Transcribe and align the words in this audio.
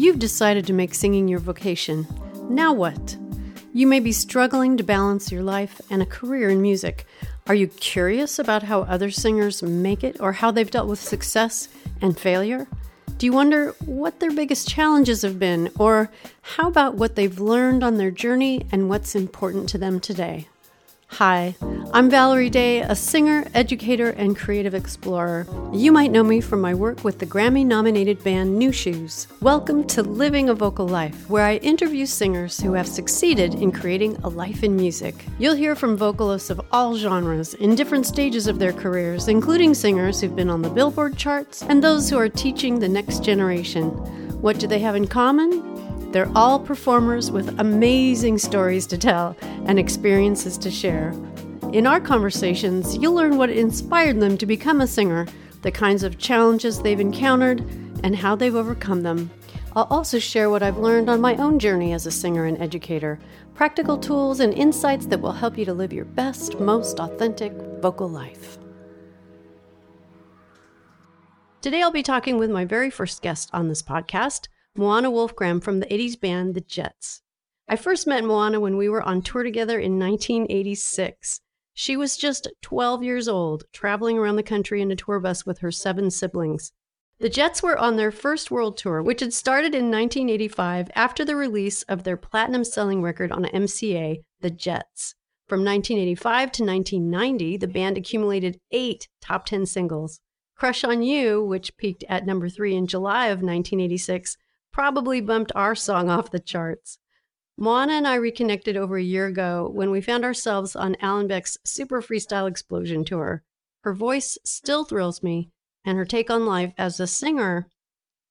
You've 0.00 0.18
decided 0.18 0.66
to 0.66 0.72
make 0.72 0.94
singing 0.94 1.28
your 1.28 1.40
vocation. 1.40 2.06
Now 2.48 2.72
what? 2.72 3.18
You 3.74 3.86
may 3.86 4.00
be 4.00 4.12
struggling 4.12 4.78
to 4.78 4.82
balance 4.82 5.30
your 5.30 5.42
life 5.42 5.78
and 5.90 6.00
a 6.00 6.06
career 6.06 6.48
in 6.48 6.62
music. 6.62 7.04
Are 7.46 7.54
you 7.54 7.66
curious 7.68 8.38
about 8.38 8.62
how 8.62 8.80
other 8.80 9.10
singers 9.10 9.62
make 9.62 10.02
it 10.02 10.16
or 10.18 10.32
how 10.32 10.52
they've 10.52 10.70
dealt 10.70 10.88
with 10.88 11.00
success 11.00 11.68
and 12.00 12.18
failure? 12.18 12.66
Do 13.18 13.26
you 13.26 13.32
wonder 13.34 13.74
what 13.84 14.20
their 14.20 14.30
biggest 14.30 14.66
challenges 14.70 15.20
have 15.20 15.38
been, 15.38 15.70
or 15.78 16.10
how 16.40 16.68
about 16.68 16.94
what 16.94 17.14
they've 17.14 17.38
learned 17.38 17.84
on 17.84 17.98
their 17.98 18.10
journey 18.10 18.64
and 18.72 18.88
what's 18.88 19.14
important 19.14 19.68
to 19.68 19.76
them 19.76 20.00
today? 20.00 20.48
Hi, 21.14 21.56
I'm 21.92 22.08
Valerie 22.08 22.48
Day, 22.48 22.80
a 22.80 22.94
singer, 22.94 23.44
educator, 23.52 24.10
and 24.10 24.36
creative 24.36 24.74
explorer. 24.74 25.44
You 25.72 25.90
might 25.90 26.12
know 26.12 26.22
me 26.22 26.40
from 26.40 26.60
my 26.60 26.72
work 26.72 27.02
with 27.02 27.18
the 27.18 27.26
Grammy 27.26 27.66
nominated 27.66 28.22
band 28.22 28.56
Nu 28.56 28.70
Shooz. 28.70 29.26
Welcome 29.42 29.84
to 29.88 30.02
Living 30.02 30.48
a 30.48 30.54
Vocal 30.54 30.86
Life, 30.86 31.28
where 31.28 31.44
I 31.44 31.56
interview 31.56 32.06
singers 32.06 32.60
who 32.60 32.72
have 32.74 32.86
succeeded 32.86 33.54
in 33.54 33.72
creating 33.72 34.16
a 34.22 34.28
life 34.28 34.62
in 34.62 34.76
music. 34.76 35.16
You'll 35.38 35.56
hear 35.56 35.74
from 35.74 35.96
vocalists 35.96 36.48
of 36.48 36.60
all 36.70 36.96
genres 36.96 37.54
in 37.54 37.74
different 37.74 38.06
stages 38.06 38.46
of 38.46 38.60
their 38.60 38.72
careers, 38.72 39.26
including 39.26 39.74
singers 39.74 40.20
who've 40.20 40.36
been 40.36 40.48
on 40.48 40.62
the 40.62 40.70
Billboard 40.70 41.16
charts 41.16 41.62
and 41.62 41.82
those 41.82 42.08
who 42.08 42.18
are 42.18 42.28
teaching 42.28 42.78
the 42.78 42.88
next 42.88 43.24
generation. 43.24 43.90
What 44.40 44.58
do 44.58 44.66
they 44.66 44.78
have 44.78 44.94
in 44.94 45.06
common? 45.06 45.69
They're 46.12 46.30
all 46.34 46.58
performers 46.58 47.30
with 47.30 47.60
amazing 47.60 48.38
stories 48.38 48.86
to 48.88 48.98
tell 48.98 49.36
and 49.66 49.78
experiences 49.78 50.58
to 50.58 50.70
share. 50.70 51.14
In 51.72 51.86
our 51.86 52.00
conversations, 52.00 52.96
you'll 52.96 53.14
learn 53.14 53.36
what 53.36 53.50
inspired 53.50 54.18
them 54.18 54.36
to 54.38 54.46
become 54.46 54.80
a 54.80 54.88
singer, 54.88 55.28
the 55.62 55.70
kinds 55.70 56.02
of 56.02 56.18
challenges 56.18 56.82
they've 56.82 56.98
encountered, 56.98 57.60
and 58.02 58.16
how 58.16 58.34
they've 58.34 58.56
overcome 58.56 59.02
them. 59.02 59.30
I'll 59.76 59.84
also 59.84 60.18
share 60.18 60.50
what 60.50 60.64
I've 60.64 60.78
learned 60.78 61.08
on 61.08 61.20
my 61.20 61.36
own 61.36 61.60
journey 61.60 61.92
as 61.92 62.06
a 62.06 62.10
singer 62.10 62.44
and 62.44 62.60
educator, 62.60 63.20
practical 63.54 63.96
tools 63.96 64.40
and 64.40 64.52
insights 64.52 65.06
that 65.06 65.20
will 65.20 65.30
help 65.30 65.56
you 65.56 65.64
to 65.64 65.74
live 65.74 65.92
your 65.92 66.06
best, 66.06 66.58
most 66.58 66.98
authentic 66.98 67.52
vocal 67.80 68.08
life. 68.08 68.58
Today, 71.60 71.82
I'll 71.82 71.92
be 71.92 72.02
talking 72.02 72.36
with 72.36 72.50
my 72.50 72.64
very 72.64 72.90
first 72.90 73.22
guest 73.22 73.48
on 73.52 73.68
this 73.68 73.82
podcast. 73.82 74.48
Moana 74.76 75.10
Wolfgramm 75.10 75.62
from 75.62 75.80
the 75.80 75.86
80s 75.86 76.18
band 76.18 76.54
The 76.54 76.60
Jets. 76.60 77.22
I 77.68 77.76
first 77.76 78.06
met 78.06 78.24
Moana 78.24 78.60
when 78.60 78.76
we 78.76 78.88
were 78.88 79.02
on 79.02 79.20
tour 79.20 79.42
together 79.42 79.78
in 79.78 79.98
1986. 79.98 81.40
She 81.74 81.96
was 81.96 82.16
just 82.16 82.48
12 82.62 83.02
years 83.02 83.26
old, 83.26 83.64
traveling 83.72 84.16
around 84.16 84.36
the 84.36 84.42
country 84.42 84.80
in 84.80 84.90
a 84.90 84.96
tour 84.96 85.18
bus 85.18 85.44
with 85.44 85.58
her 85.58 85.72
seven 85.72 86.10
siblings. 86.10 86.72
The 87.18 87.28
Jets 87.28 87.62
were 87.62 87.76
on 87.76 87.96
their 87.96 88.10
first 88.10 88.50
world 88.50 88.76
tour, 88.76 89.02
which 89.02 89.20
had 89.20 89.32
started 89.32 89.74
in 89.74 89.90
1985 89.90 90.90
after 90.94 91.24
the 91.24 91.36
release 91.36 91.82
of 91.82 92.04
their 92.04 92.16
platinum 92.16 92.64
selling 92.64 93.02
record 93.02 93.32
on 93.32 93.44
MCA, 93.44 94.22
The 94.40 94.50
Jets. 94.50 95.14
From 95.48 95.64
1985 95.64 96.52
to 96.52 96.64
1990, 96.64 97.56
the 97.56 97.66
band 97.66 97.98
accumulated 97.98 98.60
eight 98.70 99.08
top 99.20 99.46
10 99.46 99.66
singles. 99.66 100.20
Crush 100.56 100.84
on 100.84 101.02
You, 101.02 101.44
which 101.44 101.76
peaked 101.76 102.04
at 102.08 102.24
number 102.24 102.48
three 102.48 102.76
in 102.76 102.86
July 102.86 103.26
of 103.26 103.38
1986, 103.38 104.36
probably 104.72 105.20
bumped 105.20 105.52
our 105.54 105.74
song 105.74 106.08
off 106.08 106.30
the 106.30 106.40
charts. 106.40 106.98
Moana 107.56 107.92
and 107.92 108.08
I 108.08 108.14
reconnected 108.14 108.76
over 108.76 108.96
a 108.96 109.02
year 109.02 109.26
ago 109.26 109.70
when 109.72 109.90
we 109.90 110.00
found 110.00 110.24
ourselves 110.24 110.74
on 110.74 110.96
Alan 111.00 111.26
Beck's 111.26 111.58
Super 111.64 112.00
Freestyle 112.00 112.48
Explosion 112.48 113.04
tour. 113.04 113.42
Her 113.82 113.92
voice 113.92 114.38
still 114.44 114.84
thrills 114.84 115.22
me, 115.22 115.50
and 115.84 115.98
her 115.98 116.04
take 116.04 116.30
on 116.30 116.46
life 116.46 116.72
as 116.78 117.00
a 117.00 117.06
singer 117.06 117.66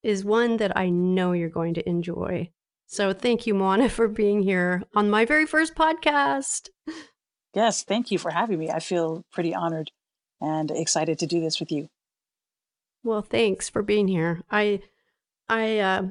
is 0.02 0.26
one 0.26 0.58
that 0.58 0.76
I 0.76 0.90
know 0.90 1.34
you're 1.34 1.50
going 1.50 1.74
to 1.76 1.88
enjoy. 1.88 2.50
So 2.88 3.14
thank 3.14 3.46
you, 3.46 3.54
Moana, 3.54 3.90
for 3.90 4.08
being 4.08 4.42
here 4.42 4.84
on 4.96 5.10
my 5.10 5.26
very 5.26 5.46
first 5.46 5.76
podcast. 5.76 6.70
Yes, 7.54 7.84
thank 7.84 8.12
you 8.12 8.18
for 8.18 8.32
having 8.32 8.60
me. 8.60 8.70
I 8.70 8.80
feel 8.80 9.26
pretty 9.32 9.54
honored 9.54 9.92
and 10.42 10.72
excited 10.72 11.20
to 11.20 11.28
do 11.28 11.40
this 11.40 11.60
with 11.60 11.72
you. 11.72 11.90
Well, 13.04 13.22
thanks 13.22 13.70
for 13.70 13.82
being 13.82 14.08
here. 14.08 14.42
I 14.52 14.82
I 15.48 15.80
uh, 15.80 16.04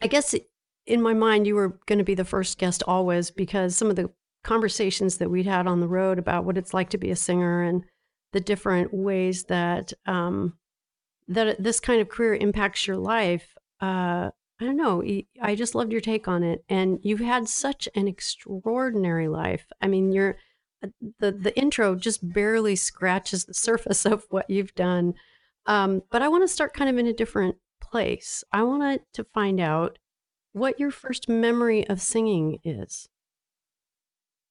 I 0.00 0.06
guess 0.06 0.34
in 0.86 1.02
my 1.02 1.14
mind, 1.14 1.46
you 1.46 1.54
were 1.54 1.78
going 1.86 1.98
to 1.98 2.04
be 2.04 2.14
the 2.14 2.24
first 2.24 2.58
guest 2.58 2.82
always 2.86 3.30
because 3.30 3.76
some 3.76 3.90
of 3.90 3.96
the 3.96 4.10
conversations 4.44 5.18
that 5.18 5.30
we'd 5.30 5.46
had 5.46 5.66
on 5.66 5.80
the 5.80 5.88
road 5.88 6.18
about 6.18 6.44
what 6.44 6.56
it's 6.56 6.72
like 6.72 6.90
to 6.90 6.98
be 6.98 7.10
a 7.10 7.16
singer 7.16 7.62
and 7.62 7.82
the 8.32 8.40
different 8.40 8.94
ways 8.94 9.44
that 9.44 9.92
um, 10.06 10.54
that 11.28 11.62
this 11.62 11.80
kind 11.80 12.00
of 12.00 12.08
career 12.08 12.34
impacts 12.34 12.86
your 12.86 12.96
life. 12.96 13.56
Uh, 13.80 14.30
I 14.60 14.64
don't 14.64 14.76
know. 14.76 15.02
I 15.42 15.54
just 15.54 15.74
loved 15.74 15.92
your 15.92 16.00
take 16.00 16.28
on 16.28 16.42
it, 16.42 16.64
and 16.68 16.98
you've 17.02 17.20
had 17.20 17.48
such 17.48 17.88
an 17.94 18.08
extraordinary 18.08 19.28
life. 19.28 19.66
I 19.80 19.88
mean, 19.88 20.12
you're 20.12 20.36
uh, 20.82 20.88
the 21.18 21.32
the 21.32 21.56
intro 21.58 21.94
just 21.94 22.32
barely 22.32 22.76
scratches 22.76 23.44
the 23.44 23.54
surface 23.68 24.06
of 24.06 24.24
what 24.30 24.48
you've 24.48 24.74
done. 24.74 25.14
Um, 25.66 26.02
but 26.10 26.22
I 26.22 26.28
want 26.28 26.44
to 26.44 26.48
start 26.48 26.74
kind 26.74 26.88
of 26.88 26.96
in 26.96 27.06
a 27.08 27.12
different 27.12 27.56
place, 27.96 28.44
I 28.52 28.62
wanted 28.62 29.00
to 29.14 29.24
find 29.24 29.58
out 29.58 29.96
what 30.52 30.78
your 30.78 30.90
first 30.90 31.30
memory 31.30 31.88
of 31.88 32.02
singing 32.02 32.58
is. 32.62 33.08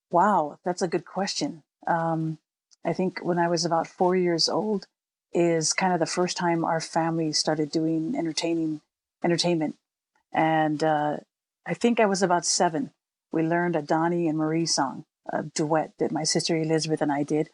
Wow, 0.10 0.58
that's 0.66 0.82
a 0.82 0.88
good 0.88 1.06
question. 1.06 1.62
Um, 1.86 2.40
I 2.84 2.94
think 2.94 3.20
when 3.22 3.38
I 3.38 3.48
was 3.48 3.64
about 3.64 3.86
four 3.86 4.16
years 4.16 4.50
old 4.50 4.88
is 5.32 5.74
kind 5.74 5.94
of 5.94 6.00
the 6.00 6.08
first 6.08 6.38
time 6.38 6.66
our 6.66 6.82
family 6.82 7.34
started 7.34 7.70
doing 7.70 8.16
entertaining 8.18 8.82
entertainment, 9.24 9.76
and 10.34 10.84
uh, 10.84 11.18
I 11.68 11.76
think 11.76 12.00
I 12.00 12.08
was 12.08 12.24
about 12.24 12.48
seven. 12.48 12.90
We 13.32 13.44
learned 13.44 13.76
a 13.76 13.84
Donnie 13.84 14.28
and 14.28 14.40
Marie 14.40 14.66
song, 14.66 15.06
a 15.32 15.44
duet 15.44 15.92
that 16.00 16.12
my 16.12 16.24
sister 16.24 16.58
Elizabeth 16.58 17.02
and 17.02 17.12
I 17.12 17.22
did. 17.22 17.52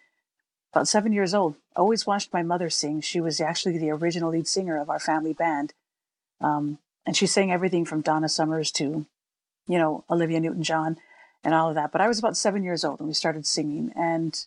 About 0.72 0.88
seven 0.88 1.12
years 1.12 1.34
old, 1.34 1.56
always 1.76 2.08
watched 2.08 2.32
my 2.32 2.44
mother 2.44 2.70
sing. 2.70 3.02
She 3.02 3.20
was 3.20 3.42
actually 3.42 3.78
the 3.78 3.92
original 3.92 4.30
lead 4.30 4.48
singer 4.48 4.78
of 4.78 4.90
our 4.90 5.00
family 5.00 5.34
band. 5.34 5.74
Um, 6.42 6.80
and 7.06 7.16
she 7.16 7.28
sang 7.28 7.52
everything 7.52 7.86
from 7.86 8.02
Donna 8.02 8.30
Summers 8.30 8.72
to, 8.74 9.06
you 9.68 9.78
know, 9.78 10.04
Olivia 10.10 10.40
Newton 10.40 10.64
John 10.64 10.98
and 11.44 11.54
all 11.54 11.70
of 11.70 11.76
that. 11.76 11.92
But 11.92 12.02
I 12.02 12.08
was 12.08 12.20
about 12.20 12.38
seven 12.38 12.64
years 12.64 12.84
old 12.84 13.00
when 13.00 13.08
we 13.08 13.14
started 13.14 13.46
singing. 13.46 13.92
And 13.96 14.46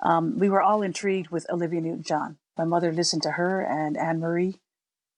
um, 0.00 0.38
we 0.38 0.48
were 0.48 0.62
all 0.62 0.82
intrigued 0.82 1.30
with 1.30 1.48
Olivia 1.50 1.80
Newton 1.80 2.02
John. 2.02 2.38
My 2.58 2.64
mother 2.64 2.92
listened 2.92 3.22
to 3.22 3.32
her 3.32 3.60
and 3.60 3.96
Anne 3.96 4.20
Murray 4.20 4.60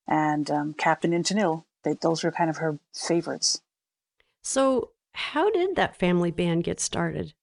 and 0.07 0.51
um, 0.51 0.75
Captain 0.75 1.13
and 1.13 1.25
Tennille. 1.25 1.65
They, 1.85 1.95
those 1.95 2.25
were 2.25 2.33
kind 2.33 2.51
of 2.51 2.59
her 2.59 2.79
favorites. 2.93 3.61
So, 4.43 4.91
how 5.13 5.51
did 5.51 5.77
that 5.77 5.97
family 5.97 6.31
band 6.31 6.65
get 6.65 6.81
started? 6.81 7.35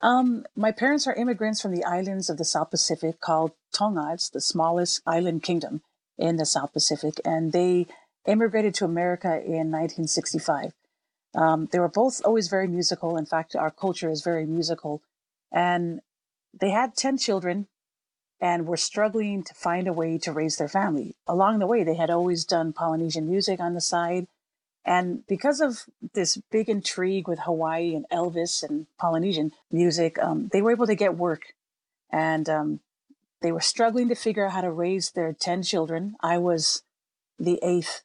Um, 0.00 0.44
my 0.56 0.72
parents 0.72 1.06
are 1.06 1.14
immigrants 1.14 1.60
from 1.60 1.74
the 1.74 1.84
islands 1.84 2.28
of 2.28 2.38
the 2.38 2.44
South 2.44 2.70
Pacific 2.70 3.20
called 3.20 3.52
Tonga. 3.72 4.10
It's 4.14 4.28
the 4.28 4.40
smallest 4.40 5.00
island 5.06 5.42
kingdom 5.42 5.82
in 6.18 6.36
the 6.36 6.46
South 6.46 6.72
Pacific, 6.72 7.20
and 7.24 7.52
they 7.52 7.86
immigrated 8.26 8.74
to 8.74 8.84
America 8.84 9.34
in 9.36 9.70
1965. 9.70 10.72
Um, 11.34 11.68
they 11.72 11.78
were 11.78 11.88
both 11.88 12.20
always 12.24 12.48
very 12.48 12.68
musical. 12.68 13.16
In 13.16 13.26
fact, 13.26 13.56
our 13.56 13.70
culture 13.70 14.10
is 14.10 14.22
very 14.22 14.46
musical. 14.46 15.02
And 15.50 16.00
they 16.52 16.70
had 16.70 16.94
10 16.94 17.18
children 17.18 17.68
and 18.40 18.66
were 18.66 18.76
struggling 18.76 19.42
to 19.44 19.54
find 19.54 19.88
a 19.88 19.92
way 19.92 20.18
to 20.18 20.32
raise 20.32 20.58
their 20.58 20.68
family. 20.68 21.14
Along 21.26 21.58
the 21.58 21.66
way, 21.66 21.84
they 21.84 21.94
had 21.94 22.10
always 22.10 22.44
done 22.44 22.72
Polynesian 22.72 23.28
music 23.28 23.60
on 23.60 23.74
the 23.74 23.80
side 23.80 24.26
and 24.84 25.26
because 25.26 25.60
of 25.60 25.84
this 26.14 26.38
big 26.50 26.68
intrigue 26.68 27.28
with 27.28 27.40
Hawaii 27.40 27.94
and 27.94 28.06
Elvis 28.10 28.62
and 28.62 28.86
Polynesian 28.98 29.52
music, 29.70 30.18
um, 30.18 30.48
they 30.52 30.60
were 30.60 30.72
able 30.72 30.86
to 30.86 30.94
get 30.94 31.16
work. 31.16 31.54
And 32.10 32.48
um, 32.48 32.80
they 33.42 33.52
were 33.52 33.60
struggling 33.60 34.08
to 34.08 34.14
figure 34.14 34.46
out 34.46 34.52
how 34.52 34.60
to 34.60 34.70
raise 34.70 35.10
their 35.10 35.32
10 35.32 35.62
children. 35.62 36.16
I 36.20 36.38
was 36.38 36.82
the 37.38 37.58
eighth. 37.62 38.02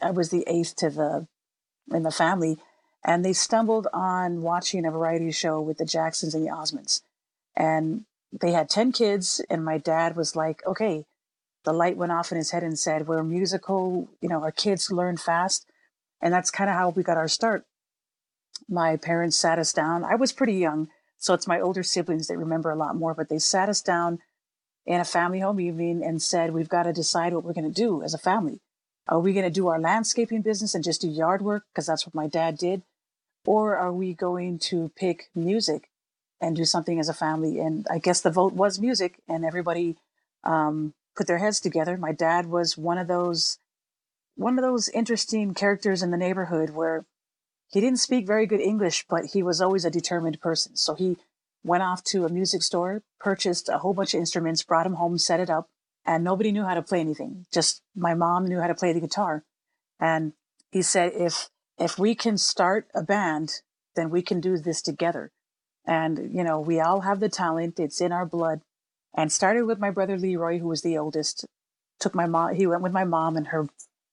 I 0.00 0.10
was 0.10 0.30
the 0.30 0.44
eighth 0.46 0.76
to 0.76 0.90
the 0.90 1.26
in 1.92 2.02
the 2.02 2.10
family. 2.10 2.58
And 3.04 3.24
they 3.24 3.32
stumbled 3.32 3.86
on 3.92 4.42
watching 4.42 4.84
a 4.84 4.90
variety 4.90 5.30
show 5.30 5.60
with 5.60 5.78
the 5.78 5.84
Jacksons 5.84 6.34
and 6.34 6.44
the 6.44 6.50
Osmonds. 6.50 7.02
And 7.56 8.04
they 8.32 8.52
had 8.52 8.68
10 8.68 8.92
kids. 8.92 9.40
And 9.48 9.64
my 9.64 9.78
dad 9.78 10.16
was 10.16 10.34
like, 10.36 10.66
okay, 10.66 11.04
the 11.64 11.72
light 11.72 11.96
went 11.96 12.12
off 12.12 12.32
in 12.32 12.38
his 12.38 12.50
head 12.50 12.62
and 12.62 12.78
said, 12.78 13.06
we're 13.06 13.22
musical. 13.22 14.08
You 14.20 14.28
know, 14.28 14.42
our 14.42 14.52
kids 14.52 14.90
learn 14.90 15.16
fast 15.16 15.66
and 16.20 16.32
that's 16.32 16.50
kind 16.50 16.68
of 16.68 16.76
how 16.76 16.90
we 16.90 17.02
got 17.02 17.16
our 17.16 17.28
start. 17.28 17.64
My 18.68 18.96
parents 18.96 19.36
sat 19.36 19.58
us 19.58 19.72
down. 19.72 20.04
I 20.04 20.16
was 20.16 20.32
pretty 20.32 20.54
young, 20.54 20.88
so 21.16 21.34
it's 21.34 21.46
my 21.46 21.60
older 21.60 21.82
siblings 21.82 22.26
that 22.26 22.38
remember 22.38 22.70
a 22.70 22.76
lot 22.76 22.96
more, 22.96 23.14
but 23.14 23.28
they 23.28 23.38
sat 23.38 23.68
us 23.68 23.80
down 23.80 24.18
in 24.88 25.00
a 25.00 25.04
family 25.04 25.40
home 25.40 25.60
evening 25.60 26.02
and 26.02 26.20
said, 26.20 26.50
We've 26.50 26.68
got 26.68 26.84
to 26.84 26.94
decide 26.94 27.34
what 27.34 27.44
we're 27.44 27.52
going 27.52 27.70
to 27.70 27.82
do 27.82 28.02
as 28.02 28.14
a 28.14 28.18
family. 28.18 28.60
Are 29.06 29.20
we 29.20 29.34
going 29.34 29.44
to 29.44 29.50
do 29.50 29.68
our 29.68 29.78
landscaping 29.78 30.40
business 30.40 30.74
and 30.74 30.82
just 30.82 31.02
do 31.02 31.08
yard 31.08 31.42
work? 31.42 31.64
Because 31.70 31.86
that's 31.86 32.06
what 32.06 32.14
my 32.14 32.26
dad 32.26 32.56
did. 32.56 32.82
Or 33.44 33.76
are 33.76 33.92
we 33.92 34.14
going 34.14 34.58
to 34.70 34.90
pick 34.96 35.28
music 35.34 35.90
and 36.40 36.56
do 36.56 36.64
something 36.64 36.98
as 36.98 37.08
a 37.08 37.14
family? 37.14 37.58
And 37.58 37.86
I 37.90 37.98
guess 37.98 38.22
the 38.22 38.30
vote 38.30 38.54
was 38.54 38.78
music, 38.80 39.20
and 39.28 39.44
everybody 39.44 39.96
um, 40.42 40.94
put 41.14 41.26
their 41.26 41.38
heads 41.38 41.60
together. 41.60 41.98
My 41.98 42.12
dad 42.12 42.46
was 42.46 42.78
one 42.78 42.98
of 42.98 43.08
those 43.08 43.58
one 44.36 44.58
of 44.58 44.64
those 44.64 44.88
interesting 44.90 45.52
characters 45.52 46.02
in 46.02 46.12
the 46.12 46.16
neighborhood 46.16 46.70
where 46.70 47.04
he 47.70 47.80
didn't 47.80 47.98
speak 47.98 48.26
very 48.26 48.46
good 48.46 48.60
English, 48.60 49.04
but 49.10 49.26
he 49.26 49.42
was 49.42 49.60
always 49.60 49.84
a 49.84 49.90
determined 49.90 50.40
person. 50.40 50.76
So 50.76 50.94
he 50.94 51.18
went 51.64 51.82
off 51.82 52.02
to 52.04 52.24
a 52.24 52.28
music 52.28 52.62
store, 52.62 53.02
purchased 53.20 53.68
a 53.68 53.78
whole 53.78 53.94
bunch 53.94 54.14
of 54.14 54.20
instruments, 54.20 54.62
brought 54.62 54.84
them 54.84 54.94
home, 54.94 55.18
set 55.18 55.40
it 55.40 55.50
up, 55.50 55.68
and 56.06 56.24
nobody 56.24 56.52
knew 56.52 56.64
how 56.64 56.74
to 56.74 56.82
play 56.82 57.00
anything. 57.00 57.46
Just 57.52 57.82
my 57.94 58.14
mom 58.14 58.46
knew 58.46 58.60
how 58.60 58.66
to 58.66 58.74
play 58.74 58.92
the 58.92 59.00
guitar. 59.00 59.44
And 60.00 60.32
he 60.70 60.82
said, 60.82 61.12
if, 61.14 61.48
if 61.78 61.98
we 61.98 62.14
can 62.14 62.38
start 62.38 62.88
a 62.94 63.02
band, 63.02 63.60
then 63.96 64.10
we 64.10 64.22
can 64.22 64.40
do 64.40 64.56
this 64.58 64.80
together. 64.80 65.30
And, 65.86 66.30
you 66.32 66.44
know, 66.44 66.60
we 66.60 66.80
all 66.80 67.00
have 67.00 67.20
the 67.20 67.28
talent. 67.28 67.80
It's 67.80 68.00
in 68.00 68.12
our 68.12 68.26
blood. 68.26 68.60
And 69.16 69.32
started 69.32 69.64
with 69.64 69.78
my 69.78 69.90
brother 69.90 70.18
Leroy, 70.18 70.58
who 70.58 70.68
was 70.68 70.82
the 70.82 70.98
oldest. 70.98 71.46
Took 71.98 72.14
my 72.14 72.26
mom, 72.26 72.54
he 72.54 72.66
went 72.66 72.82
with 72.82 72.92
my 72.92 73.04
mom 73.04 73.36
and 73.36 73.48
her, 73.48 73.68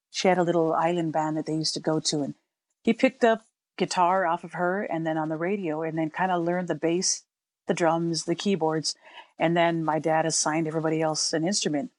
she 0.10 0.28
had 0.28 0.38
a 0.38 0.44
little 0.44 0.74
island 0.74 1.14
band 1.14 1.38
that 1.38 1.46
they 1.46 1.54
used 1.54 1.74
to 1.76 1.80
go 1.80 2.00
to. 2.00 2.24
And 2.24 2.34
he 2.82 2.94
picked 2.94 3.24
up 3.24 3.44
guitar 3.78 4.26
off 4.26 4.44
of 4.44 4.54
her 4.54 4.84
and 4.84 5.06
then 5.06 5.18
on 5.18 5.30
the 5.30 5.36
radio 5.36 5.84
and 5.84 5.98
then 5.98 6.10
kind 6.10 6.32
of 6.32 6.44
learned 6.44 6.70
the 6.70 6.76
bass, 6.76 7.25
the 7.68 7.74
drums, 7.74 8.26
the 8.26 8.36
keyboards. 8.36 8.96
And 9.38 9.56
then 9.56 9.84
my 9.84 10.00
dad 10.00 10.26
assigned 10.26 10.68
everybody 10.68 11.02
else 11.02 11.34
an 11.34 11.46
instrument. 11.46 11.92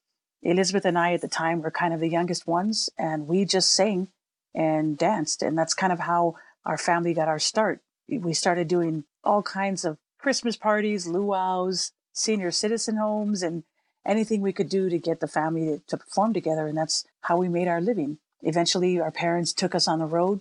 Elizabeth 0.42 0.84
and 0.84 0.98
I 0.98 1.12
at 1.12 1.20
the 1.20 1.28
time 1.28 1.60
were 1.60 1.70
kind 1.70 1.92
of 1.92 2.00
the 2.00 2.08
youngest 2.08 2.46
ones 2.46 2.88
and 2.98 3.26
we 3.26 3.44
just 3.44 3.70
sang 3.70 4.08
and 4.54 4.96
danced. 4.96 5.42
And 5.42 5.56
that's 5.58 5.74
kind 5.74 5.92
of 5.92 6.00
how 6.00 6.36
our 6.64 6.78
family 6.78 7.14
got 7.14 7.28
our 7.28 7.38
start. 7.38 7.80
We 8.08 8.32
started 8.32 8.68
doing 8.68 9.04
all 9.24 9.42
kinds 9.42 9.84
of 9.84 9.98
Christmas 10.18 10.56
parties, 10.56 11.06
luau's, 11.06 11.92
senior 12.12 12.50
citizen 12.50 12.96
homes, 12.96 13.42
and 13.42 13.64
anything 14.06 14.40
we 14.40 14.52
could 14.52 14.68
do 14.68 14.88
to 14.88 14.98
get 14.98 15.20
the 15.20 15.28
family 15.28 15.80
to, 15.88 15.96
perform 15.96 16.32
together. 16.32 16.66
And 16.66 16.78
that's 16.78 17.04
how 17.22 17.36
we 17.36 17.48
made 17.48 17.68
our 17.68 17.80
living. 17.80 18.18
Eventually, 18.42 19.00
our 19.00 19.10
parents 19.10 19.52
took 19.52 19.74
us 19.74 19.88
on 19.88 19.98
the 19.98 20.06
road 20.06 20.40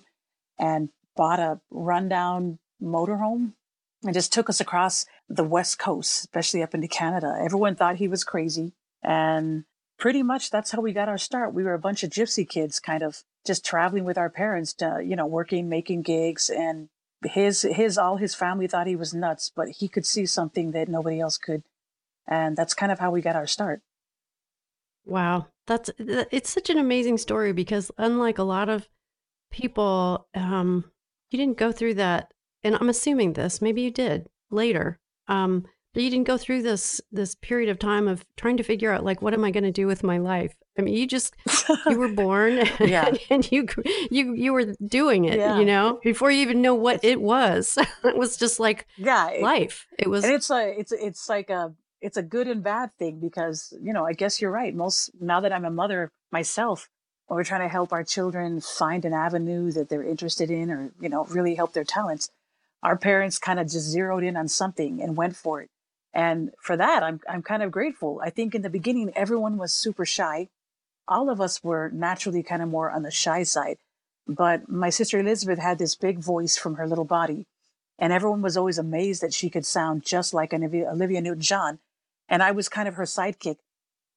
and 0.57 0.89
bought 1.15 1.39
a 1.39 1.59
rundown 1.69 2.59
motorhome 2.81 3.53
and 4.05 4.13
just 4.13 4.31
took 4.31 4.49
us 4.49 4.61
across 4.61 5.05
the 5.27 5.43
West 5.43 5.79
Coast, 5.79 6.19
especially 6.19 6.61
up 6.61 6.73
into 6.73 6.87
Canada. 6.87 7.35
Everyone 7.43 7.75
thought 7.75 7.97
he 7.97 8.07
was 8.07 8.23
crazy. 8.23 8.73
And 9.03 9.65
pretty 9.97 10.23
much 10.23 10.51
that's 10.51 10.71
how 10.71 10.81
we 10.81 10.93
got 10.93 11.09
our 11.09 11.17
start. 11.17 11.53
We 11.53 11.63
were 11.63 11.73
a 11.73 11.79
bunch 11.79 12.03
of 12.03 12.11
gypsy 12.11 12.47
kids, 12.47 12.79
kind 12.79 13.03
of 13.03 13.23
just 13.45 13.65
traveling 13.65 14.05
with 14.05 14.17
our 14.17 14.29
parents, 14.29 14.73
to, 14.75 15.01
you 15.03 15.15
know, 15.15 15.25
working, 15.25 15.67
making 15.67 16.03
gigs. 16.03 16.49
And 16.49 16.89
his, 17.23 17.63
his, 17.63 17.97
all 17.97 18.17
his 18.17 18.35
family 18.35 18.67
thought 18.67 18.87
he 18.87 18.95
was 18.95 19.13
nuts, 19.13 19.51
but 19.55 19.69
he 19.69 19.87
could 19.87 20.05
see 20.05 20.25
something 20.25 20.71
that 20.71 20.87
nobody 20.87 21.19
else 21.19 21.37
could. 21.37 21.63
And 22.27 22.55
that's 22.55 22.73
kind 22.73 22.91
of 22.91 22.99
how 22.99 23.11
we 23.11 23.21
got 23.21 23.35
our 23.35 23.47
start. 23.47 23.81
Wow. 25.05 25.47
That's, 25.67 25.89
it's 25.97 26.49
such 26.49 26.69
an 26.69 26.77
amazing 26.77 27.17
story 27.17 27.53
because 27.53 27.91
unlike 27.97 28.37
a 28.37 28.43
lot 28.43 28.69
of 28.69 28.87
people, 29.51 30.27
um, 30.35 30.85
you 31.31 31.37
didn't 31.39 31.57
go 31.57 31.71
through 31.71 31.95
that. 31.95 32.31
And 32.65 32.75
I'm 32.75 32.89
assuming 32.89 33.33
this, 33.33 33.61
maybe 33.61 33.83
you 33.83 33.91
did 33.91 34.27
later. 34.49 34.99
Um, 35.27 35.65
but 35.93 36.01
you 36.03 36.09
didn't 36.09 36.27
go 36.27 36.37
through 36.37 36.63
this 36.63 36.99
this 37.11 37.35
period 37.35 37.69
of 37.69 37.79
time 37.79 38.07
of 38.07 38.25
trying 38.35 38.57
to 38.57 38.63
figure 38.63 38.91
out 38.91 39.05
like 39.05 39.21
what 39.21 39.33
am 39.33 39.45
I 39.45 39.51
going 39.51 39.63
to 39.63 39.71
do 39.71 39.87
with 39.87 40.03
my 40.03 40.17
life. 40.17 40.55
I 40.77 40.81
mean, 40.81 40.95
you 40.95 41.07
just 41.07 41.35
you 41.87 41.97
were 41.97 42.07
born, 42.13 42.57
yeah. 42.81 43.05
and, 43.05 43.19
and 43.29 43.51
you 43.51 43.67
you 44.11 44.33
you 44.33 44.51
were 44.51 44.73
doing 44.85 45.25
it, 45.25 45.37
yeah. 45.37 45.57
you 45.57 45.63
know, 45.63 45.99
before 46.03 46.31
you 46.31 46.41
even 46.41 46.61
know 46.61 46.75
what 46.75 47.01
it 47.05 47.21
was. 47.21 47.77
it 48.03 48.17
was 48.17 48.35
just 48.35 48.59
like 48.59 48.87
yeah, 48.97 49.31
life. 49.41 49.85
It 49.97 50.09
was, 50.09 50.25
and 50.25 50.33
it's 50.33 50.49
a 50.49 50.77
it's 50.77 50.91
it's 50.91 51.29
like 51.29 51.49
a 51.49 51.73
it's 52.01 52.17
a 52.17 52.23
good 52.23 52.47
and 52.47 52.63
bad 52.63 52.89
thing 52.97 53.19
because 53.19 53.73
you 53.79 53.93
know 53.93 54.05
I 54.05 54.13
guess 54.13 54.41
you're 54.41 54.51
right. 54.51 54.75
Most 54.75 55.11
now 55.21 55.39
that 55.39 55.53
I'm 55.53 55.65
a 55.65 55.71
mother 55.71 56.11
myself, 56.29 56.89
we're 57.29 57.45
trying 57.45 57.61
to 57.61 57.69
help 57.69 57.93
our 57.93 58.03
children 58.03 58.59
find 58.59 59.05
an 59.05 59.13
avenue 59.13 59.71
that 59.71 59.87
they're 59.87 60.03
interested 60.03 60.51
in 60.51 60.69
or 60.71 60.91
you 60.99 61.07
know 61.07 61.23
really 61.25 61.55
help 61.55 61.71
their 61.71 61.85
talents 61.85 62.31
our 62.85 62.95
parents 62.95 63.39
kind 63.39 63.59
of 63.59 63.65
just 63.65 63.87
zeroed 63.87 64.23
in 64.23 64.37
on 64.37 64.47
something 64.47 65.01
and 65.01 65.17
went 65.17 65.35
for 65.35 65.59
it. 65.59 65.69
And 66.13 66.51
for 66.61 66.77
that 66.77 67.01
i'm 67.03 67.19
i'm 67.27 67.41
kind 67.41 67.63
of 67.63 67.71
grateful. 67.71 68.21
I 68.23 68.29
think 68.29 68.53
in 68.53 68.61
the 68.61 68.69
beginning 68.69 69.11
everyone 69.15 69.57
was 69.57 69.73
super 69.73 70.05
shy. 70.05 70.49
All 71.07 71.29
of 71.29 71.41
us 71.41 71.63
were 71.63 71.89
naturally 71.91 72.43
kind 72.43 72.61
of 72.61 72.69
more 72.69 72.91
on 72.91 73.01
the 73.01 73.11
shy 73.11 73.41
side. 73.43 73.77
But 74.27 74.69
my 74.69 74.91
sister 74.91 75.19
elizabeth 75.19 75.59
had 75.59 75.79
this 75.79 75.95
big 75.95 76.19
voice 76.19 76.57
from 76.57 76.75
her 76.75 76.87
little 76.87 77.05
body 77.05 77.47
and 77.97 78.13
everyone 78.13 78.43
was 78.43 78.55
always 78.55 78.77
amazed 78.77 79.21
that 79.23 79.33
she 79.33 79.49
could 79.49 79.65
sound 79.65 80.05
just 80.05 80.33
like 80.33 80.53
olivia, 80.53 80.89
olivia 80.91 81.21
newton-john. 81.21 81.79
And 82.29 82.43
i 82.43 82.51
was 82.51 82.69
kind 82.69 82.87
of 82.87 82.95
her 82.95 83.05
sidekick. 83.05 83.57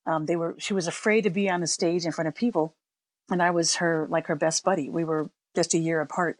Um, 0.06 0.26
they 0.26 0.36
were 0.36 0.54
she 0.58 0.74
was 0.74 0.86
afraid 0.86 1.22
to 1.22 1.30
be 1.30 1.48
on 1.48 1.62
the 1.62 1.66
stage 1.66 2.04
in 2.04 2.12
front 2.12 2.28
of 2.28 2.34
people 2.34 2.74
and 3.30 3.42
I 3.42 3.50
was 3.50 3.76
her 3.76 4.06
like 4.10 4.26
her 4.26 4.36
best 4.36 4.62
buddy. 4.62 4.88
We 4.90 5.04
were 5.04 5.30
just 5.54 5.74
a 5.74 5.78
year 5.78 6.00
apart, 6.00 6.38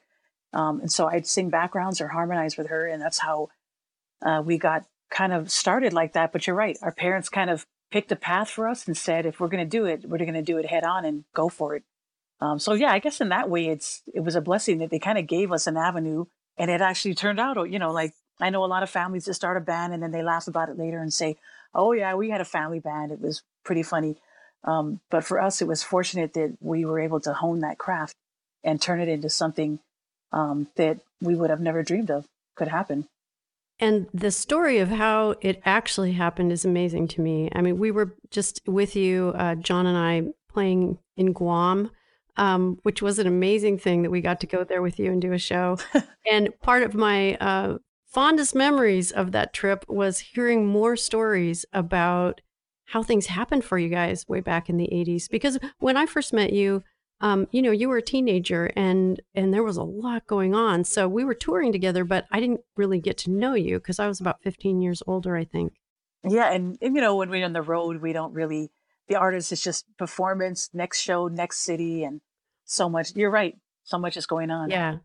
um, 0.52 0.80
and 0.80 0.90
so 0.90 1.06
I'd 1.06 1.26
sing 1.26 1.50
backgrounds 1.50 2.00
or 2.00 2.08
harmonize 2.08 2.56
with 2.56 2.68
her, 2.68 2.86
and 2.86 3.02
that's 3.02 3.18
how 3.18 3.50
uh, 4.22 4.42
we 4.44 4.58
got 4.58 4.84
kind 5.10 5.32
of 5.32 5.50
started 5.50 5.92
like 5.92 6.12
that. 6.14 6.32
But 6.32 6.46
you're 6.46 6.56
right, 6.56 6.78
our 6.82 6.92
parents 6.92 7.28
kind 7.28 7.50
of 7.50 7.66
picked 7.90 8.12
a 8.12 8.16
path 8.16 8.50
for 8.50 8.68
us 8.68 8.86
and 8.86 8.96
said, 8.96 9.26
if 9.26 9.40
we're 9.40 9.48
going 9.48 9.64
to 9.64 9.78
do 9.78 9.86
it, 9.86 10.04
we're 10.08 10.18
going 10.18 10.34
to 10.34 10.42
do 10.42 10.58
it 10.58 10.66
head 10.66 10.84
on 10.84 11.04
and 11.04 11.24
go 11.34 11.48
for 11.48 11.74
it. 11.74 11.84
Um, 12.40 12.58
so 12.58 12.74
yeah, 12.74 12.92
I 12.92 12.98
guess 12.98 13.20
in 13.20 13.30
that 13.30 13.50
way, 13.50 13.66
it's 13.66 14.02
it 14.14 14.20
was 14.20 14.36
a 14.36 14.40
blessing 14.40 14.78
that 14.78 14.90
they 14.90 14.98
kind 14.98 15.18
of 15.18 15.26
gave 15.26 15.50
us 15.50 15.66
an 15.66 15.76
avenue, 15.76 16.26
and 16.56 16.70
it 16.70 16.80
actually 16.80 17.14
turned 17.14 17.40
out, 17.40 17.70
you 17.70 17.78
know, 17.78 17.92
like 17.92 18.14
I 18.40 18.50
know 18.50 18.64
a 18.64 18.66
lot 18.66 18.82
of 18.82 18.90
families 18.90 19.24
that 19.24 19.34
start 19.34 19.56
a 19.56 19.60
band 19.60 19.92
and 19.92 20.02
then 20.02 20.12
they 20.12 20.22
laugh 20.22 20.46
about 20.46 20.68
it 20.68 20.78
later 20.78 21.00
and 21.00 21.12
say, 21.12 21.36
"Oh 21.74 21.92
yeah, 21.92 22.14
we 22.14 22.30
had 22.30 22.40
a 22.40 22.44
family 22.44 22.78
band. 22.78 23.10
It 23.10 23.20
was 23.20 23.42
pretty 23.64 23.82
funny." 23.82 24.16
Um, 24.64 25.00
but 25.10 25.24
for 25.24 25.40
us, 25.40 25.60
it 25.60 25.68
was 25.68 25.82
fortunate 25.82 26.34
that 26.34 26.56
we 26.60 26.84
were 26.84 27.00
able 27.00 27.20
to 27.20 27.32
hone 27.32 27.60
that 27.60 27.78
craft 27.78 28.14
and 28.64 28.80
turn 28.80 29.00
it 29.00 29.08
into 29.08 29.30
something 29.30 29.80
um, 30.32 30.68
that 30.76 31.00
we 31.20 31.34
would 31.34 31.50
have 31.50 31.60
never 31.60 31.82
dreamed 31.82 32.10
of 32.10 32.26
could 32.56 32.68
happen. 32.68 33.08
And 33.80 34.08
the 34.12 34.32
story 34.32 34.78
of 34.78 34.88
how 34.88 35.36
it 35.40 35.62
actually 35.64 36.12
happened 36.12 36.50
is 36.50 36.64
amazing 36.64 37.08
to 37.08 37.20
me. 37.20 37.48
I 37.54 37.60
mean, 37.60 37.78
we 37.78 37.90
were 37.90 38.16
just 38.30 38.60
with 38.66 38.96
you, 38.96 39.32
uh, 39.36 39.54
John 39.54 39.86
and 39.86 39.96
I, 39.96 40.32
playing 40.52 40.98
in 41.16 41.32
Guam, 41.32 41.90
um, 42.36 42.78
which 42.82 43.00
was 43.02 43.20
an 43.20 43.28
amazing 43.28 43.78
thing 43.78 44.02
that 44.02 44.10
we 44.10 44.20
got 44.20 44.40
to 44.40 44.46
go 44.46 44.64
there 44.64 44.82
with 44.82 44.98
you 44.98 45.12
and 45.12 45.22
do 45.22 45.32
a 45.32 45.38
show. 45.38 45.78
and 46.30 46.48
part 46.60 46.82
of 46.82 46.94
my 46.94 47.36
uh, 47.36 47.78
fondest 48.04 48.54
memories 48.54 49.12
of 49.12 49.30
that 49.32 49.52
trip 49.52 49.84
was 49.88 50.18
hearing 50.18 50.66
more 50.66 50.96
stories 50.96 51.64
about 51.72 52.40
how 52.86 53.02
things 53.02 53.26
happened 53.26 53.64
for 53.64 53.78
you 53.78 53.88
guys 53.88 54.26
way 54.28 54.40
back 54.40 54.68
in 54.68 54.78
the 54.78 54.88
80s 54.90 55.28
because 55.30 55.58
when 55.78 55.96
i 55.96 56.06
first 56.06 56.32
met 56.32 56.52
you 56.52 56.82
um, 57.20 57.48
you 57.50 57.62
know 57.62 57.70
you 57.70 57.88
were 57.88 57.96
a 57.96 58.02
teenager 58.02 58.70
and 58.76 59.20
and 59.34 59.52
there 59.52 59.62
was 59.62 59.76
a 59.76 59.82
lot 59.82 60.26
going 60.26 60.54
on. 60.54 60.84
So 60.84 61.08
we 61.08 61.24
were 61.24 61.34
touring 61.34 61.72
together 61.72 62.04
but 62.04 62.26
i 62.30 62.40
didn't 62.40 62.60
really 62.76 63.00
get 63.00 63.18
to 63.18 63.30
know 63.30 63.54
you 63.54 63.78
because 63.78 63.98
i 63.98 64.06
was 64.06 64.20
about 64.20 64.42
15 64.42 64.80
years 64.80 65.02
older 65.06 65.36
i 65.36 65.44
think. 65.44 65.72
Yeah 66.24 66.52
and, 66.52 66.76
and 66.80 66.94
you 66.94 67.00
know 67.00 67.16
when 67.16 67.30
we're 67.30 67.44
on 67.44 67.52
the 67.52 67.62
road 67.62 68.00
we 68.02 68.12
don't 68.12 68.32
really 68.32 68.70
the 69.08 69.16
artist 69.16 69.52
is 69.52 69.62
just 69.62 69.84
performance 69.96 70.70
next 70.72 71.00
show 71.00 71.28
next 71.28 71.60
city 71.60 72.04
and 72.04 72.20
so 72.64 72.88
much 72.88 73.14
you're 73.14 73.30
right 73.30 73.56
so 73.84 73.98
much 73.98 74.16
is 74.16 74.26
going 74.26 74.50
on. 74.50 74.70
Yeah. 74.70 74.96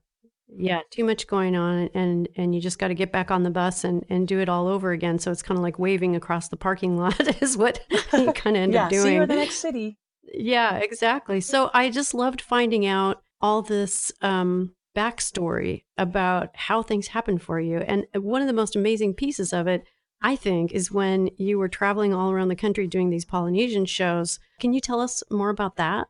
Yeah 0.56 0.82
too 0.92 1.06
much 1.06 1.26
going 1.26 1.56
on 1.56 1.90
and 1.94 2.28
and 2.36 2.54
you 2.54 2.62
just 2.62 2.78
got 2.78 2.90
to 2.90 2.94
get 2.94 3.12
back 3.12 3.32
on 3.32 3.44
the 3.44 3.50
bus 3.50 3.84
and 3.84 4.06
and 4.10 4.28
do 4.28 4.40
it 4.40 4.50
all 4.50 4.68
over 4.68 4.92
again. 4.92 5.18
So 5.18 5.32
it's 5.32 5.42
kind 5.42 5.58
of 5.58 5.64
like 5.64 5.80
waving 5.80 6.16
across 6.16 6.50
the 6.50 6.58
parking 6.58 6.98
lot 6.98 7.20
is 7.42 7.58
what 7.58 7.80
you 8.14 8.32
kind 8.34 8.58
of 8.58 8.64
end 8.64 8.74
yeah, 8.74 8.86
up 8.86 8.90
doing 8.90 9.04
see 9.04 9.14
you 9.16 9.22
in 9.24 9.30
the 9.30 9.36
next 9.36 9.56
city 9.56 9.98
yeah 10.32 10.78
exactly. 10.78 11.42
So 11.42 11.70
i 11.74 11.90
just 11.90 12.14
loved 12.14 12.42
finding 12.42 12.86
out 12.86 13.22
all 13.42 13.62
this 13.62 14.12
um 14.22 14.74
backstory 14.96 15.84
about 15.98 16.50
how 16.56 16.84
things 16.84 17.08
happen 17.08 17.40
for 17.40 17.60
you 17.60 17.80
and 17.80 18.06
one 18.16 18.42
of 18.42 18.48
the 18.48 18.54
most 18.54 18.76
amazing 18.76 19.12
pieces 19.14 19.52
of 19.52 19.66
it 19.66 19.84
i 20.22 20.36
think 20.36 20.72
is 20.72 20.92
when 20.92 21.32
you 21.36 21.58
were 21.58 21.68
traveling 21.68 22.14
all 22.14 22.30
around 22.32 22.50
the 22.50 22.56
country 22.56 22.86
doing 22.86 23.10
these 23.10 23.26
polynesian 23.26 23.86
shows. 23.86 24.40
Can 24.60 24.72
you 24.72 24.80
tell 24.80 25.02
us 25.02 25.24
more 25.32 25.50
about 25.50 25.78
that? 25.78 26.08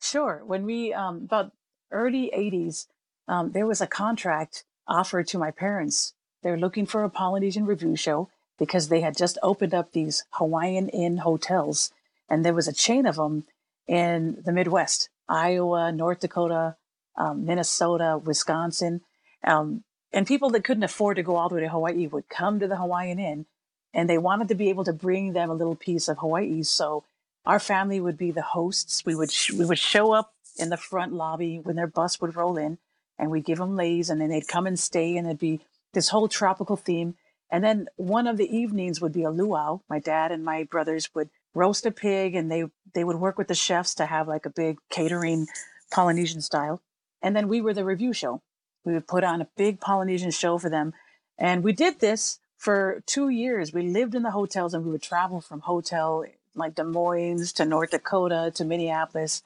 Sure. 0.00 0.42
When 0.44 0.64
we 0.64 0.92
um 0.92 1.22
about 1.24 1.52
early 1.90 2.30
80s 2.36 2.86
um, 3.28 3.52
there 3.52 3.66
was 3.66 3.80
a 3.80 3.86
contract 3.86 4.64
offered 4.86 5.26
to 5.28 5.38
my 5.38 5.50
parents. 5.50 6.14
They're 6.42 6.58
looking 6.58 6.86
for 6.86 7.04
a 7.04 7.10
Polynesian 7.10 7.64
revue 7.64 7.96
show 7.96 8.28
because 8.58 8.88
they 8.88 9.00
had 9.00 9.16
just 9.16 9.38
opened 9.42 9.74
up 9.74 9.92
these 9.92 10.24
Hawaiian 10.32 10.88
Inn 10.90 11.18
hotels, 11.18 11.90
and 12.28 12.44
there 12.44 12.54
was 12.54 12.68
a 12.68 12.72
chain 12.72 13.06
of 13.06 13.16
them 13.16 13.44
in 13.86 14.42
the 14.44 14.52
Midwest 14.52 15.08
Iowa, 15.28 15.92
North 15.92 16.20
Dakota, 16.20 16.76
um, 17.16 17.44
Minnesota, 17.44 18.20
Wisconsin. 18.22 19.00
Um, 19.46 19.84
and 20.12 20.26
people 20.26 20.50
that 20.50 20.64
couldn't 20.64 20.84
afford 20.84 21.16
to 21.16 21.22
go 21.22 21.36
all 21.36 21.48
the 21.48 21.56
way 21.56 21.60
to 21.62 21.68
Hawaii 21.68 22.06
would 22.06 22.28
come 22.28 22.60
to 22.60 22.68
the 22.68 22.76
Hawaiian 22.76 23.18
Inn, 23.18 23.46
and 23.92 24.08
they 24.08 24.18
wanted 24.18 24.48
to 24.48 24.54
be 24.54 24.68
able 24.68 24.84
to 24.84 24.92
bring 24.92 25.32
them 25.32 25.50
a 25.50 25.54
little 25.54 25.76
piece 25.76 26.08
of 26.08 26.18
Hawaii. 26.18 26.62
So 26.62 27.04
our 27.44 27.58
family 27.58 28.00
would 28.00 28.16
be 28.16 28.30
the 28.30 28.42
hosts. 28.42 29.04
We 29.04 29.14
would 29.14 29.32
sh- 29.32 29.52
we 29.52 29.64
would 29.64 29.78
show 29.78 30.12
up 30.12 30.32
in 30.58 30.70
the 30.70 30.76
front 30.76 31.12
lobby 31.12 31.58
when 31.58 31.76
their 31.76 31.86
bus 31.86 32.20
would 32.20 32.36
roll 32.36 32.56
in, 32.56 32.78
and 33.18 33.30
we'd 33.30 33.44
give 33.44 33.58
them 33.58 33.76
leis 33.76 34.10
and 34.10 34.20
then 34.20 34.30
they'd 34.30 34.48
come 34.48 34.66
and 34.66 34.78
stay 34.78 35.16
and 35.16 35.26
it'd 35.26 35.38
be 35.38 35.60
this 35.92 36.08
whole 36.08 36.28
tropical 36.28 36.76
theme. 36.76 37.14
And 37.50 37.62
then 37.62 37.86
one 37.96 38.26
of 38.26 38.36
the 38.36 38.56
evenings 38.56 39.00
would 39.00 39.12
be 39.12 39.22
a 39.22 39.30
luau. 39.30 39.80
My 39.88 39.98
dad 39.98 40.32
and 40.32 40.44
my 40.44 40.64
brothers 40.64 41.14
would 41.14 41.30
roast 41.54 41.86
a 41.86 41.90
pig 41.90 42.34
and 42.34 42.50
they 42.50 42.64
they 42.94 43.04
would 43.04 43.16
work 43.16 43.38
with 43.38 43.48
the 43.48 43.54
chefs 43.54 43.94
to 43.96 44.06
have 44.06 44.28
like 44.28 44.46
a 44.46 44.50
big 44.50 44.78
catering 44.90 45.46
Polynesian 45.90 46.40
style. 46.40 46.80
And 47.22 47.34
then 47.34 47.48
we 47.48 47.60
were 47.60 47.74
the 47.74 47.84
revue 47.84 48.12
show. 48.12 48.42
We 48.84 48.92
would 48.92 49.06
put 49.06 49.24
on 49.24 49.40
a 49.40 49.48
big 49.56 49.80
Polynesian 49.80 50.30
show 50.30 50.58
for 50.58 50.68
them. 50.68 50.92
And 51.38 51.64
we 51.64 51.72
did 51.72 52.00
this 52.00 52.38
for 52.56 53.02
two 53.06 53.28
years. 53.28 53.72
We 53.72 53.82
lived 53.82 54.14
in 54.14 54.22
the 54.22 54.30
hotels 54.30 54.74
and 54.74 54.84
we 54.84 54.90
would 54.90 55.02
travel 55.02 55.40
from 55.40 55.60
hotel 55.60 56.24
like 56.54 56.74
Des 56.74 56.84
Moines 56.84 57.52
to 57.54 57.64
North 57.64 57.90
Dakota 57.90 58.52
to 58.54 58.64
Minneapolis, 58.64 59.42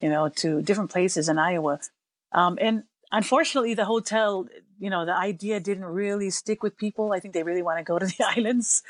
you 0.00 0.08
know, 0.08 0.28
to 0.28 0.62
different 0.62 0.90
places 0.90 1.28
in 1.28 1.38
Iowa. 1.38 1.80
Um, 2.32 2.58
and 2.60 2.84
unfortunately, 3.12 3.74
the 3.74 3.84
hotel, 3.84 4.48
you 4.78 4.90
know, 4.90 5.04
the 5.04 5.16
idea 5.16 5.60
didn't 5.60 5.84
really 5.84 6.30
stick 6.30 6.62
with 6.62 6.76
people. 6.76 7.12
I 7.12 7.20
think 7.20 7.34
they 7.34 7.42
really 7.42 7.62
want 7.62 7.78
to 7.78 7.84
go 7.84 7.98
to 7.98 8.06
the 8.18 8.24
islands. 8.24 8.82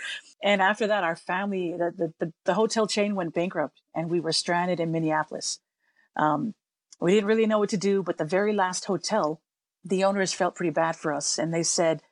And 0.43 0.61
after 0.61 0.87
that, 0.87 1.05
our 1.05 1.17
family, 1.17 1.75
the, 1.77 2.13
the, 2.19 2.33
the 2.45 2.55
hotel 2.55 2.87
chain 2.87 3.15
went 3.15 3.35
bankrupt 3.35 3.81
and 3.95 4.11
we 4.11 4.21
were 4.21 4.33
stranded 4.33 4.81
in 4.81 4.93
Minneapolis. 4.93 5.61
Um, 6.17 6.55
we 7.01 7.15
didn't 7.15 7.29
really 7.29 7.47
know 7.47 7.59
what 7.59 7.71
to 7.71 7.77
do, 7.77 8.03
but 8.03 8.19
the 8.19 8.25
very 8.25 8.53
last 8.53 8.87
hotel, 8.87 9.41
the 9.85 10.05
owners 10.05 10.33
felt 10.33 10.57
pretty 10.57 10.71
bad 10.71 10.97
for 10.97 11.13
us. 11.13 11.39
And 11.39 11.55
they 11.55 11.63
said, 11.63 12.03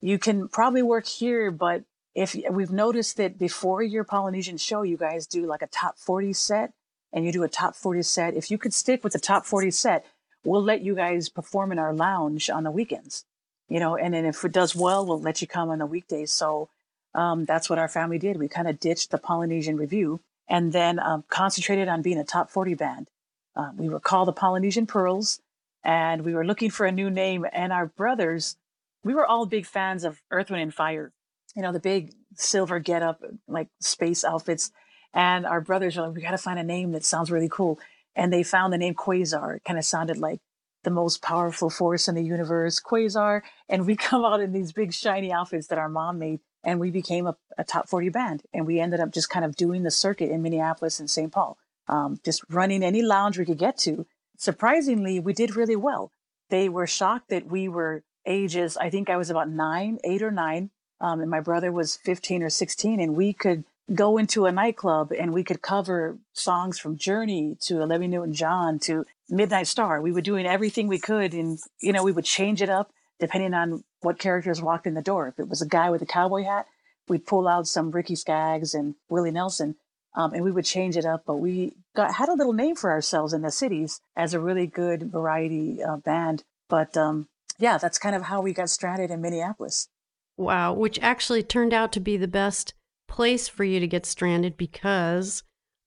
you 0.00 0.18
can 0.18 0.48
probably 0.48 0.82
work 0.82 1.06
here, 1.06 1.50
but 1.50 1.84
if 2.14 2.36
we've 2.50 2.70
noticed 2.70 3.16
that 3.16 3.38
before 3.38 3.82
your 3.82 4.04
Polynesian 4.04 4.56
show, 4.56 4.82
you 4.82 4.96
guys 4.96 5.26
do 5.26 5.46
like 5.46 5.62
a 5.62 5.66
top 5.66 5.98
40 5.98 6.32
set 6.34 6.72
and 7.12 7.24
you 7.24 7.32
do 7.32 7.42
a 7.42 7.48
top 7.48 7.74
40 7.74 8.02
set. 8.02 8.34
If 8.34 8.50
you 8.50 8.58
could 8.58 8.74
stick 8.74 9.02
with 9.02 9.14
the 9.14 9.18
top 9.18 9.46
40 9.46 9.70
set, 9.70 10.04
we'll 10.44 10.62
let 10.62 10.82
you 10.82 10.94
guys 10.94 11.28
perform 11.28 11.72
in 11.72 11.78
our 11.78 11.92
lounge 11.92 12.50
on 12.50 12.64
the 12.64 12.70
weekends, 12.70 13.24
you 13.68 13.80
know, 13.80 13.96
and 13.96 14.14
then 14.14 14.24
if 14.24 14.44
it 14.44 14.52
does 14.52 14.74
well, 14.74 15.04
we'll 15.04 15.20
let 15.20 15.40
you 15.40 15.46
come 15.46 15.70
on 15.70 15.78
the 15.78 15.86
weekdays. 15.86 16.32
So 16.32 16.68
um, 17.14 17.44
that's 17.44 17.70
what 17.70 17.78
our 17.78 17.88
family 17.88 18.18
did. 18.18 18.38
We 18.38 18.48
kind 18.48 18.68
of 18.68 18.80
ditched 18.80 19.10
the 19.10 19.18
Polynesian 19.18 19.76
revue 19.76 20.20
and 20.48 20.72
then 20.72 20.98
um, 20.98 21.24
concentrated 21.28 21.88
on 21.88 22.02
being 22.02 22.18
a 22.18 22.24
top 22.24 22.50
40 22.50 22.74
band. 22.74 23.08
Uh, 23.56 23.70
we 23.76 23.88
were 23.88 24.00
called 24.00 24.28
the 24.28 24.32
Polynesian 24.32 24.86
Pearls 24.86 25.40
and 25.84 26.24
we 26.24 26.34
were 26.34 26.44
looking 26.44 26.70
for 26.70 26.86
a 26.86 26.92
new 26.92 27.10
name. 27.10 27.46
And 27.52 27.72
our 27.72 27.86
brothers, 27.86 28.56
we 29.04 29.14
were 29.14 29.26
all 29.26 29.46
big 29.46 29.66
fans 29.66 30.04
of 30.04 30.20
Earth, 30.30 30.50
Wind, 30.50 30.62
and 30.62 30.74
Fire 30.74 31.12
you 31.54 31.62
know, 31.62 31.72
the 31.72 31.80
big 31.80 32.12
silver 32.34 32.78
get 32.78 33.02
up, 33.02 33.22
like 33.48 33.68
space 33.80 34.24
outfits. 34.24 34.72
And 35.12 35.46
our 35.46 35.60
brothers 35.60 35.96
are 35.96 36.06
like, 36.06 36.16
we 36.16 36.22
got 36.22 36.32
to 36.32 36.38
find 36.38 36.58
a 36.58 36.64
name 36.64 36.92
that 36.92 37.04
sounds 37.04 37.30
really 37.30 37.48
cool. 37.48 37.78
And 38.16 38.32
they 38.32 38.42
found 38.42 38.72
the 38.72 38.78
name 38.78 38.94
Quasar. 38.94 39.56
It 39.56 39.64
kind 39.64 39.78
of 39.78 39.84
sounded 39.84 40.18
like 40.18 40.40
the 40.84 40.90
most 40.90 41.22
powerful 41.22 41.70
force 41.70 42.08
in 42.08 42.14
the 42.14 42.22
universe, 42.22 42.80
Quasar. 42.80 43.42
And 43.68 43.86
we 43.86 43.96
come 44.08 44.24
out 44.24 44.40
in 44.40 44.52
these 44.52 44.72
big 44.72 44.92
shiny 44.92 45.32
outfits 45.32 45.66
that 45.68 45.78
our 45.78 45.88
mom 45.88 46.18
made. 46.18 46.40
And 46.62 46.80
we 46.80 46.90
became 46.90 47.26
a, 47.26 47.36
a 47.58 47.64
top 47.64 47.88
40 47.88 48.08
band. 48.10 48.42
And 48.52 48.66
we 48.66 48.80
ended 48.80 49.00
up 49.00 49.12
just 49.12 49.30
kind 49.30 49.44
of 49.44 49.56
doing 49.56 49.82
the 49.82 49.90
circuit 49.90 50.30
in 50.30 50.42
Minneapolis 50.42 51.00
and 51.00 51.10
St. 51.10 51.32
Paul, 51.32 51.58
um, 51.88 52.20
just 52.24 52.42
running 52.48 52.82
any 52.82 53.02
lounge 53.02 53.38
we 53.38 53.44
could 53.44 53.58
get 53.58 53.76
to. 53.78 54.06
Surprisingly, 54.36 55.20
we 55.20 55.32
did 55.32 55.56
really 55.56 55.76
well. 55.76 56.10
They 56.50 56.68
were 56.68 56.86
shocked 56.86 57.28
that 57.30 57.46
we 57.46 57.68
were 57.68 58.02
ages, 58.26 58.76
I 58.78 58.88
think 58.88 59.10
I 59.10 59.18
was 59.18 59.28
about 59.28 59.50
nine, 59.50 59.98
eight 60.02 60.22
or 60.22 60.30
nine 60.30 60.70
um, 61.00 61.20
and 61.20 61.30
my 61.30 61.40
brother 61.40 61.72
was 61.72 61.96
15 61.96 62.42
or 62.42 62.50
16, 62.50 63.00
and 63.00 63.14
we 63.14 63.32
could 63.32 63.64
go 63.92 64.16
into 64.16 64.46
a 64.46 64.52
nightclub 64.52 65.12
and 65.12 65.32
we 65.32 65.44
could 65.44 65.60
cover 65.60 66.16
songs 66.32 66.78
from 66.78 66.96
Journey 66.96 67.56
to 67.62 67.82
Olivia 67.82 68.08
Newton-John 68.08 68.78
to 68.80 69.04
Midnight 69.28 69.66
Star. 69.66 70.00
We 70.00 70.12
were 70.12 70.20
doing 70.20 70.46
everything 70.46 70.86
we 70.86 70.98
could, 70.98 71.34
and 71.34 71.58
you 71.80 71.92
know, 71.92 72.02
we 72.02 72.12
would 72.12 72.24
change 72.24 72.62
it 72.62 72.70
up 72.70 72.90
depending 73.20 73.54
on 73.54 73.84
what 74.00 74.18
characters 74.18 74.60
walked 74.62 74.86
in 74.86 74.94
the 74.94 75.02
door. 75.02 75.28
If 75.28 75.38
it 75.38 75.48
was 75.48 75.62
a 75.62 75.68
guy 75.68 75.90
with 75.90 76.02
a 76.02 76.06
cowboy 76.06 76.44
hat, 76.44 76.66
we'd 77.08 77.26
pull 77.26 77.46
out 77.46 77.66
some 77.66 77.90
Ricky 77.90 78.16
Skaggs 78.16 78.74
and 78.74 78.94
Willie 79.08 79.30
Nelson, 79.30 79.76
um, 80.14 80.32
and 80.32 80.42
we 80.42 80.50
would 80.50 80.64
change 80.64 80.96
it 80.96 81.04
up. 81.04 81.24
But 81.26 81.36
we 81.36 81.74
got 81.94 82.14
had 82.14 82.28
a 82.28 82.34
little 82.34 82.52
name 82.52 82.76
for 82.76 82.90
ourselves 82.90 83.32
in 83.32 83.42
the 83.42 83.50
cities 83.50 84.00
as 84.16 84.34
a 84.34 84.40
really 84.40 84.66
good 84.66 85.10
variety 85.12 85.82
uh, 85.82 85.98
band. 85.98 86.44
But 86.68 86.96
um, 86.96 87.28
yeah, 87.58 87.78
that's 87.78 87.98
kind 87.98 88.16
of 88.16 88.22
how 88.22 88.40
we 88.40 88.52
got 88.52 88.70
stranded 88.70 89.10
in 89.10 89.20
Minneapolis. 89.20 89.88
Wow, 90.36 90.72
which 90.72 90.98
actually 91.00 91.42
turned 91.42 91.72
out 91.72 91.92
to 91.92 92.00
be 92.00 92.16
the 92.16 92.26
best 92.26 92.74
place 93.14 93.46
for 93.46 93.62
you 93.62 93.78
to 93.78 93.86
get 93.86 94.04
stranded 94.04 94.56
because 94.56 95.44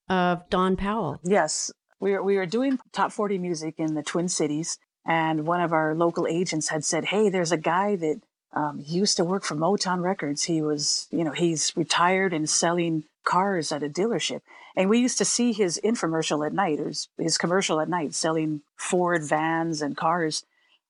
of 0.07 0.49
Don 0.49 0.77
Powell. 0.77 1.19
Yes, 1.25 1.69
we 1.99 2.13
were, 2.13 2.23
we 2.23 2.37
were 2.37 2.45
doing 2.45 2.79
top 2.93 3.11
40 3.11 3.37
music 3.37 3.75
in 3.77 3.95
the 3.95 4.01
Twin 4.01 4.29
Cities, 4.29 4.77
and 5.05 5.45
one 5.45 5.59
of 5.59 5.73
our 5.73 5.93
local 5.93 6.25
agents 6.25 6.69
had 6.69 6.85
said, 6.85 7.03
Hey, 7.05 7.29
there's 7.29 7.51
a 7.51 7.57
guy 7.57 7.97
that 7.97 8.21
um, 8.55 8.81
used 8.81 9.17
to 9.17 9.25
work 9.25 9.43
for 9.43 9.55
Motown 9.55 10.01
Records. 10.01 10.45
He 10.45 10.61
was, 10.61 11.07
you 11.11 11.25
know, 11.25 11.33
he's 11.33 11.75
retired 11.75 12.31
and 12.31 12.49
selling 12.49 13.03
cars 13.25 13.73
at 13.73 13.83
a 13.83 13.89
dealership. 13.89 14.39
And 14.77 14.89
we 14.89 14.99
used 14.99 15.17
to 15.17 15.25
see 15.25 15.51
his 15.51 15.81
infomercial 15.83 16.45
at 16.45 16.53
night, 16.53 16.79
his, 16.79 17.09
his 17.17 17.37
commercial 17.37 17.81
at 17.81 17.89
night, 17.89 18.13
selling 18.13 18.61
Ford 18.77 19.23
vans 19.27 19.81
and 19.81 19.97
cars. 19.97 20.45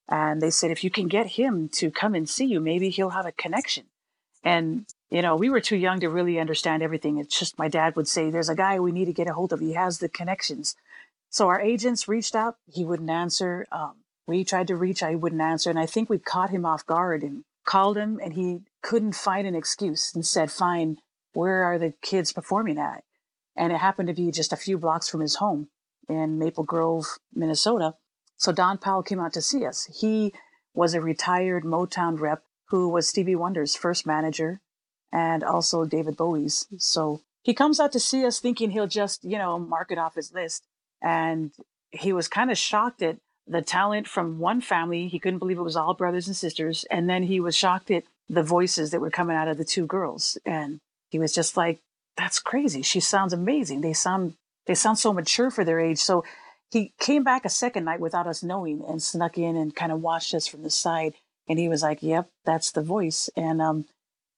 And 0.08 0.40
they 0.40 0.50
said, 0.50 0.70
if 0.70 0.84
you 0.84 0.90
can 0.90 1.08
get 1.08 1.26
him 1.26 1.68
to 1.70 1.90
come 1.90 2.14
and 2.14 2.28
see 2.28 2.46
you, 2.46 2.60
maybe 2.60 2.90
he'll 2.90 3.10
have 3.10 3.26
a 3.26 3.32
connection. 3.32 3.86
And, 4.48 4.86
you 5.10 5.20
know, 5.20 5.36
we 5.36 5.50
were 5.50 5.60
too 5.60 5.76
young 5.76 6.00
to 6.00 6.08
really 6.08 6.40
understand 6.40 6.82
everything. 6.82 7.18
It's 7.18 7.38
just 7.38 7.58
my 7.58 7.68
dad 7.68 7.96
would 7.96 8.08
say, 8.08 8.30
there's 8.30 8.48
a 8.48 8.54
guy 8.54 8.80
we 8.80 8.92
need 8.92 9.04
to 9.04 9.12
get 9.12 9.28
a 9.28 9.34
hold 9.34 9.52
of. 9.52 9.60
He 9.60 9.74
has 9.74 9.98
the 9.98 10.08
connections. 10.08 10.74
So 11.28 11.48
our 11.48 11.60
agents 11.60 12.08
reached 12.08 12.34
out. 12.34 12.56
He 12.72 12.82
wouldn't 12.82 13.10
answer. 13.10 13.66
Um, 13.70 13.96
we 14.26 14.44
tried 14.44 14.68
to 14.68 14.76
reach. 14.76 15.00
He 15.00 15.16
wouldn't 15.16 15.42
answer. 15.42 15.68
And 15.68 15.78
I 15.78 15.84
think 15.84 16.08
we 16.08 16.18
caught 16.18 16.48
him 16.48 16.64
off 16.64 16.86
guard 16.86 17.22
and 17.22 17.44
called 17.66 17.98
him 17.98 18.18
and 18.24 18.32
he 18.32 18.60
couldn't 18.82 19.14
find 19.14 19.46
an 19.46 19.54
excuse 19.54 20.14
and 20.14 20.24
said, 20.24 20.50
fine, 20.50 20.96
where 21.34 21.62
are 21.64 21.78
the 21.78 21.92
kids 22.00 22.32
performing 22.32 22.78
at? 22.78 23.04
And 23.54 23.70
it 23.70 23.78
happened 23.78 24.08
to 24.08 24.14
be 24.14 24.30
just 24.30 24.54
a 24.54 24.56
few 24.56 24.78
blocks 24.78 25.10
from 25.10 25.20
his 25.20 25.34
home 25.34 25.68
in 26.08 26.38
Maple 26.38 26.64
Grove, 26.64 27.18
Minnesota. 27.34 27.96
So 28.38 28.52
Don 28.52 28.78
Powell 28.78 29.02
came 29.02 29.20
out 29.20 29.34
to 29.34 29.42
see 29.42 29.66
us. 29.66 29.90
He 30.00 30.32
was 30.72 30.94
a 30.94 31.02
retired 31.02 31.64
Motown 31.64 32.18
rep 32.18 32.44
who 32.70 32.88
was 32.88 33.08
Stevie 33.08 33.36
Wonder's 33.36 33.76
first 33.76 34.06
manager 34.06 34.60
and 35.12 35.42
also 35.42 35.84
David 35.84 36.16
Bowie's. 36.16 36.66
So 36.78 37.22
he 37.42 37.54
comes 37.54 37.80
out 37.80 37.92
to 37.92 38.00
see 38.00 38.26
us 38.26 38.40
thinking 38.40 38.70
he'll 38.70 38.86
just, 38.86 39.24
you 39.24 39.38
know, 39.38 39.58
mark 39.58 39.90
it 39.90 39.98
off 39.98 40.14
his 40.14 40.32
list. 40.32 40.64
And 41.02 41.52
he 41.90 42.12
was 42.12 42.28
kind 42.28 42.50
of 42.50 42.58
shocked 42.58 43.02
at 43.02 43.16
the 43.46 43.62
talent 43.62 44.06
from 44.06 44.38
one 44.38 44.60
family. 44.60 45.08
He 45.08 45.18
couldn't 45.18 45.38
believe 45.38 45.58
it 45.58 45.62
was 45.62 45.76
all 45.76 45.94
brothers 45.94 46.26
and 46.26 46.36
sisters. 46.36 46.84
And 46.90 47.08
then 47.08 47.22
he 47.22 47.40
was 47.40 47.56
shocked 47.56 47.90
at 47.90 48.04
the 48.28 48.42
voices 48.42 48.90
that 48.90 49.00
were 49.00 49.10
coming 49.10 49.36
out 49.36 49.48
of 49.48 49.56
the 49.56 49.64
two 49.64 49.86
girls. 49.86 50.36
And 50.44 50.80
he 51.08 51.18
was 51.18 51.32
just 51.32 51.56
like, 51.56 51.80
that's 52.16 52.40
crazy. 52.40 52.82
She 52.82 53.00
sounds 53.00 53.32
amazing. 53.32 53.80
They 53.80 53.94
sound, 53.94 54.34
they 54.66 54.74
sound 54.74 54.98
so 54.98 55.12
mature 55.12 55.50
for 55.50 55.64
their 55.64 55.80
age. 55.80 55.98
So 55.98 56.24
he 56.70 56.92
came 56.98 57.24
back 57.24 57.46
a 57.46 57.48
second 57.48 57.84
night 57.84 58.00
without 58.00 58.26
us 58.26 58.42
knowing 58.42 58.84
and 58.86 59.02
snuck 59.02 59.38
in 59.38 59.56
and 59.56 59.74
kind 59.74 59.92
of 59.92 60.02
watched 60.02 60.34
us 60.34 60.46
from 60.46 60.62
the 60.62 60.70
side. 60.70 61.14
And 61.48 61.58
he 61.58 61.68
was 61.68 61.82
like, 61.82 62.02
Yep, 62.02 62.28
that's 62.44 62.70
the 62.70 62.82
voice. 62.82 63.30
And 63.36 63.60
um, 63.62 63.86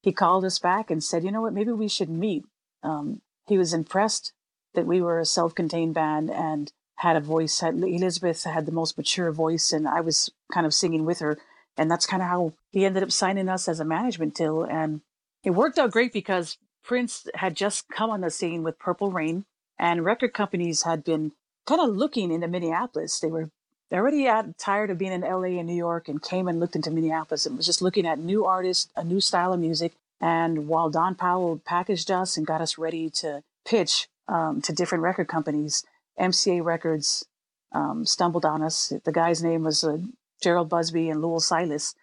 he 0.03 0.13
called 0.13 0.45
us 0.45 0.59
back 0.59 0.91
and 0.91 1.03
said, 1.03 1.25
You 1.25 1.33
know 1.33 1.43
what? 1.43 1.53
Maybe 1.53 1.73
we 1.73 1.89
should 1.89 2.11
meet. 2.11 2.45
Um, 2.83 3.21
he 3.47 3.59
was 3.59 3.75
impressed 3.75 4.33
that 4.75 4.87
we 4.87 5.01
were 5.01 5.19
a 5.19 5.27
self 5.27 5.55
contained 5.55 5.95
band 5.95 6.31
and 6.31 6.73
had 6.97 7.17
a 7.17 7.21
voice. 7.21 7.61
Had, 7.61 7.75
Elizabeth 7.75 8.45
had 8.45 8.67
the 8.67 8.73
most 8.73 8.97
mature 8.97 9.33
voice, 9.33 9.73
and 9.73 9.89
I 9.89 10.01
was 10.01 10.31
kind 10.53 10.67
of 10.67 10.75
singing 10.75 11.05
with 11.05 11.19
her. 11.19 11.39
And 11.77 11.91
that's 11.91 12.07
kind 12.07 12.23
of 12.23 12.29
how 12.29 12.53
he 12.71 12.85
ended 12.85 13.03
up 13.03 13.11
signing 13.11 13.49
us 13.49 13.69
as 13.69 13.81
a 13.81 13.85
management 13.85 14.35
deal. 14.35 14.63
And 14.63 15.01
it 15.43 15.51
worked 15.51 15.79
out 15.79 15.93
great 15.93 16.13
because 16.13 16.59
Prince 16.85 17.27
had 17.35 17.57
just 17.57 17.89
come 17.89 18.11
on 18.11 18.21
the 18.21 18.31
scene 18.31 18.63
with 18.63 18.79
Purple 18.79 19.11
Rain, 19.11 19.45
and 19.79 20.05
record 20.05 20.35
companies 20.35 20.83
had 20.83 21.05
been 21.05 21.33
kind 21.67 21.81
of 21.81 21.97
looking 21.97 22.31
into 22.31 22.49
Minneapolis. 22.49 23.19
They 23.19 23.29
were 23.29 23.51
already 23.99 24.29
tired 24.57 24.91
of 24.91 24.99
being 24.99 25.13
in 25.13 25.23
LA 25.23 25.59
and 25.59 25.67
New 25.67 25.75
York 25.75 26.09
and 26.09 26.23
came 26.23 26.47
and 26.47 26.61
looked 26.61 26.77
into 26.77 26.91
Minneapolis 26.91 27.45
and 27.45 27.57
was 27.57 27.67
just 27.67 27.83
looking 27.83 28.07
at 28.07 28.19
new 28.19 28.45
artists, 28.45 28.89
a 28.97 29.03
new 29.03 29.21
style 29.21 29.53
of 29.53 29.61
music. 29.61 29.93
And 30.21 30.69
while 30.69 30.91
Don 30.91 31.15
Powell 31.17 31.61
packaged 31.65 32.11
us 32.11 32.37
and 32.37 32.47
got 32.47 32.61
us 32.61 32.79
ready 32.79 33.11
to 33.11 33.43
pitch 33.65 34.09
um, 34.29 34.63
to 34.63 34.73
different 34.73 35.03
record 35.03 35.29
companies, 35.29 35.85
MCA 36.21 36.63
Records 36.63 37.27
um, 37.73 38.07
stumbled 38.07 38.45
on 38.45 38.63
us. 38.63 38.93
The 39.05 39.13
guy's 39.13 39.43
name 39.43 39.65
was 39.65 39.83
uh, 39.83 39.99
Jheryl 40.45 40.69
Busby 40.69 41.09
and 41.09 41.21
Louil 41.21 41.41
Silas. 41.41 41.95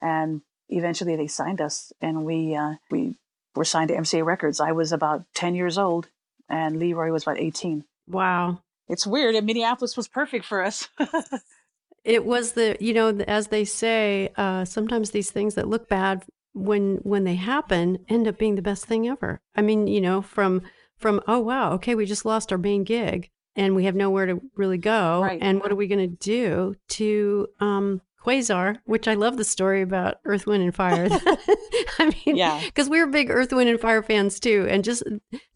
And 0.00 0.42
eventually 0.68 1.16
they 1.16 1.26
signed 1.26 1.60
us 1.60 1.92
and 2.00 2.24
we, 2.24 2.54
uh, 2.54 2.74
we 2.90 3.16
were 3.54 3.64
signed 3.64 3.88
to 3.88 3.96
MCA 3.96 4.24
Records. 4.24 4.60
I 4.60 4.72
was 4.72 4.92
about 4.92 5.24
10 5.34 5.54
years 5.54 5.76
old 5.76 6.08
and 6.48 6.78
Leroy 6.78 7.10
was 7.10 7.24
about 7.24 7.38
18. 7.38 7.84
Wow 8.08 8.60
it's 8.88 9.06
weird. 9.06 9.34
And 9.34 9.46
Minneapolis 9.46 9.96
was 9.96 10.08
perfect 10.08 10.44
for 10.44 10.62
us. 10.62 10.88
it 12.04 12.24
was 12.24 12.52
the, 12.52 12.76
you 12.80 12.92
know, 12.92 13.08
as 13.26 13.48
they 13.48 13.64
say, 13.64 14.30
uh, 14.36 14.64
sometimes 14.64 15.10
these 15.10 15.30
things 15.30 15.54
that 15.54 15.68
look 15.68 15.88
bad 15.88 16.24
when 16.54 16.96
when 17.02 17.24
they 17.24 17.34
happen 17.34 17.98
end 18.08 18.28
up 18.28 18.38
being 18.38 18.54
the 18.54 18.62
best 18.62 18.86
thing 18.86 19.08
ever. 19.08 19.40
I 19.54 19.62
mean, 19.62 19.86
you 19.86 20.00
know, 20.00 20.22
from 20.22 20.62
from 20.96 21.20
oh 21.26 21.40
wow, 21.40 21.72
okay, 21.72 21.94
we 21.94 22.06
just 22.06 22.24
lost 22.24 22.52
our 22.52 22.58
main 22.58 22.84
gig 22.84 23.30
and 23.56 23.74
we 23.74 23.84
have 23.84 23.94
nowhere 23.94 24.26
to 24.26 24.40
really 24.56 24.78
go, 24.78 25.22
right. 25.22 25.38
and 25.40 25.60
what 25.60 25.70
are 25.70 25.76
we 25.76 25.86
going 25.86 26.10
to 26.10 26.16
do 26.16 26.74
to 26.88 27.48
um, 27.60 28.00
Quasar, 28.24 28.78
which 28.84 29.06
I 29.06 29.14
love 29.14 29.36
the 29.36 29.44
story 29.44 29.82
about 29.82 30.18
Earth, 30.24 30.46
Wind, 30.46 30.62
and 30.62 30.74
Fire. 30.74 31.08
I 31.98 32.14
mean, 32.26 32.36
yeah, 32.36 32.60
because 32.64 32.88
we 32.88 32.98
were 32.98 33.06
big 33.06 33.30
Earth, 33.30 33.52
Wind, 33.52 33.68
and 33.68 33.80
Fire 33.80 34.02
fans 34.02 34.40
too, 34.40 34.66
and 34.68 34.82
just 34.82 35.02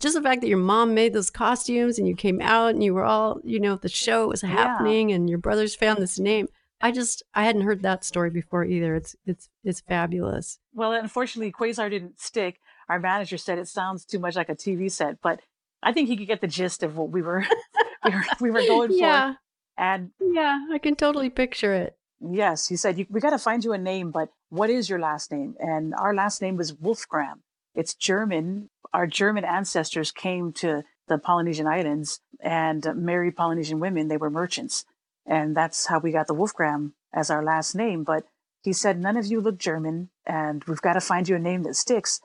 just 0.01 0.15
the 0.15 0.23
fact 0.23 0.43
that 0.43 0.49
your 0.49 0.59
mom 0.59 0.95
made 0.95 1.13
those 1.13 1.31
costumes 1.31 1.99
and 1.99 2.07
you 2.07 2.15
came 2.15 2.41
out 2.41 2.75
and 2.75 2.83
you 2.83 2.95
were 2.95 3.05
all, 3.05 3.41
you 3.45 3.59
know, 3.61 3.77
the 3.77 3.89
show 3.89 4.29
was 4.29 4.43
happening 4.43 5.09
yeah. 5.09 5.17
and 5.17 5.29
your 5.29 5.39
brothers 5.39 5.75
found 5.75 5.99
this 5.99 6.19
name. 6.19 6.49
I 6.81 6.93
just 6.93 7.23
I 7.35 7.45
hadn't 7.45 7.63
heard 7.63 7.83
that 7.83 8.05
story 8.05 8.31
before 8.31 8.65
either. 8.65 8.95
It's 8.95 9.17
it's 9.25 9.49
it's 9.65 9.81
fabulous. 9.81 10.59
Well, 10.75 10.93
unfortunately, 10.93 11.53
Quasar 11.53 11.91
didn't 11.91 12.21
stick. 12.21 12.61
Our 12.89 13.01
manager 13.01 13.39
said 13.39 13.59
it 13.59 13.69
sounds 13.69 14.05
too 14.05 14.19
much 14.19 14.37
like 14.37 14.49
a 14.49 14.55
TV 14.55 14.91
set, 14.91 15.21
but 15.23 15.41
I 15.83 15.93
think 15.93 16.09
he 16.09 16.17
could 16.17 16.27
get 16.27 16.41
the 16.41 16.47
gist 16.47 16.83
of 16.83 16.97
what 16.97 17.11
we 17.11 17.23
were 17.23 17.45
we 18.05 18.11
were, 18.11 18.25
we 18.41 18.51
were 18.51 18.67
going 18.67 18.93
yeah. 18.93 19.33
for. 19.33 19.39
And 19.77 20.11
yeah, 20.21 20.67
I 20.73 20.79
can 20.79 20.97
totally 20.97 21.31
picture 21.31 21.73
it. 21.73 21.98
Yes, 22.21 22.69
he 22.69 22.77
said 22.77 23.07
we 23.11 23.21
got 23.21 23.31
to 23.31 23.39
find 23.39 23.65
you 23.65 23.73
a 23.73 23.79
name, 23.79 24.11
but 24.11 24.31
what 24.49 24.71
is 24.71 24.91
your 24.91 24.99
last 24.99 25.31
name? 25.31 25.55
And 25.61 25.95
our 25.95 26.15
last 26.15 26.43
name 26.43 26.57
was 26.57 26.73
Wolfgramm. 26.73 27.41
It's 27.75 27.95
German. 27.95 28.71
Our 28.93 29.07
German 29.07 29.45
ancestors 29.45 30.11
came 30.11 30.53
to 30.55 30.83
the 31.07 31.19
Polynesian 31.19 31.67
islands 31.67 32.21
and 32.41 32.85
married 32.97 33.37
Polynesian 33.37 33.79
women. 33.79 34.09
They 34.09 34.17
were 34.17 34.31
merchants. 34.31 34.85
And 35.27 35.57
that's 35.57 35.87
how 35.87 36.01
we 36.01 36.11
got 36.11 36.27
the 36.27 36.35
Wolfgramm 36.35 36.93
as 37.13 37.31
our 37.31 37.45
last 37.45 37.75
name. 37.75 38.03
But 38.03 38.25
he 38.63 38.73
said, 38.73 38.99
None 38.99 39.17
of 39.17 39.27
you 39.27 39.41
look 39.41 39.59
German, 39.59 40.11
and 40.27 40.65
we've 40.65 40.81
got 40.81 40.95
to 40.95 41.01
find 41.01 41.29
you 41.29 41.37
a 41.37 41.41
name 41.41 41.63
that 41.63 41.77
sticks. 41.77 42.21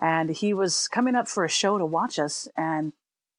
And 0.00 0.30
he 0.30 0.54
was 0.54 0.88
coming 0.88 1.14
up 1.14 1.28
for 1.28 1.44
a 1.44 1.48
show 1.50 1.78
to 1.78 1.86
watch 1.86 2.18
us 2.18 2.48
and 2.56 2.92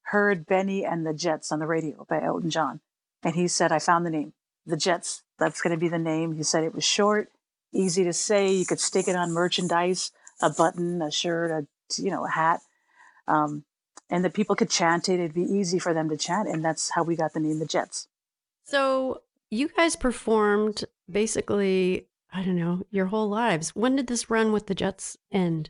heard 0.09 0.45
Bennie 0.45 0.85
and 0.85 1.05
the 1.05 1.13
Jets 1.13 1.51
on 1.51 1.59
the 1.59 1.67
radio 1.67 2.05
by 2.07 2.21
Elton 2.21 2.49
John. 2.49 2.81
And 3.23 3.35
he 3.35 3.47
said, 3.47 3.71
I 3.71 3.79
found 3.79 4.05
the 4.05 4.11
name, 4.11 4.33
the 4.65 4.77
Jets. 4.77 5.23
That's 5.39 5.61
going 5.61 5.75
to 5.75 5.79
be 5.79 5.89
the 5.89 5.99
name. 5.99 6.33
He 6.33 6.43
said 6.43 6.63
it 6.63 6.75
was 6.75 6.83
short, 6.83 7.31
easy 7.73 8.03
to 8.03 8.13
say. 8.13 8.51
You 8.51 8.65
could 8.65 8.79
stick 8.79 9.07
it 9.07 9.15
on 9.15 9.31
merchandise, 9.31 10.11
a 10.41 10.49
button, 10.49 11.01
a 11.01 11.11
shirt, 11.11 11.51
a 11.51 11.67
you 12.01 12.11
know, 12.11 12.25
a 12.25 12.29
hat. 12.29 12.61
Um, 13.27 13.65
and 14.09 14.23
that 14.23 14.33
people 14.33 14.55
could 14.55 14.69
chant 14.69 15.09
it. 15.09 15.19
It'd 15.19 15.33
be 15.33 15.41
easy 15.41 15.79
for 15.79 15.93
them 15.93 16.09
to 16.09 16.17
chant. 16.17 16.47
And 16.47 16.63
that's 16.63 16.91
how 16.91 17.03
we 17.03 17.15
got 17.15 17.33
the 17.33 17.39
name 17.39 17.59
the 17.59 17.65
Jets. 17.65 18.07
So 18.63 19.21
you 19.49 19.69
guys 19.69 19.95
performed 19.95 20.85
basically, 21.09 22.07
I 22.31 22.43
don't 22.43 22.55
know, 22.55 22.85
your 22.91 23.07
whole 23.07 23.29
lives. 23.29 23.75
When 23.75 23.95
did 23.95 24.07
this 24.07 24.29
run 24.29 24.51
with 24.51 24.67
the 24.67 24.75
Jets 24.75 25.17
end? 25.31 25.69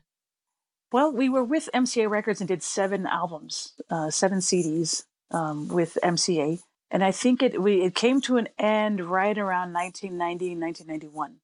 Well, 0.92 1.12
we 1.12 1.30
were 1.30 1.44
with 1.44 1.70
MCA 1.74 2.10
Records 2.10 2.40
and 2.42 2.48
did 2.48 2.64
seven 2.64 3.06
albums, 3.06 3.74
uh, 3.90 4.10
seven 4.10 4.40
CDs 4.40 5.04
um, 5.32 5.68
with 5.68 5.98
MCA. 6.04 6.60
And 6.92 7.04
I 7.04 7.12
think 7.12 7.42
it 7.42 7.62
we 7.62 7.82
it 7.82 7.96
came 7.96 8.22
to 8.22 8.38
an 8.38 8.50
end 8.58 9.02
right 9.02 9.38
around 9.38 9.74
1990, 9.74 10.56
1991. 10.56 11.38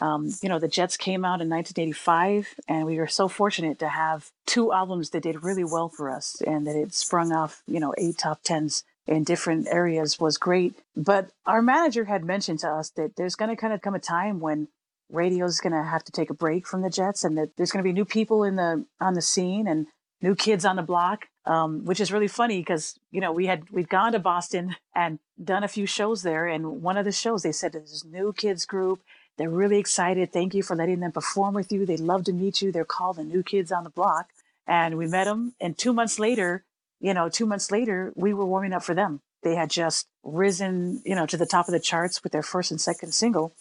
Um, 0.00 0.30
you 0.42 0.48
know, 0.48 0.58
the 0.58 0.68
Jets 0.68 0.96
came 0.96 1.24
out 1.24 1.40
in 1.40 1.48
1985, 1.48 2.54
and 2.68 2.86
we 2.86 2.98
were 2.98 3.08
so 3.08 3.26
fortunate 3.26 3.80
to 3.80 3.88
have 3.88 4.30
two 4.46 4.72
albums 4.72 5.10
that 5.10 5.24
did 5.24 5.42
really 5.42 5.64
well 5.64 5.88
for 5.88 6.08
us, 6.08 6.40
and 6.46 6.66
that 6.66 6.76
it 6.76 6.94
sprung 6.94 7.32
off, 7.32 7.62
you 7.66 7.80
know, 7.80 7.94
eight 7.98 8.18
top 8.18 8.40
tens 8.44 8.84
in 9.08 9.24
different 9.24 9.66
areas 9.68 10.20
was 10.20 10.36
great. 10.36 10.74
But 10.96 11.30
our 11.46 11.62
manager 11.62 12.04
had 12.04 12.24
mentioned 12.24 12.60
to 12.60 12.68
us 12.68 12.90
that 12.90 13.16
there's 13.16 13.34
going 13.34 13.50
to 13.50 13.56
kind 13.56 13.72
of 13.72 13.82
come 13.82 13.94
a 13.94 13.98
time 13.98 14.38
when 14.38 14.68
radio 15.10 15.46
is 15.46 15.60
going 15.60 15.72
to 15.72 15.82
have 15.82 16.04
to 16.04 16.12
take 16.12 16.30
a 16.30 16.34
break 16.34 16.66
from 16.66 16.82
the 16.82 16.90
Jets, 16.90 17.24
and 17.24 17.36
that 17.36 17.56
there's 17.56 17.72
going 17.72 17.82
to 17.82 17.88
be 17.88 17.92
new 17.92 18.04
people 18.04 18.44
in 18.44 18.56
the 18.56 18.84
on 19.00 19.14
the 19.14 19.22
scene 19.22 19.66
and 19.66 19.88
new 20.22 20.36
kids 20.36 20.64
on 20.64 20.76
the 20.76 20.82
block. 20.82 21.26
Um, 21.48 21.86
which 21.86 21.98
is 21.98 22.12
really 22.12 22.28
funny 22.28 22.58
because 22.58 22.98
you 23.10 23.22
know 23.22 23.32
we 23.32 23.46
had 23.46 23.70
we'd 23.70 23.88
gone 23.88 24.12
to 24.12 24.18
Boston 24.18 24.76
and 24.94 25.18
done 25.42 25.64
a 25.64 25.68
few 25.68 25.86
shows 25.86 26.22
there, 26.22 26.46
and 26.46 26.82
one 26.82 26.98
of 26.98 27.06
the 27.06 27.12
shows 27.12 27.42
they 27.42 27.52
said 27.52 27.72
there's 27.72 27.90
this 27.90 28.04
new 28.04 28.34
kids 28.34 28.66
group. 28.66 29.00
They're 29.38 29.48
really 29.48 29.78
excited. 29.78 30.30
Thank 30.30 30.52
you 30.52 30.62
for 30.62 30.76
letting 30.76 31.00
them 31.00 31.12
perform 31.12 31.54
with 31.54 31.72
you. 31.72 31.86
They'd 31.86 32.00
love 32.00 32.24
to 32.24 32.32
meet 32.32 32.60
you. 32.60 32.70
They're 32.70 32.84
called 32.84 33.16
the 33.16 33.24
New 33.24 33.42
Kids 33.42 33.72
on 33.72 33.84
the 33.84 33.90
Block, 33.90 34.26
and 34.66 34.98
we 34.98 35.06
met 35.06 35.24
them. 35.24 35.54
And 35.58 35.78
two 35.78 35.94
months 35.94 36.18
later, 36.18 36.64
you 37.00 37.14
know, 37.14 37.28
two 37.28 37.46
months 37.46 37.70
later, 37.70 38.12
we 38.14 38.34
were 38.34 38.44
warming 38.44 38.74
up 38.74 38.82
for 38.82 38.94
them. 38.94 39.22
They 39.42 39.54
had 39.54 39.70
just 39.70 40.06
risen, 40.24 41.00
you 41.04 41.14
know, 41.14 41.26
to 41.26 41.36
the 41.36 41.46
top 41.46 41.68
of 41.68 41.72
the 41.72 41.80
charts 41.80 42.22
with 42.22 42.32
their 42.32 42.42
first 42.42 42.70
and 42.70 42.80
second 42.80 43.12
single. 43.12 43.54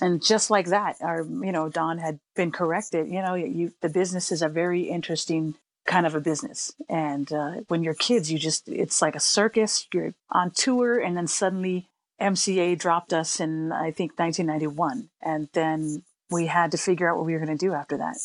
And 0.00 0.22
just 0.22 0.50
like 0.50 0.66
that, 0.66 0.96
our, 1.00 1.22
you 1.22 1.52
know, 1.52 1.68
Don 1.68 1.98
had 1.98 2.18
been 2.34 2.50
corrected. 2.50 3.08
You 3.08 3.22
know, 3.22 3.34
you, 3.34 3.72
the 3.80 3.88
business 3.88 4.32
is 4.32 4.42
a 4.42 4.48
very 4.48 4.82
interesting 4.82 5.54
kind 5.86 6.06
of 6.06 6.14
a 6.14 6.20
business. 6.20 6.72
And 6.88 7.32
uh, 7.32 7.52
when 7.68 7.82
you're 7.82 7.94
kids, 7.94 8.30
you 8.30 8.38
just, 8.38 8.68
it's 8.68 9.02
like 9.02 9.16
a 9.16 9.20
circus. 9.20 9.86
You're 9.92 10.14
on 10.30 10.50
tour, 10.50 10.98
and 10.98 11.16
then 11.16 11.26
suddenly 11.26 11.88
MCA 12.20 12.78
dropped 12.78 13.12
us 13.12 13.40
in, 13.40 13.72
I 13.72 13.90
think, 13.90 14.18
1991. 14.18 15.08
And 15.22 15.48
then 15.52 16.02
we 16.30 16.46
had 16.46 16.70
to 16.72 16.78
figure 16.78 17.10
out 17.10 17.16
what 17.16 17.26
we 17.26 17.32
were 17.32 17.44
going 17.44 17.56
to 17.56 17.66
do 17.66 17.72
after 17.72 17.96
that. 17.98 18.16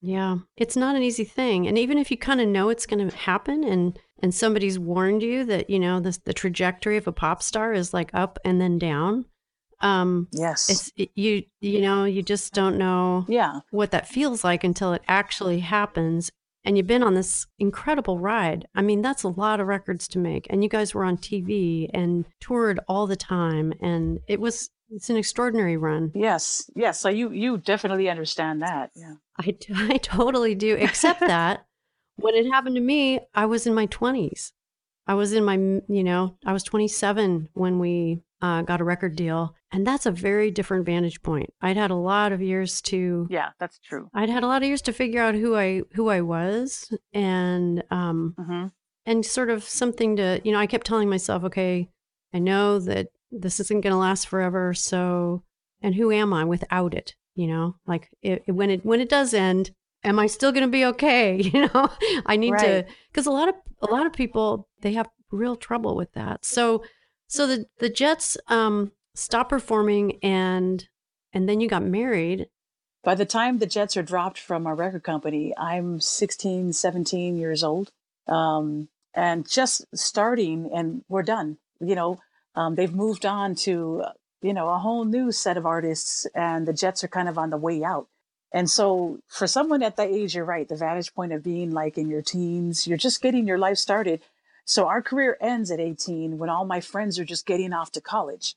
Yeah, 0.00 0.38
it's 0.58 0.76
not 0.76 0.96
an 0.96 1.02
easy 1.02 1.24
thing. 1.24 1.66
And 1.66 1.78
even 1.78 1.96
if 1.96 2.10
you 2.10 2.18
kind 2.18 2.40
of 2.40 2.46
know 2.46 2.68
it's 2.68 2.84
going 2.84 3.08
to 3.08 3.16
happen 3.16 3.64
and 3.64 3.98
and 4.18 4.34
somebody's 4.34 4.78
warned 4.78 5.22
you 5.22 5.44
that, 5.46 5.70
you 5.70 5.78
know, 5.78 5.98
this 5.98 6.18
the 6.18 6.34
trajectory 6.34 6.98
of 6.98 7.08
a 7.08 7.12
pop 7.12 7.42
star 7.42 7.72
is 7.72 7.94
like 7.94 8.10
up 8.12 8.38
and 8.44 8.60
then 8.60 8.78
down. 8.78 9.24
Um 9.84 10.28
yes. 10.32 10.90
It, 10.96 11.10
you 11.14 11.44
you 11.60 11.80
know, 11.80 12.04
you 12.04 12.22
just 12.22 12.52
don't 12.52 12.78
know 12.78 13.26
yeah. 13.28 13.60
what 13.70 13.92
that 13.92 14.08
feels 14.08 14.42
like 14.42 14.64
until 14.64 14.92
it 14.92 15.02
actually 15.06 15.60
happens 15.60 16.32
and 16.64 16.78
you've 16.78 16.86
been 16.86 17.02
on 17.02 17.12
this 17.12 17.46
incredible 17.58 18.18
ride. 18.18 18.66
I 18.74 18.80
mean, 18.80 19.02
that's 19.02 19.22
a 19.22 19.28
lot 19.28 19.60
of 19.60 19.66
records 19.66 20.08
to 20.08 20.18
make. 20.18 20.46
And 20.48 20.62
you 20.62 20.70
guys 20.70 20.94
were 20.94 21.04
on 21.04 21.18
TV 21.18 21.90
and 21.92 22.24
toured 22.40 22.80
all 22.88 23.06
the 23.06 23.16
time 23.16 23.74
and 23.80 24.20
it 24.26 24.40
was 24.40 24.70
it's 24.90 25.10
an 25.10 25.16
extraordinary 25.16 25.76
run. 25.76 26.12
Yes, 26.14 26.70
yes. 26.74 27.00
So 27.00 27.08
you 27.08 27.30
you 27.32 27.58
definitely 27.58 28.08
understand 28.08 28.62
that. 28.62 28.90
Yeah, 28.94 29.14
I, 29.38 29.56
I 29.92 29.98
totally 29.98 30.54
do. 30.54 30.74
Except 30.76 31.20
that 31.34 31.66
when 32.16 32.34
it 32.34 32.50
happened 32.50 32.76
to 32.76 32.80
me, 32.80 33.20
I 33.34 33.46
was 33.46 33.66
in 33.66 33.74
my 33.74 33.86
twenties. 33.86 34.52
I 35.06 35.14
was 35.14 35.32
in 35.32 35.44
my 35.44 35.56
you 35.56 36.04
know 36.04 36.36
I 36.44 36.52
was 36.52 36.62
27 36.62 37.50
when 37.52 37.78
we 37.78 38.22
uh, 38.44 38.60
got 38.60 38.82
a 38.82 38.84
record 38.84 39.16
deal, 39.16 39.54
and 39.72 39.86
that's 39.86 40.04
a 40.04 40.10
very 40.10 40.50
different 40.50 40.84
vantage 40.84 41.22
point. 41.22 41.48
I'd 41.62 41.78
had 41.78 41.90
a 41.90 41.96
lot 41.96 42.30
of 42.30 42.42
years 42.42 42.82
to 42.82 43.26
yeah, 43.30 43.50
that's 43.58 43.78
true. 43.78 44.10
I'd 44.12 44.28
had 44.28 44.42
a 44.42 44.46
lot 44.46 44.62
of 44.62 44.68
years 44.68 44.82
to 44.82 44.92
figure 44.92 45.22
out 45.22 45.34
who 45.34 45.56
I 45.56 45.80
who 45.94 46.10
I 46.10 46.20
was, 46.20 46.92
and 47.14 47.82
um, 47.90 48.34
mm-hmm. 48.38 48.66
and 49.06 49.24
sort 49.24 49.48
of 49.48 49.64
something 49.64 50.16
to 50.16 50.42
you 50.44 50.52
know. 50.52 50.58
I 50.58 50.66
kept 50.66 50.86
telling 50.86 51.08
myself, 51.08 51.42
okay, 51.44 51.88
I 52.34 52.38
know 52.38 52.78
that 52.80 53.06
this 53.30 53.60
isn't 53.60 53.80
going 53.80 53.92
to 53.92 53.98
last 53.98 54.28
forever. 54.28 54.74
So, 54.74 55.42
and 55.80 55.94
who 55.94 56.12
am 56.12 56.34
I 56.34 56.44
without 56.44 56.92
it? 56.92 57.14
You 57.34 57.46
know, 57.46 57.76
like 57.86 58.10
it, 58.20 58.42
when 58.46 58.68
it 58.68 58.84
when 58.84 59.00
it 59.00 59.08
does 59.08 59.32
end, 59.32 59.70
am 60.04 60.18
I 60.18 60.26
still 60.26 60.52
going 60.52 60.66
to 60.66 60.70
be 60.70 60.84
okay? 60.84 61.36
You 61.54 61.70
know, 61.72 61.88
I 62.26 62.36
need 62.36 62.52
right. 62.52 62.84
to 62.84 62.86
because 63.10 63.26
a 63.26 63.30
lot 63.30 63.48
of 63.48 63.54
a 63.80 63.90
lot 63.90 64.04
of 64.04 64.12
people 64.12 64.68
they 64.82 64.92
have 64.92 65.08
real 65.30 65.56
trouble 65.56 65.96
with 65.96 66.12
that. 66.12 66.44
So, 66.44 66.84
so 67.28 67.46
the 67.46 67.66
the 67.78 67.88
Jets 67.88 68.36
um 68.48 68.92
stopped 69.14 69.50
performing 69.50 70.18
and 70.22 70.88
and 71.32 71.48
then 71.48 71.60
you 71.60 71.68
got 71.68 71.82
married. 71.82 72.48
By 73.02 73.14
the 73.14 73.26
time 73.26 73.58
the 73.58 73.66
Jets 73.66 73.96
are 73.96 74.02
dropped 74.02 74.38
from 74.38 74.66
our 74.66 74.74
record 74.74 75.02
company, 75.02 75.52
I'm 75.58 76.00
16, 76.00 76.72
17 76.72 77.36
years 77.36 77.62
old. 77.62 77.90
Um, 78.26 78.88
and 79.14 79.48
just 79.48 79.84
starting 79.94 80.70
and 80.74 81.04
we're 81.08 81.22
done. 81.22 81.58
You 81.80 81.94
know, 81.94 82.20
um, 82.54 82.74
they've 82.74 82.94
moved 82.94 83.26
on 83.26 83.54
to 83.56 84.04
you 84.42 84.52
know 84.52 84.68
a 84.68 84.78
whole 84.78 85.04
new 85.04 85.32
set 85.32 85.56
of 85.56 85.66
artists, 85.66 86.26
and 86.34 86.66
the 86.66 86.72
Jets 86.72 87.04
are 87.04 87.08
kind 87.08 87.28
of 87.28 87.38
on 87.38 87.50
the 87.50 87.56
way 87.56 87.82
out. 87.82 88.08
And 88.52 88.70
so, 88.70 89.18
for 89.26 89.46
someone 89.46 89.82
at 89.82 89.96
that 89.96 90.10
age, 90.10 90.34
you're 90.34 90.44
right. 90.44 90.68
The 90.68 90.76
vantage 90.76 91.14
point 91.14 91.32
of 91.32 91.42
being 91.42 91.72
like 91.72 91.98
in 91.98 92.08
your 92.08 92.22
teens, 92.22 92.86
you're 92.86 92.98
just 92.98 93.22
getting 93.22 93.46
your 93.46 93.58
life 93.58 93.78
started. 93.78 94.20
So 94.64 94.86
our 94.86 95.02
career 95.02 95.36
ends 95.40 95.70
at 95.70 95.80
18 95.80 96.38
when 96.38 96.50
all 96.50 96.64
my 96.64 96.80
friends 96.80 97.18
are 97.18 97.24
just 97.24 97.46
getting 97.46 97.72
off 97.72 97.92
to 97.92 98.00
college. 98.00 98.54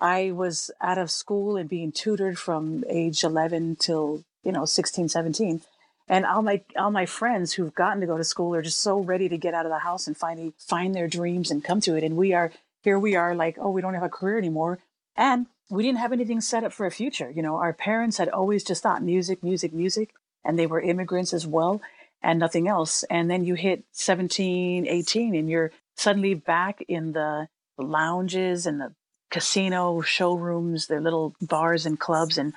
I 0.00 0.30
was 0.30 0.70
out 0.80 0.98
of 0.98 1.10
school 1.10 1.56
and 1.56 1.68
being 1.68 1.92
tutored 1.92 2.38
from 2.38 2.84
age 2.88 3.22
11 3.22 3.76
till, 3.76 4.24
you 4.42 4.52
know, 4.52 4.64
16, 4.64 5.08
17. 5.08 5.60
And 6.08 6.24
all 6.24 6.42
my, 6.42 6.62
all 6.76 6.90
my 6.90 7.06
friends 7.06 7.52
who've 7.52 7.74
gotten 7.74 8.00
to 8.00 8.06
go 8.06 8.16
to 8.16 8.24
school 8.24 8.54
are 8.54 8.62
just 8.62 8.80
so 8.80 8.98
ready 8.98 9.28
to 9.28 9.36
get 9.36 9.54
out 9.54 9.66
of 9.66 9.70
the 9.70 9.80
house 9.80 10.06
and 10.06 10.16
finally 10.16 10.54
find 10.58 10.94
their 10.94 11.06
dreams 11.08 11.50
and 11.50 11.62
come 11.62 11.80
to 11.82 11.96
it. 11.96 12.02
And 12.02 12.16
we 12.16 12.32
are 12.32 12.52
here 12.82 12.98
we 12.98 13.14
are 13.14 13.34
like, 13.34 13.56
oh, 13.60 13.70
we 13.70 13.82
don't 13.82 13.94
have 13.94 14.02
a 14.02 14.08
career 14.08 14.38
anymore. 14.38 14.78
And 15.16 15.46
we 15.68 15.82
didn't 15.82 15.98
have 15.98 16.12
anything 16.12 16.40
set 16.40 16.64
up 16.64 16.72
for 16.72 16.86
a 16.86 16.90
future. 16.90 17.30
You 17.30 17.42
know, 17.42 17.56
our 17.56 17.72
parents 17.72 18.16
had 18.16 18.28
always 18.28 18.64
just 18.64 18.82
thought 18.82 19.02
music, 19.02 19.42
music, 19.42 19.72
music, 19.72 20.14
and 20.44 20.58
they 20.58 20.66
were 20.66 20.80
immigrants 20.80 21.34
as 21.34 21.46
well 21.46 21.80
and 22.22 22.38
nothing 22.38 22.68
else. 22.68 23.04
And 23.04 23.30
then 23.30 23.44
you 23.44 23.54
hit 23.54 23.84
17, 23.92 24.86
18, 24.86 25.34
and 25.34 25.48
you're 25.48 25.72
suddenly 25.96 26.34
back 26.34 26.82
in 26.88 27.12
the 27.12 27.48
lounges 27.78 28.66
and 28.66 28.80
the 28.80 28.94
casino 29.30 30.00
showrooms, 30.00 30.86
the 30.86 31.00
little 31.00 31.34
bars 31.40 31.86
and 31.86 31.98
clubs. 31.98 32.38
And 32.38 32.54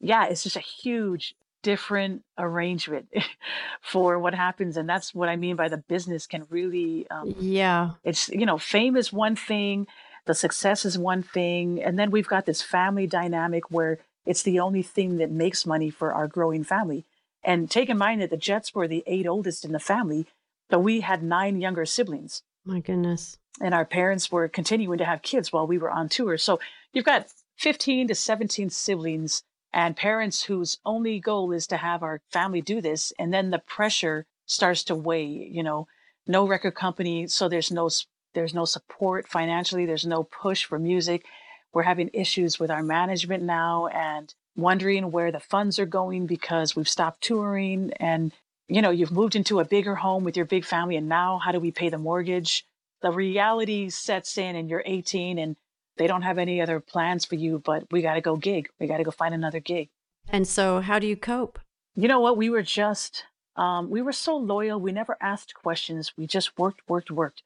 yeah, 0.00 0.26
it's 0.26 0.42
just 0.42 0.56
a 0.56 0.60
huge 0.60 1.34
different 1.62 2.22
arrangement 2.38 3.08
for 3.80 4.16
what 4.16 4.32
happens 4.32 4.76
and 4.76 4.88
that's 4.88 5.12
what 5.12 5.28
i 5.28 5.34
mean 5.34 5.56
by 5.56 5.68
the 5.68 5.76
business 5.76 6.24
can 6.24 6.46
really 6.50 7.04
um, 7.10 7.34
yeah 7.40 7.90
it's 8.04 8.28
you 8.28 8.46
know 8.46 8.56
fame 8.56 8.96
is 8.96 9.12
one 9.12 9.34
thing 9.34 9.84
the 10.28 10.34
success 10.34 10.84
is 10.84 10.96
one 10.96 11.22
thing. 11.22 11.82
And 11.82 11.98
then 11.98 12.12
we've 12.12 12.28
got 12.28 12.46
this 12.46 12.62
family 12.62 13.06
dynamic 13.06 13.70
where 13.70 13.98
it's 14.26 14.42
the 14.42 14.60
only 14.60 14.82
thing 14.82 15.16
that 15.16 15.30
makes 15.30 15.66
money 15.66 15.90
for 15.90 16.12
our 16.12 16.28
growing 16.28 16.62
family. 16.62 17.06
And 17.44 17.70
take 17.70 17.88
in 17.88 17.98
mind 17.98 18.20
that 18.20 18.30
the 18.30 18.36
Jets 18.36 18.74
were 18.74 18.88
the 18.88 19.04
eight 19.06 19.26
oldest 19.26 19.64
in 19.64 19.72
the 19.72 19.78
family, 19.78 20.26
but 20.68 20.80
we 20.80 21.00
had 21.00 21.22
nine 21.22 21.60
younger 21.60 21.86
siblings. 21.86 22.42
My 22.64 22.80
goodness. 22.80 23.38
And 23.60 23.74
our 23.74 23.84
parents 23.84 24.30
were 24.30 24.48
continuing 24.48 24.98
to 24.98 25.04
have 25.04 25.22
kids 25.22 25.52
while 25.52 25.66
we 25.66 25.78
were 25.78 25.90
on 25.90 26.08
tour. 26.08 26.36
So 26.36 26.60
you've 26.92 27.04
got 27.04 27.28
15 27.56 28.08
to 28.08 28.14
17 28.14 28.70
siblings 28.70 29.42
and 29.72 29.96
parents 29.96 30.44
whose 30.44 30.78
only 30.84 31.20
goal 31.20 31.52
is 31.52 31.66
to 31.68 31.76
have 31.76 32.02
our 32.02 32.20
family 32.30 32.60
do 32.60 32.80
this. 32.80 33.12
And 33.18 33.32
then 33.32 33.50
the 33.50 33.58
pressure 33.58 34.26
starts 34.46 34.84
to 34.84 34.94
weigh, 34.94 35.26
you 35.26 35.62
know, 35.62 35.88
no 36.26 36.46
record 36.46 36.74
company. 36.74 37.26
So 37.26 37.48
there's 37.48 37.70
no, 37.70 37.90
there's 38.34 38.54
no 38.54 38.64
support 38.64 39.28
financially. 39.28 39.86
There's 39.86 40.06
no 40.06 40.24
push 40.24 40.64
for 40.64 40.78
music. 40.78 41.24
We're 41.72 41.82
having 41.82 42.10
issues 42.12 42.58
with 42.58 42.70
our 42.70 42.82
management 42.82 43.42
now 43.42 43.88
and 43.88 44.32
wondering 44.58 45.10
where 45.12 45.30
the 45.30 45.40
funds 45.40 45.78
are 45.78 45.86
going 45.86 46.26
because 46.26 46.74
we've 46.74 46.88
stopped 46.88 47.22
touring 47.22 47.92
and 47.98 48.32
you 48.66 48.82
know 48.82 48.90
you've 48.90 49.12
moved 49.12 49.36
into 49.36 49.60
a 49.60 49.64
bigger 49.64 49.94
home 49.94 50.24
with 50.24 50.36
your 50.36 50.44
big 50.44 50.64
family 50.64 50.96
and 50.96 51.08
now 51.08 51.38
how 51.38 51.52
do 51.52 51.60
we 51.60 51.70
pay 51.70 51.88
the 51.88 51.96
mortgage? 51.96 52.66
The 53.00 53.12
reality 53.12 53.88
sets 53.88 54.36
in 54.36 54.56
and 54.56 54.68
you're 54.68 54.82
18 54.84 55.38
and 55.38 55.56
they 55.96 56.08
don't 56.08 56.22
have 56.22 56.38
any 56.38 56.60
other 56.60 56.80
plans 56.80 57.24
for 57.24 57.36
you 57.36 57.62
but 57.64 57.84
we 57.92 58.02
got 58.02 58.14
to 58.14 58.20
go 58.20 58.36
gig. 58.36 58.68
We 58.80 58.88
got 58.88 58.98
to 58.98 59.04
go 59.04 59.12
find 59.12 59.32
another 59.32 59.60
gig. 59.60 59.88
And 60.28 60.46
so 60.46 60.80
how 60.80 60.98
do 60.98 61.06
you 61.06 61.16
cope? 61.16 61.60
You 61.94 62.08
know 62.08 62.20
what? 62.20 62.36
We 62.36 62.50
were 62.50 62.62
just 62.62 63.24
um, 63.56 63.90
we 63.90 64.02
were 64.02 64.12
so 64.12 64.36
loyal. 64.36 64.80
We 64.80 64.92
never 64.92 65.16
asked 65.20 65.54
questions. 65.54 66.12
We 66.16 66.26
just 66.26 66.58
worked 66.58 66.82
worked 66.88 67.12
worked. 67.12 67.42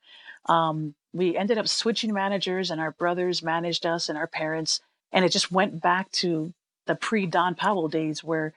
Um, 0.47 0.95
we 1.13 1.37
ended 1.37 1.59
up 1.59 1.69
switching 1.69 2.15
managers 2.15 2.71
and 2.71 2.81
our 2.81 2.91
brothers 2.91 3.43
managed 3.43 3.85
us 3.85 4.09
and 4.09 4.17
our 4.17 4.27
parents 4.27 4.81
and 5.13 5.27
it 5.27 5.29
just 5.29 5.53
went 5.53 5.83
back 5.83 6.11
to 6.13 6.55
the 6.87 6.95
pre 6.95 7.27
Don 7.27 7.55
Powell 7.55 7.89
days 7.89 8.23
where 8.23 8.53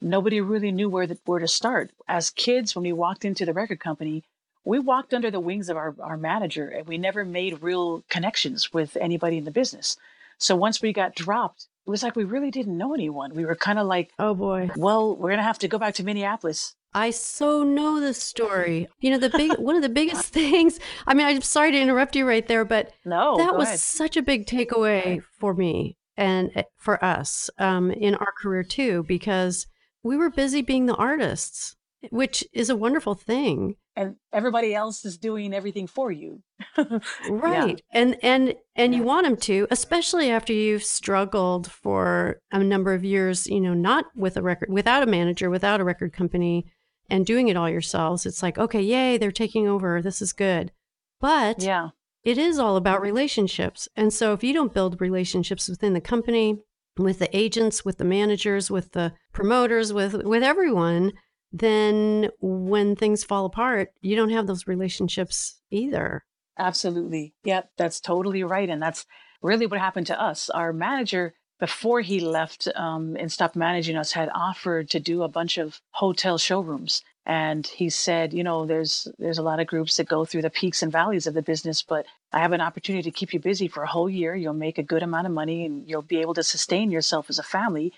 nobody 0.00 0.40
really 0.40 0.72
knew 0.72 0.88
where 0.88 1.06
the, 1.06 1.18
where 1.24 1.40
to 1.40 1.48
start. 1.48 1.90
As 2.08 2.30
kids, 2.30 2.74
when 2.74 2.84
we 2.84 2.92
walked 2.92 3.24
into 3.24 3.44
the 3.44 3.52
record 3.52 3.80
company, 3.80 4.24
we 4.64 4.78
walked 4.78 5.14
under 5.14 5.30
the 5.30 5.40
wings 5.40 5.68
of 5.68 5.76
our, 5.76 5.94
our 6.00 6.16
manager 6.16 6.68
and 6.68 6.86
we 6.86 6.98
never 6.98 7.24
made 7.24 7.62
real 7.62 8.04
connections 8.08 8.72
with 8.72 8.96
anybody 9.00 9.38
in 9.38 9.44
the 9.44 9.50
business. 9.50 9.96
So 10.38 10.56
once 10.56 10.80
we 10.80 10.92
got 10.92 11.14
dropped, 11.14 11.68
it 11.86 11.90
was 11.90 12.02
like 12.02 12.16
we 12.16 12.24
really 12.24 12.50
didn't 12.50 12.76
know 12.76 12.94
anyone. 12.94 13.34
We 13.34 13.44
were 13.44 13.56
kind 13.56 13.78
of 13.78 13.86
like, 13.86 14.10
oh 14.18 14.34
boy, 14.34 14.70
well, 14.76 15.16
we're 15.16 15.30
going 15.30 15.38
to 15.38 15.44
have 15.44 15.58
to 15.60 15.68
go 15.68 15.78
back 15.78 15.94
to 15.94 16.04
Minneapolis. 16.04 16.74
I 16.92 17.10
so 17.10 17.62
know 17.62 18.00
this 18.00 18.20
story. 18.20 18.88
You 19.00 19.10
know, 19.10 19.18
the 19.18 19.30
big 19.30 19.58
one 19.58 19.76
of 19.76 19.82
the 19.82 19.88
biggest 19.88 20.26
things. 20.32 20.80
I 21.06 21.14
mean, 21.14 21.26
I'm 21.26 21.40
sorry 21.40 21.72
to 21.72 21.78
interrupt 21.78 22.16
you 22.16 22.26
right 22.26 22.46
there, 22.46 22.64
but 22.64 22.92
no, 23.04 23.36
that 23.36 23.56
was 23.56 23.68
ahead. 23.68 23.80
such 23.80 24.16
a 24.16 24.22
big 24.22 24.46
takeaway 24.46 25.22
for 25.38 25.54
me 25.54 25.96
and 26.16 26.50
eh, 26.54 26.62
for 26.76 27.02
us 27.04 27.50
um, 27.58 27.90
in 27.90 28.14
our 28.14 28.32
career 28.40 28.62
too, 28.62 29.04
because 29.06 29.66
we 30.02 30.16
were 30.16 30.30
busy 30.30 30.62
being 30.62 30.86
the 30.86 30.94
artists, 30.94 31.76
which 32.10 32.44
is 32.52 32.70
a 32.70 32.76
wonderful 32.76 33.14
thing. 33.14 33.76
And 33.96 34.16
everybody 34.32 34.74
else 34.74 35.04
is 35.04 35.18
doing 35.18 35.52
everything 35.52 35.86
for 35.86 36.10
you. 36.10 36.42
right. 37.28 37.82
Yeah. 37.92 38.00
And 38.00 38.16
and 38.22 38.54
and 38.76 38.92
yeah. 38.92 38.98
you 38.98 39.04
want 39.04 39.26
them 39.26 39.36
to, 39.38 39.66
especially 39.70 40.30
after 40.30 40.52
you've 40.52 40.84
struggled 40.84 41.70
for 41.70 42.40
a 42.50 42.62
number 42.62 42.94
of 42.94 43.04
years, 43.04 43.46
you 43.46 43.60
know, 43.60 43.74
not 43.74 44.06
with 44.16 44.36
a 44.36 44.42
record 44.42 44.70
without 44.70 45.02
a 45.02 45.06
manager, 45.06 45.50
without 45.50 45.80
a 45.80 45.84
record 45.84 46.12
company 46.12 46.66
and 47.10 47.26
doing 47.26 47.48
it 47.48 47.56
all 47.56 47.68
yourselves. 47.68 48.24
It's 48.24 48.42
like, 48.42 48.56
okay, 48.56 48.80
yay, 48.80 49.18
they're 49.18 49.32
taking 49.32 49.66
over. 49.66 50.00
This 50.00 50.22
is 50.22 50.32
good. 50.32 50.72
But 51.20 51.62
yeah 51.62 51.90
it 52.24 52.38
is 52.38 52.58
all 52.58 52.76
about 52.76 53.00
relationships. 53.00 53.88
And 53.96 54.12
so 54.12 54.32
if 54.32 54.44
you 54.44 54.52
don't 54.52 54.74
build 54.74 55.00
relationships 55.00 55.68
within 55.68 55.94
the 55.94 56.00
company, 56.00 56.58
with 56.98 57.18
the 57.18 57.34
agents, 57.36 57.84
with 57.84 57.98
the 57.98 58.04
managers, 58.04 58.70
with 58.70 58.92
the 58.92 59.14
promoters, 59.32 59.92
with 59.92 60.14
with 60.24 60.42
everyone, 60.42 61.12
then 61.52 62.30
when 62.40 62.94
things 62.94 63.24
fall 63.24 63.46
apart, 63.46 63.92
you 64.00 64.16
don't 64.16 64.30
have 64.30 64.46
those 64.46 64.66
relationships 64.66 65.60
either. 65.70 66.24
Absolutely. 66.58 67.34
Yep, 67.44 67.70
that's 67.78 68.00
totally 68.00 68.44
right. 68.44 68.68
And 68.68 68.82
that's 68.82 69.06
really 69.42 69.66
what 69.66 69.80
happened 69.80 70.06
to 70.08 70.20
us. 70.20 70.50
Our 70.50 70.72
manager, 70.72 71.34
before 71.58 72.02
he 72.02 72.20
left 72.20 72.68
um, 72.74 73.16
and 73.18 73.32
stopped 73.32 73.56
managing 73.56 73.96
us, 73.96 74.12
had 74.12 74.28
offered 74.34 74.90
to 74.90 75.00
do 75.00 75.22
a 75.22 75.28
bunch 75.28 75.56
of 75.56 75.80
hotel 75.92 76.36
showrooms 76.36 77.02
and 77.30 77.68
he 77.68 77.88
said 77.88 78.34
you 78.34 78.42
know 78.42 78.66
there's 78.66 79.06
there's 79.18 79.38
a 79.38 79.48
lot 79.50 79.60
of 79.60 79.68
groups 79.68 79.96
that 79.96 80.08
go 80.08 80.24
through 80.24 80.42
the 80.42 80.50
peaks 80.50 80.82
and 80.82 80.90
valleys 80.90 81.28
of 81.28 81.34
the 81.34 81.48
business 81.50 81.80
but 81.80 82.04
i 82.32 82.40
have 82.40 82.52
an 82.52 82.60
opportunity 82.60 83.08
to 83.08 83.16
keep 83.16 83.32
you 83.32 83.38
busy 83.38 83.68
for 83.68 83.84
a 83.84 83.92
whole 83.94 84.10
year. 84.10 84.34
You'll 84.34 84.64
make 84.66 84.78
a 84.78 84.90
good 84.92 85.04
amount 85.04 85.28
of 85.28 85.32
money 85.32 85.64
and 85.64 85.88
you'll 85.88 86.02
be 86.02 86.20
able 86.20 86.34
to 86.34 86.42
sustain 86.42 86.90
yourself 86.90 87.30
as 87.30 87.38
a 87.38 87.44
family. 87.56 87.92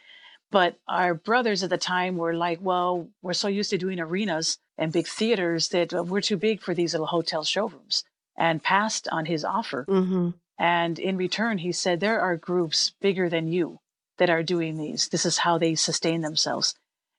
But 0.50 0.76
our 0.86 1.14
brothers 1.14 1.62
at 1.62 1.70
the 1.70 1.78
time 1.78 2.18
were 2.18 2.34
like 2.34 2.58
well 2.60 3.08
we're 3.22 3.32
so 3.42 3.48
used 3.48 3.70
to 3.70 3.78
doing 3.78 4.00
arenas 4.00 4.58
and 4.76 4.92
big 4.92 5.06
theaters 5.06 5.68
that 5.68 5.88
we're 6.10 6.28
too 6.30 6.36
big 6.36 6.60
for 6.60 6.74
these 6.74 6.92
little 6.92 7.06
hotel 7.06 7.42
showrooms 7.42 8.04
and 8.36 8.62
passed 8.62 9.08
on 9.08 9.24
his 9.24 9.44
offer. 9.44 9.86
Mm-hmm. 9.88 10.30
and 10.58 10.98
in 10.98 11.16
return 11.16 11.56
he 11.58 11.72
said 11.72 12.00
there 12.00 12.20
are 12.20 12.36
groups 12.50 12.92
bigger 13.00 13.30
than 13.30 13.48
you 13.48 13.78
that 14.18 14.28
are 14.28 14.42
doing 14.42 14.76
these. 14.76 15.08
This 15.08 15.24
is 15.24 15.38
how 15.38 15.56
they 15.56 15.74
sustain 15.74 16.20
themselves. 16.20 16.74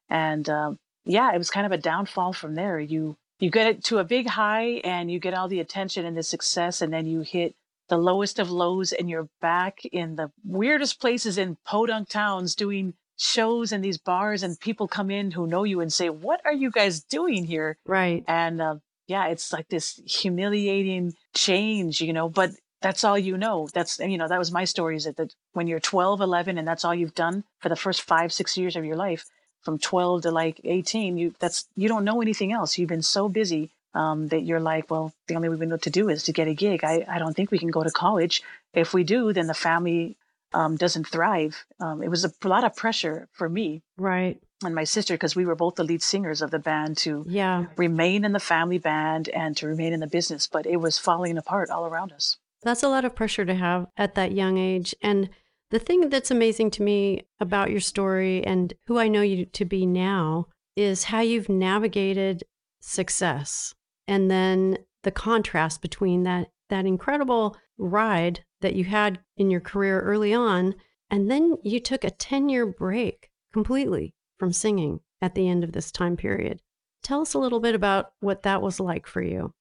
And 0.09 0.47
um, 0.47 0.77
yeah, 1.05 1.33
it 1.33 1.37
was 1.37 1.49
kind 1.49 1.65
of 1.65 1.71
a 1.71 1.77
downfall 1.77 2.33
from 2.33 2.55
there. 2.55 2.79
You 2.79 3.17
you 3.39 3.49
get 3.49 3.67
it 3.67 3.83
to 3.85 3.97
a 3.97 4.03
big 4.03 4.27
high 4.27 4.81
and 4.83 5.11
you 5.11 5.19
get 5.19 5.33
all 5.33 5.47
the 5.47 5.59
attention 5.59 6.05
and 6.05 6.15
the 6.15 6.23
success, 6.23 6.81
and 6.81 6.93
then 6.93 7.05
you 7.05 7.21
hit 7.21 7.55
the 7.89 7.97
lowest 7.97 8.39
of 8.39 8.49
lows 8.49 8.91
and 8.93 9.09
you're 9.09 9.27
back 9.41 9.83
in 9.85 10.15
the 10.15 10.31
weirdest 10.45 11.01
places 11.01 11.37
in 11.37 11.57
podunk 11.65 12.09
towns 12.09 12.55
doing 12.55 12.93
shows 13.17 13.71
in 13.71 13.81
these 13.81 13.97
bars 13.97 14.41
and 14.41 14.59
people 14.59 14.87
come 14.87 15.11
in 15.11 15.31
who 15.31 15.45
know 15.45 15.63
you 15.63 15.81
and 15.81 15.93
say 15.93 16.09
what 16.09 16.41
are 16.45 16.53
you 16.53 16.71
guys 16.71 17.03
doing 17.03 17.45
here? 17.45 17.77
Right. 17.85 18.23
And 18.27 18.61
uh, 18.61 18.75
yeah 19.07 19.27
it's 19.27 19.51
like 19.51 19.67
this 19.67 19.99
humiliating 20.05 21.13
change 21.35 21.99
you 22.01 22.13
know 22.13 22.29
but 22.29 22.51
that's 22.83 23.03
all 23.05 23.17
you 23.17 23.37
know. 23.37 23.67
That's 23.73 23.97
you 23.99 24.17
know 24.17 24.27
that 24.27 24.37
was 24.37 24.51
my 24.51 24.65
story 24.65 24.97
is 24.97 25.05
that, 25.05 25.15
that 25.15 25.33
when 25.53 25.65
you're 25.65 25.79
12 25.79 26.21
11 26.21 26.57
and 26.57 26.67
that's 26.67 26.85
all 26.85 26.93
you've 26.93 27.15
done 27.15 27.45
for 27.59 27.69
the 27.69 27.75
first 27.75 28.03
five 28.03 28.31
six 28.31 28.57
years 28.57 28.75
of 28.75 28.85
your 28.85 28.97
life 28.97 29.25
from 29.63 29.79
12 29.79 30.23
to 30.23 30.31
like 30.31 30.61
18 30.63 31.17
you 31.17 31.33
that's 31.39 31.67
you 31.75 31.87
don't 31.87 32.05
know 32.05 32.21
anything 32.21 32.51
else. 32.51 32.77
You've 32.77 32.89
been 32.89 33.01
so 33.01 33.29
busy 33.29 33.71
um, 33.93 34.27
that 34.29 34.41
you're 34.41 34.59
like 34.59 34.89
well 34.89 35.13
the 35.27 35.35
only 35.35 35.49
way 35.49 35.55
we 35.55 35.65
know 35.65 35.77
to 35.77 35.89
do 35.89 36.09
is 36.09 36.23
to 36.23 36.33
get 36.33 36.47
a 36.47 36.53
gig. 36.53 36.83
I, 36.83 37.05
I 37.07 37.19
don't 37.19 37.33
think 37.35 37.51
we 37.51 37.59
can 37.59 37.71
go 37.71 37.83
to 37.83 37.91
college. 37.91 38.43
If 38.73 38.93
we 38.93 39.03
do 39.03 39.33
then 39.33 39.47
the 39.47 39.53
family 39.53 40.17
um, 40.53 40.75
doesn't 40.75 41.07
thrive. 41.07 41.65
Um, 41.79 42.03
it 42.03 42.09
was 42.09 42.25
a, 42.25 42.31
a, 42.43 42.47
lot 42.47 42.63
of 42.63 42.75
pressure 42.75 43.27
for 43.31 43.49
me 43.49 43.81
right. 43.97 44.39
and 44.63 44.75
my 44.75 44.83
sister 44.83 45.15
because 45.15 45.35
we 45.35 45.45
were 45.45 45.55
both 45.55 45.75
the 45.75 45.83
lead 45.83 46.03
singers 46.03 46.41
of 46.43 46.51
the 46.51 46.59
band 46.59 46.97
to 46.97 47.25
yeah. 47.27 47.65
remain 47.75 48.23
in 48.23 48.33
the 48.33 48.39
family 48.39 48.77
band 48.77 49.29
and 49.29 49.57
to 49.57 49.67
remain 49.67 49.93
in 49.93 49.99
the 49.99 50.07
business 50.07 50.45
but 50.45 50.65
it 50.65 50.77
was 50.77 50.99
falling 50.99 51.37
apart 51.37 51.69
all 51.69 51.85
around 51.85 52.11
us. 52.11 52.37
That's 52.63 52.83
a 52.83 52.89
lot 52.89 53.05
of 53.05 53.15
pressure 53.15 53.45
to 53.45 53.55
have 53.55 53.87
at 53.97 54.15
that 54.15 54.31
young 54.31 54.57
age. 54.57 54.95
And 55.01 55.29
the 55.73 55.79
thing 55.79 56.07
that's 56.09 56.29
amazing 56.29 56.69
to 56.69 56.83
me 56.83 57.25
about 57.39 57.71
your 57.71 57.79
story 57.79 58.45
and 58.45 58.75
who 58.85 58.99
I 58.99 59.07
know 59.07 59.23
you 59.23 59.45
to 59.45 59.65
be 59.65 59.87
now 59.87 60.45
is 60.75 61.05
how 61.05 61.21
you've 61.21 61.49
navigated 61.49 62.43
success 62.79 63.73
and 64.07 64.29
then 64.29 64.77
the 65.01 65.09
contrast 65.09 65.81
between 65.81 66.23
that 66.23 66.51
that 66.69 66.85
incredible 66.85 67.57
ride 67.79 68.45
that 68.61 68.75
you 68.75 68.83
had 68.83 69.19
in 69.35 69.49
your 69.49 69.61
career 69.61 69.99
early 70.01 70.31
on 70.31 70.75
and 71.09 71.31
then 71.31 71.57
you 71.63 71.79
took 71.79 72.03
a 72.03 72.11
10-year 72.11 72.67
break 72.67 73.31
completely 73.51 74.13
from 74.37 74.53
singing 74.53 74.99
at 75.23 75.33
the 75.33 75.49
end 75.49 75.63
of 75.63 75.71
this 75.71 75.91
time 75.91 76.15
period. 76.15 76.61
Tell 77.01 77.21
us 77.21 77.33
a 77.33 77.39
little 77.39 77.59
bit 77.59 77.73
about 77.73 78.13
what 78.19 78.43
that 78.43 78.61
was 78.61 78.79
like 78.79 79.07
for 79.07 79.23
you. 79.23 79.55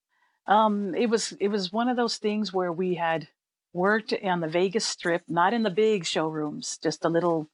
Um, 0.46 0.94
it 0.94 1.08
was 1.08 1.32
it 1.40 1.48
was 1.48 1.72
one 1.72 1.88
of 1.88 1.96
those 1.96 2.18
things 2.18 2.52
where 2.52 2.72
we 2.72 2.96
had 2.96 3.28
worked 3.72 4.12
on 4.22 4.40
the 4.40 4.48
Vegas 4.48 4.84
Strip, 4.84 5.22
not 5.28 5.54
in 5.54 5.62
the 5.62 5.70
big 5.70 6.04
showrooms, 6.04 6.78
just 6.82 7.02
the 7.02 7.10
little, 7.10 7.48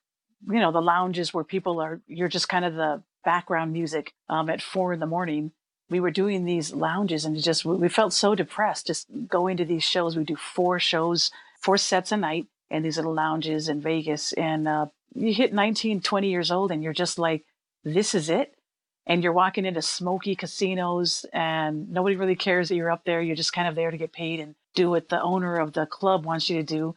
you 0.46 0.58
know, 0.58 0.72
the 0.72 0.82
lounges 0.82 1.32
where 1.32 1.44
people 1.44 1.80
are, 1.80 2.00
you're 2.06 2.28
just 2.28 2.48
kind 2.48 2.64
of 2.64 2.74
the 2.74 3.02
background 3.24 3.72
music 3.72 4.12
um, 4.28 4.50
at 4.50 4.62
four 4.62 4.92
in 4.92 5.00
the 5.00 5.06
morning. 5.06 5.52
We 5.90 6.00
were 6.00 6.10
doing 6.10 6.44
these 6.44 6.72
lounges 6.72 7.24
and 7.24 7.40
just, 7.40 7.64
we 7.64 7.88
felt 7.88 8.12
so 8.12 8.34
depressed 8.34 8.86
just 8.88 9.06
going 9.28 9.56
to 9.56 9.64
these 9.64 9.84
shows. 9.84 10.16
We 10.16 10.24
do 10.24 10.36
four 10.36 10.78
shows, 10.78 11.30
four 11.60 11.78
sets 11.78 12.12
a 12.12 12.16
night 12.16 12.46
in 12.70 12.82
these 12.82 12.96
little 12.96 13.14
lounges 13.14 13.68
in 13.68 13.80
Vegas. 13.80 14.32
And 14.34 14.68
uh, 14.68 14.86
you 15.14 15.32
hit 15.32 15.52
19, 15.52 16.02
20 16.02 16.28
years 16.28 16.50
old 16.50 16.70
and 16.70 16.82
you're 16.82 16.92
just 16.92 17.18
like, 17.18 17.44
this 17.84 18.14
is 18.14 18.28
it. 18.28 18.54
And 19.06 19.22
you're 19.22 19.32
walking 19.32 19.64
into 19.64 19.80
smoky 19.80 20.36
casinos 20.36 21.24
and 21.32 21.90
nobody 21.90 22.16
really 22.16 22.36
cares 22.36 22.68
that 22.68 22.76
you're 22.76 22.90
up 22.90 23.04
there. 23.06 23.22
You're 23.22 23.36
just 23.36 23.54
kind 23.54 23.66
of 23.66 23.74
there 23.74 23.90
to 23.90 23.96
get 23.96 24.12
paid 24.12 24.40
and 24.40 24.54
do 24.78 24.90
what 24.90 25.08
the 25.08 25.20
owner 25.20 25.56
of 25.58 25.72
the 25.72 25.86
club 25.86 26.24
wants 26.24 26.48
you 26.48 26.56
to 26.56 26.62
do. 26.62 26.94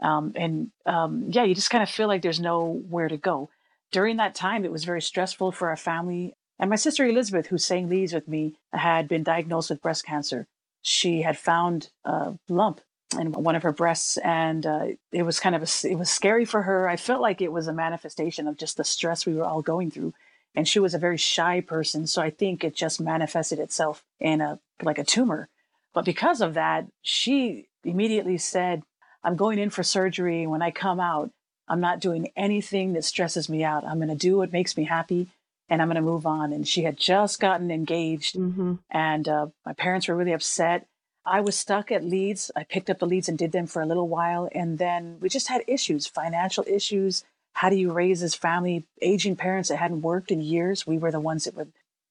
Um, 0.00 0.32
and 0.36 0.70
um, 0.86 1.26
yeah, 1.28 1.44
you 1.44 1.54
just 1.54 1.70
kind 1.70 1.82
of 1.82 1.90
feel 1.90 2.08
like 2.08 2.22
there's 2.22 2.40
nowhere 2.40 3.08
to 3.08 3.16
go. 3.16 3.50
During 3.90 4.16
that 4.18 4.34
time, 4.34 4.64
it 4.64 4.72
was 4.72 4.84
very 4.84 5.02
stressful 5.02 5.52
for 5.52 5.68
our 5.68 5.76
family. 5.76 6.34
And 6.58 6.70
my 6.70 6.76
sister 6.76 7.04
Elizabeth, 7.04 7.46
who 7.48 7.58
sang 7.58 7.88
leads 7.88 8.12
with 8.12 8.28
me, 8.28 8.54
had 8.72 9.08
been 9.08 9.24
diagnosed 9.24 9.70
with 9.70 9.82
breast 9.82 10.04
cancer. 10.06 10.46
She 10.82 11.22
had 11.22 11.38
found 11.38 11.90
a 12.04 12.34
lump 12.48 12.80
in 13.18 13.32
one 13.32 13.56
of 13.56 13.62
her 13.62 13.72
breasts, 13.72 14.16
and 14.18 14.66
uh, 14.66 14.86
it 15.12 15.22
was 15.22 15.40
kind 15.40 15.54
of 15.56 15.62
a, 15.62 15.88
it 15.88 15.96
was 15.96 16.10
scary 16.10 16.44
for 16.44 16.62
her. 16.62 16.88
I 16.88 16.96
felt 16.96 17.22
like 17.22 17.40
it 17.40 17.52
was 17.52 17.66
a 17.66 17.72
manifestation 17.72 18.46
of 18.46 18.56
just 18.56 18.76
the 18.76 18.84
stress 18.84 19.26
we 19.26 19.34
were 19.34 19.44
all 19.44 19.62
going 19.62 19.90
through, 19.90 20.12
and 20.54 20.68
she 20.68 20.80
was 20.80 20.94
a 20.94 20.98
very 20.98 21.16
shy 21.16 21.60
person, 21.60 22.06
so 22.06 22.22
I 22.22 22.30
think 22.30 22.62
it 22.62 22.74
just 22.74 23.00
manifested 23.00 23.58
itself 23.58 24.04
in 24.20 24.40
a 24.40 24.58
like 24.82 24.98
a 24.98 25.04
tumor. 25.04 25.48
But 25.94 26.04
because 26.04 26.40
of 26.40 26.54
that, 26.54 26.86
she 27.02 27.68
immediately 27.84 28.38
said, 28.38 28.82
"I'm 29.22 29.36
going 29.36 29.58
in 29.58 29.70
for 29.70 29.82
surgery. 29.82 30.46
When 30.46 30.62
I 30.62 30.70
come 30.70 31.00
out, 31.00 31.30
I'm 31.68 31.80
not 31.80 32.00
doing 32.00 32.28
anything 32.36 32.92
that 32.92 33.04
stresses 33.04 33.48
me 33.48 33.64
out. 33.64 33.84
I'm 33.84 33.98
going 33.98 34.08
to 34.08 34.14
do 34.14 34.36
what 34.36 34.52
makes 34.52 34.76
me 34.76 34.84
happy." 34.84 35.28
and 35.68 35.80
I'm 35.80 35.88
going 35.88 35.96
to 35.96 36.02
move 36.02 36.26
on. 36.26 36.52
And 36.52 36.66
she 36.68 36.82
had 36.82 36.96
just 36.96 37.40
gotten 37.40 37.70
engaged, 37.70 38.36
mm-hmm. 38.36 38.74
and 38.90 39.28
uh, 39.28 39.46
my 39.64 39.72
parents 39.72 40.08
were 40.08 40.14
really 40.14 40.34
upset. 40.34 40.86
I 41.26 41.40
was 41.40 41.58
stuck 41.58 41.90
at 41.90 42.04
Leeds. 42.04 42.50
I 42.54 42.64
picked 42.64 42.90
up 42.90 42.98
the 42.98 43.06
leads 43.06 43.28
and 43.28 43.38
did 43.38 43.52
them 43.52 43.66
for 43.66 43.80
a 43.80 43.86
little 43.86 44.08
while. 44.08 44.48
And 44.52 44.78
then 44.78 45.16
we 45.20 45.28
just 45.28 45.48
had 45.48 45.64
issues, 45.66 46.06
financial 46.06 46.64
issues. 46.66 47.24
How 47.54 47.70
do 47.70 47.76
you 47.76 47.92
raise 47.92 48.20
this 48.20 48.34
family? 48.34 48.84
Aging 49.00 49.36
parents 49.36 49.70
that 49.70 49.76
hadn't 49.76 50.02
worked 50.02 50.30
in 50.30 50.42
years. 50.42 50.86
We 50.86 50.98
were 50.98 51.10
the 51.10 51.20
ones 51.20 51.44
that 51.44 51.54
were 51.54 51.68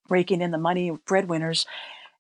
breaking 0.07 0.41
in 0.41 0.51
the 0.51 0.57
money, 0.57 0.91
breadwinners. 1.05 1.67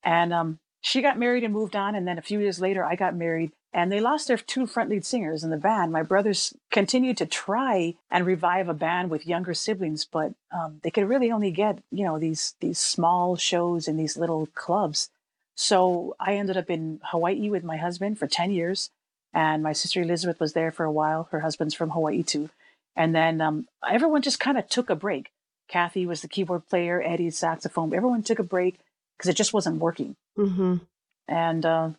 And 0.03 0.33
um, 0.33 0.59
she 0.83 1.01
got 1.01 1.17
married 1.17 1.45
and 1.45 1.53
moved 1.53 1.77
on. 1.77 1.95
And 1.95 2.05
then 2.05 2.17
a 2.17 2.21
few 2.21 2.41
years 2.41 2.59
later, 2.59 2.83
I 2.83 2.95
got 2.95 3.15
married. 3.15 3.53
And 3.71 3.89
they 3.91 4.01
lost 4.01 4.27
their 4.27 4.37
two 4.37 4.67
front 4.67 4.89
lead 4.89 5.05
singers 5.05 5.43
in 5.43 5.49
the 5.49 5.57
band. 5.57 5.91
My 5.91 6.03
brothers 6.03 6.53
continued 6.71 7.17
to 7.17 7.25
try 7.25 7.95
and 8.11 8.25
revive 8.25 8.67
a 8.67 8.73
band 8.73 9.09
with 9.09 9.25
younger 9.25 9.53
siblings, 9.53 10.05
but 10.05 10.33
um, 10.51 10.81
they 10.83 10.91
could 10.91 11.07
really 11.07 11.31
only 11.31 11.51
get, 11.51 11.79
you 11.89 12.03
know, 12.03 12.19
these 12.19 12.55
these 12.59 12.77
small 12.77 13.37
shows 13.37 13.87
in 13.87 13.95
these 13.95 14.17
little 14.17 14.47
clubs. 14.53 15.09
So 15.55 16.15
I 16.19 16.35
ended 16.35 16.57
up 16.57 16.69
in 16.69 16.99
Hawaii 17.05 17.49
with 17.49 17.63
my 17.63 17.77
husband 17.77 18.19
for 18.19 18.27
10 18.27 18.51
years. 18.51 18.91
And 19.33 19.63
my 19.63 19.73
sister 19.73 20.01
Elizabeth 20.01 20.39
was 20.39 20.53
there 20.53 20.71
for 20.71 20.83
a 20.83 20.91
while. 20.91 21.29
Her 21.31 21.39
husband's 21.39 21.73
from 21.73 21.91
Hawaii 21.91 22.23
too. 22.23 22.49
And 22.95 23.15
then 23.15 23.39
um, 23.39 23.67
everyone 23.89 24.21
just 24.21 24.39
kind 24.39 24.57
of 24.57 24.67
took 24.67 24.89
a 24.89 24.95
break. 24.95 25.31
Kathy 25.69 26.05
was 26.05 26.21
the 26.21 26.27
keyboard 26.27 26.67
player, 26.67 27.01
Eddie 27.01 27.29
saxophone. 27.29 27.95
Everyone 27.95 28.21
took 28.21 28.37
a 28.37 28.43
break 28.43 28.79
because 29.17 29.29
it 29.29 29.37
just 29.37 29.53
wasn't 29.53 29.79
working. 29.79 30.17
Mm-hmm. 30.37 30.75
And 31.27 31.65
uh, 31.65 31.89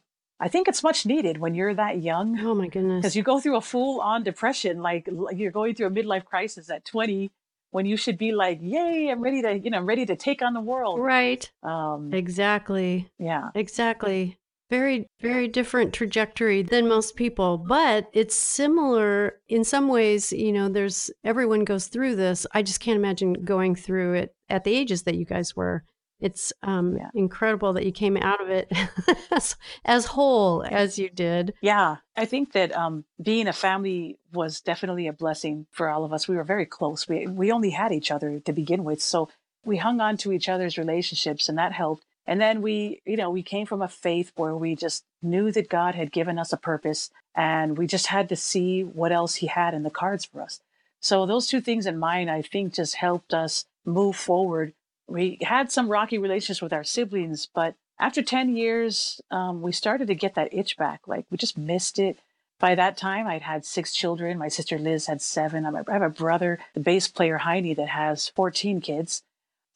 I 0.41 0.49
think 0.49 0.69
it's 0.69 0.83
much 0.83 1.07
needed 1.07 1.39
when 1.39 1.55
you're 1.55 1.75
that 1.75 2.03
young. 2.03 2.39
Oh 2.41 2.55
my 2.55 2.69
goodness! 2.69 3.03
Because 3.03 3.17
you 3.17 3.23
go 3.23 3.41
through 3.41 3.57
a 3.57 3.61
full-on 3.61 4.23
depression, 4.23 4.83
like 4.83 5.09
you're 5.33 5.51
going 5.51 5.75
through 5.75 5.87
a 5.87 5.91
midlife 5.91 6.25
crisis 6.25 6.71
at 6.71 6.85
20, 6.85 7.31
when 7.75 7.87
you 7.87 7.97
should 7.97 8.17
be 8.17 8.31
like, 8.31 8.61
yay, 8.63 9.09
I'm 9.11 9.21
ready 9.21 9.43
to, 9.43 9.59
you 9.59 9.69
know, 9.69 9.79
I'm 9.79 9.87
ready 9.87 10.07
to 10.07 10.15
take 10.15 10.43
on 10.43 10.55
the 10.55 10.61
world. 10.61 11.01
Right. 11.01 11.51
Um, 11.65 12.15
exactly. 12.15 13.11
Yeah. 13.19 13.51
Exactly. 13.57 14.39
Very, 14.71 15.09
very 15.21 15.49
different 15.49 15.93
trajectory 15.93 16.63
than 16.63 16.87
most 16.87 17.17
people, 17.17 17.59
but 17.59 18.09
it's 18.13 18.37
similar 18.37 19.41
in 19.49 19.65
some 19.65 19.89
ways. 19.89 20.33
You 20.33 20.53
know, 20.53 20.69
there's 20.69 21.11
everyone 21.25 21.65
goes 21.65 21.89
through 21.89 22.15
this. 22.15 22.47
I 22.53 22.63
just 22.63 22.79
can't 22.79 22.97
imagine 22.97 23.33
going 23.33 23.75
through 23.75 24.15
it 24.15 24.37
at 24.49 24.63
the 24.63 24.75
ages 24.75 25.03
that 25.03 25.17
you 25.17 25.25
guys 25.25 25.57
were 25.57 25.83
it's 26.25 26.55
um, 26.63 26.97
yeah. 26.97 27.11
incredible 27.13 27.75
that 27.75 27.85
you 27.85 27.93
came 27.93 28.17
out 28.17 28.41
of 28.41 28.49
it 28.49 28.73
as, 29.31 29.57
as, 29.85 30.07
whole 30.07 30.65
as 30.65 30.99
you 30.99 31.11
did. 31.11 31.53
Yeah, 31.61 31.97
I 32.17 32.25
think 32.25 32.53
that 32.53 32.75
um, 32.75 33.05
being 33.23 33.47
a 33.47 33.53
family 33.53 34.17
was 34.33 34.63
definitely 34.63 35.07
a 35.07 35.13
blessing 35.13 35.67
for 35.71 35.91
all 35.91 36.03
of 36.03 36.15
us. 36.15 36.27
We 36.27 36.37
were 36.37 36.45
very 36.45 36.65
close. 36.65 37.07
We 37.07 37.27
we 37.27 37.53
only 37.53 37.71
had 37.71 37.93
each 37.93 38.11
other 38.11 38.41
to 38.41 38.53
begin 38.55 38.85
with, 38.85 39.03
so 39.03 39.29
we 39.67 39.77
hung 39.77 40.01
on 40.01 40.17
to 40.19 40.33
each 40.33 40.49
other's 40.49 40.79
relationships, 40.79 41.47
and 41.51 41.59
that 41.59 41.73
helped. 41.73 42.07
And 42.27 42.41
then 42.41 42.63
we, 42.63 43.03
you 43.05 43.19
know, 43.19 43.29
we 43.29 43.43
came 43.43 43.67
from 43.67 43.83
a 43.83 43.89
faith 43.89 44.33
where 44.35 44.57
we 44.57 44.75
just 44.75 45.05
knew 45.21 45.53
that 45.53 45.69
God 45.69 45.95
had 45.95 46.11
given 46.11 46.39
us 46.39 46.55
a 46.55 46.57
purpose, 46.57 47.11
and 47.35 47.77
we 47.77 47.87
just 47.87 48.07
had 48.07 48.31
to 48.31 48.37
see 48.37 48.83
what 48.83 49.13
else 49.13 49.35
He 49.37 49.47
had 49.49 49.75
in 49.75 49.83
the 49.83 49.91
cards 49.91 50.25
for 50.25 50.41
us. 50.41 50.61
So 51.01 51.27
those 51.27 51.49
two 51.49 51.61
things 51.61 51.85
in 51.85 51.99
mind, 51.99 52.31
I 52.31 52.41
think, 52.41 52.73
just 52.73 52.95
helped 52.95 53.35
us 53.35 53.67
move 53.85 54.17
forward 54.17 54.73
we 55.09 55.39
had 55.43 55.71
some 55.71 55.89
rocky 55.89 56.19
relationships 56.19 56.63
with 56.63 56.73
our 56.73 56.85
siblings, 56.85 57.49
but 57.55 57.75
after 57.99 58.23
10 58.23 58.57
years, 58.57 59.21
um, 59.31 59.63
we 59.63 59.73
started 59.73 60.09
to 60.09 60.15
get 60.15 60.35
that 60.35 60.53
itch 60.53 60.77
back. 60.77 61.07
Like 61.07 61.27
we 61.31 61.37
just 61.37 61.57
missed 61.57 61.99
it. 61.99 62.19
By 62.59 62.75
that 62.75 62.97
time, 62.97 63.27
I'd 63.27 63.43
had 63.43 63.65
six 63.65 63.93
children. 63.93 64.39
My 64.39 64.49
sister 64.49 64.79
Liz 64.79 65.07
had 65.07 65.21
seven. 65.21 65.67
I 65.67 65.93
have 65.93 66.03
a 66.03 66.09
brother, 66.09 66.59
the 66.73 66.81
bass 66.81 67.09
player 67.09 67.41
Haini, 67.41 67.77
that 67.77 67.89
has 67.89 68.29
14 68.31 68.81
kids. 68.81 69.23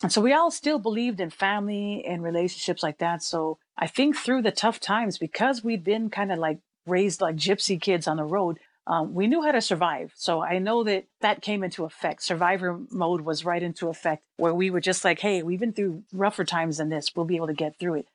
And 0.03 0.13
so 0.13 0.21
we 0.21 0.33
all 0.33 0.51
still 0.51 0.79
believed 0.79 1.21
in 1.21 1.31
family 1.31 2.05
and 2.07 2.23
relationships 2.23 2.83
like 2.83 2.99
that. 2.99 3.23
So 3.23 3.59
I 3.77 3.89
think 3.89 4.17
through 4.17 4.43
the 4.43 4.53
tough 4.53 4.79
times, 4.79 5.19
because 5.19 5.65
we'd 5.65 5.83
been 5.83 6.09
kind 6.09 6.31
of 6.31 6.39
like 6.39 6.61
raised 6.87 7.21
like 7.21 7.37
gypsy 7.37 7.81
kids 7.81 8.07
on 8.07 8.17
the 8.17 8.25
road, 8.25 8.59
um, 8.89 9.13
we 9.13 9.27
knew 9.27 9.43
how 9.43 9.53
to 9.53 9.61
survive. 9.61 10.13
So 10.17 10.43
I 10.43 10.59
know 10.59 10.83
that 10.85 11.05
that 11.21 11.43
came 11.43 11.63
into 11.63 11.85
effect. 11.85 12.23
Survivor 12.23 12.81
mode 12.91 13.21
was 13.21 13.45
right 13.45 13.63
into 13.63 13.91
effect 13.91 14.23
where 14.39 14.55
we 14.55 14.71
were 14.71 14.81
just 14.81 15.05
like, 15.05 15.21
hey, 15.21 15.43
we've 15.43 15.61
been 15.61 15.75
through 15.75 16.05
rougher 16.13 16.45
times 16.45 16.79
than 16.79 16.89
this. 16.89 17.15
We'll 17.15 17.27
be 17.27 17.37
able 17.37 17.49
to 17.49 17.53
get 17.53 17.79
through 17.79 17.95
it. 17.97 18.07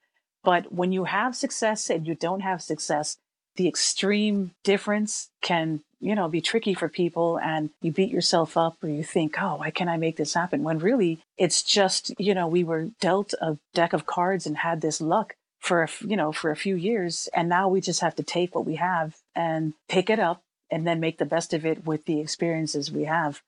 But 0.43 0.73
when 0.73 0.91
you 0.91 1.03
have 1.03 1.35
success 1.35 1.91
and 1.91 2.07
you 2.07 2.15
don't 2.15 2.39
have 2.39 2.61
success, 2.61 3.17
the 3.55 3.67
extreme 3.67 4.55
difference 4.63 5.29
can, 5.41 5.81
you 6.01 6.15
know, 6.15 6.27
be 6.27 6.41
tricky 6.41 6.73
for 6.73 6.89
people 6.89 7.37
and 7.37 7.69
you 7.83 7.91
beat 7.91 8.09
yourself 8.09 8.57
up 8.57 8.77
or 8.83 8.89
you 8.89 9.03
think, 9.03 9.35
oh, 9.39 9.57
why 9.57 9.69
can't 9.69 9.91
I 9.91 9.97
make 9.97 10.17
this 10.17 10.33
happen? 10.33 10.63
When 10.63 10.79
really 10.79 11.19
it's 11.37 11.61
just, 11.61 12.19
you 12.19 12.33
know, 12.33 12.47
we 12.47 12.63
were 12.63 12.89
dealt 12.99 13.35
a 13.39 13.59
deck 13.75 13.93
of 13.93 14.07
cards 14.07 14.47
and 14.47 14.57
had 14.57 14.81
this 14.81 14.99
luck 14.99 15.35
for, 15.59 15.83
a, 15.83 15.89
you 16.01 16.17
know, 16.17 16.31
for 16.31 16.49
a 16.49 16.55
few 16.55 16.75
years. 16.75 17.29
And 17.31 17.47
now 17.47 17.69
we 17.69 17.79
just 17.79 18.01
have 18.01 18.15
to 18.15 18.23
take 18.23 18.55
what 18.55 18.65
we 18.65 18.77
have 18.77 19.17
and 19.35 19.75
pick 19.87 20.09
it 20.09 20.19
up 20.19 20.41
and 20.73 20.87
then 20.87 20.99
make 20.99 21.19
the 21.19 21.25
best 21.25 21.53
of 21.53 21.67
it 21.67 21.85
with 21.85 22.05
the 22.05 22.19
experiences 22.19 22.91
we 22.91 23.03
have. 23.03 23.43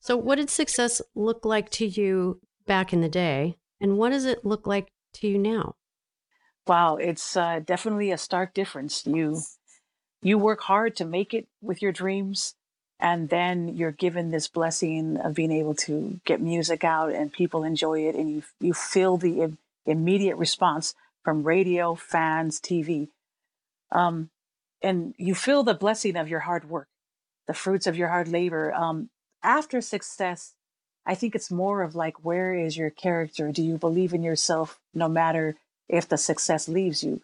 So, 0.00 0.16
what 0.16 0.36
did 0.36 0.50
success 0.50 1.00
look 1.14 1.44
like 1.44 1.70
to 1.70 1.86
you 1.86 2.40
back 2.66 2.92
in 2.92 3.00
the 3.00 3.08
day? 3.08 3.56
And 3.80 3.96
what 3.96 4.10
does 4.10 4.24
it 4.24 4.44
look 4.44 4.66
like 4.66 4.88
to 5.14 5.28
you 5.28 5.38
now? 5.38 5.76
Wow, 6.66 6.96
it's 6.96 7.36
uh, 7.36 7.60
definitely 7.64 8.10
a 8.10 8.18
stark 8.18 8.54
difference. 8.54 9.06
You 9.06 9.42
you 10.20 10.36
work 10.36 10.62
hard 10.62 10.96
to 10.96 11.04
make 11.04 11.32
it 11.32 11.46
with 11.62 11.80
your 11.80 11.92
dreams, 11.92 12.56
and 12.98 13.28
then 13.28 13.68
you're 13.68 13.92
given 13.92 14.30
this 14.30 14.48
blessing 14.48 15.16
of 15.18 15.34
being 15.34 15.52
able 15.52 15.74
to 15.86 16.20
get 16.24 16.40
music 16.40 16.82
out 16.82 17.12
and 17.12 17.32
people 17.32 17.62
enjoy 17.62 18.00
it, 18.08 18.16
and 18.16 18.28
you 18.30 18.42
you 18.60 18.74
feel 18.74 19.16
the 19.16 19.42
Im- 19.42 19.58
immediate 19.86 20.36
response 20.36 20.94
from 21.22 21.44
radio, 21.44 21.94
fans, 21.94 22.60
TV. 22.60 23.08
Um, 23.92 24.30
and 24.84 25.14
you 25.16 25.34
feel 25.34 25.62
the 25.62 25.74
blessing 25.74 26.16
of 26.16 26.28
your 26.28 26.40
hard 26.40 26.68
work, 26.68 26.88
the 27.46 27.54
fruits 27.54 27.86
of 27.86 27.96
your 27.96 28.08
hard 28.08 28.28
labor. 28.28 28.72
Um, 28.72 29.08
after 29.42 29.80
success, 29.80 30.54
I 31.06 31.14
think 31.14 31.34
it's 31.34 31.50
more 31.50 31.82
of 31.82 31.94
like, 31.94 32.24
where 32.24 32.54
is 32.54 32.76
your 32.76 32.90
character? 32.90 33.50
Do 33.50 33.62
you 33.62 33.78
believe 33.78 34.12
in 34.12 34.22
yourself 34.22 34.78
no 34.92 35.08
matter 35.08 35.56
if 35.88 36.08
the 36.08 36.18
success 36.18 36.68
leaves 36.68 37.02
you? 37.02 37.22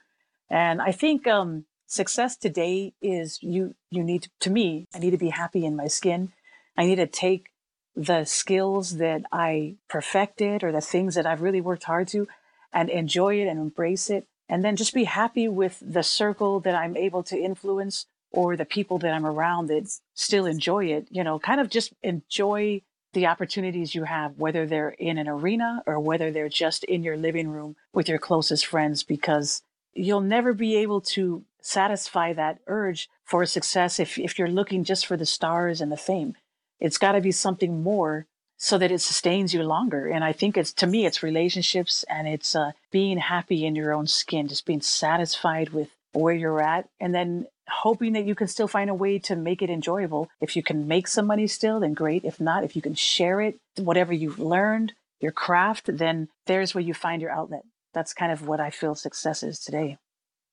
And 0.48 0.82
I 0.82 0.92
think 0.92 1.26
um, 1.26 1.66
success 1.86 2.36
today 2.36 2.94
is 3.00 3.42
you, 3.42 3.74
you 3.90 4.02
need, 4.02 4.22
to, 4.22 4.30
to 4.40 4.50
me, 4.50 4.86
I 4.94 4.98
need 4.98 5.10
to 5.10 5.18
be 5.18 5.30
happy 5.30 5.64
in 5.64 5.76
my 5.76 5.86
skin. 5.86 6.32
I 6.76 6.86
need 6.86 6.96
to 6.96 7.06
take 7.06 7.50
the 7.94 8.24
skills 8.24 8.96
that 8.96 9.22
I 9.32 9.76
perfected 9.88 10.64
or 10.64 10.72
the 10.72 10.80
things 10.80 11.14
that 11.14 11.26
I've 11.26 11.42
really 11.42 11.60
worked 11.60 11.84
hard 11.84 12.08
to 12.08 12.26
and 12.72 12.88
enjoy 12.88 13.40
it 13.40 13.48
and 13.48 13.58
embrace 13.58 14.08
it 14.10 14.26
and 14.50 14.64
then 14.64 14.74
just 14.74 14.92
be 14.92 15.04
happy 15.04 15.46
with 15.46 15.80
the 15.80 16.02
circle 16.02 16.58
that 16.60 16.74
I'm 16.74 16.96
able 16.96 17.22
to 17.22 17.38
influence 17.38 18.06
or 18.32 18.56
the 18.56 18.64
people 18.64 18.98
that 18.98 19.14
I'm 19.14 19.24
around 19.24 19.68
that 19.68 19.88
still 20.14 20.44
enjoy 20.44 20.86
it. 20.86 21.06
You 21.08 21.22
know, 21.22 21.38
kind 21.38 21.60
of 21.60 21.70
just 21.70 21.92
enjoy 22.02 22.82
the 23.12 23.26
opportunities 23.26 23.94
you 23.94 24.04
have, 24.04 24.38
whether 24.38 24.66
they're 24.66 24.90
in 24.90 25.18
an 25.18 25.28
arena 25.28 25.82
or 25.86 26.00
whether 26.00 26.32
they're 26.32 26.48
just 26.48 26.82
in 26.84 27.04
your 27.04 27.16
living 27.16 27.48
room 27.48 27.76
with 27.92 28.08
your 28.08 28.18
closest 28.18 28.66
friends, 28.66 29.04
because 29.04 29.62
you'll 29.94 30.20
never 30.20 30.52
be 30.52 30.76
able 30.76 31.00
to 31.00 31.44
satisfy 31.62 32.32
that 32.32 32.58
urge 32.66 33.08
for 33.24 33.46
success 33.46 34.00
if, 34.00 34.18
if 34.18 34.36
you're 34.36 34.48
looking 34.48 34.82
just 34.82 35.06
for 35.06 35.16
the 35.16 35.26
stars 35.26 35.80
and 35.80 35.92
the 35.92 35.96
fame. 35.96 36.34
It's 36.80 36.98
got 36.98 37.12
to 37.12 37.20
be 37.20 37.32
something 37.32 37.82
more 37.82 38.26
so 38.62 38.76
that 38.76 38.92
it 38.92 39.00
sustains 39.00 39.54
you 39.54 39.62
longer. 39.62 40.06
And 40.06 40.22
I 40.22 40.32
think 40.32 40.58
it's 40.58 40.72
to 40.74 40.86
me, 40.86 41.06
it's 41.06 41.22
relationships 41.22 42.04
and 42.10 42.28
it's 42.28 42.54
uh, 42.54 42.72
being 42.92 43.16
happy 43.16 43.64
in 43.64 43.74
your 43.74 43.94
own 43.94 44.06
skin, 44.06 44.48
just 44.48 44.66
being 44.66 44.82
satisfied 44.82 45.70
with 45.70 45.88
where 46.12 46.34
you're 46.34 46.60
at, 46.60 46.86
and 47.00 47.14
then 47.14 47.46
hoping 47.68 48.12
that 48.12 48.26
you 48.26 48.34
can 48.34 48.48
still 48.48 48.68
find 48.68 48.90
a 48.90 48.94
way 48.94 49.18
to 49.20 49.34
make 49.34 49.62
it 49.62 49.70
enjoyable. 49.70 50.28
If 50.42 50.56
you 50.56 50.62
can 50.62 50.86
make 50.86 51.08
some 51.08 51.26
money 51.26 51.46
still, 51.46 51.80
then 51.80 51.94
great. 51.94 52.22
If 52.24 52.38
not, 52.38 52.62
if 52.62 52.76
you 52.76 52.82
can 52.82 52.94
share 52.94 53.40
it, 53.40 53.58
whatever 53.76 54.12
you've 54.12 54.38
learned, 54.38 54.92
your 55.20 55.32
craft, 55.32 55.96
then 55.96 56.28
there's 56.46 56.74
where 56.74 56.84
you 56.84 56.92
find 56.92 57.22
your 57.22 57.30
outlet. 57.30 57.62
That's 57.94 58.12
kind 58.12 58.30
of 58.30 58.46
what 58.46 58.60
I 58.60 58.68
feel 58.68 58.94
success 58.94 59.42
is 59.42 59.58
today. 59.58 59.96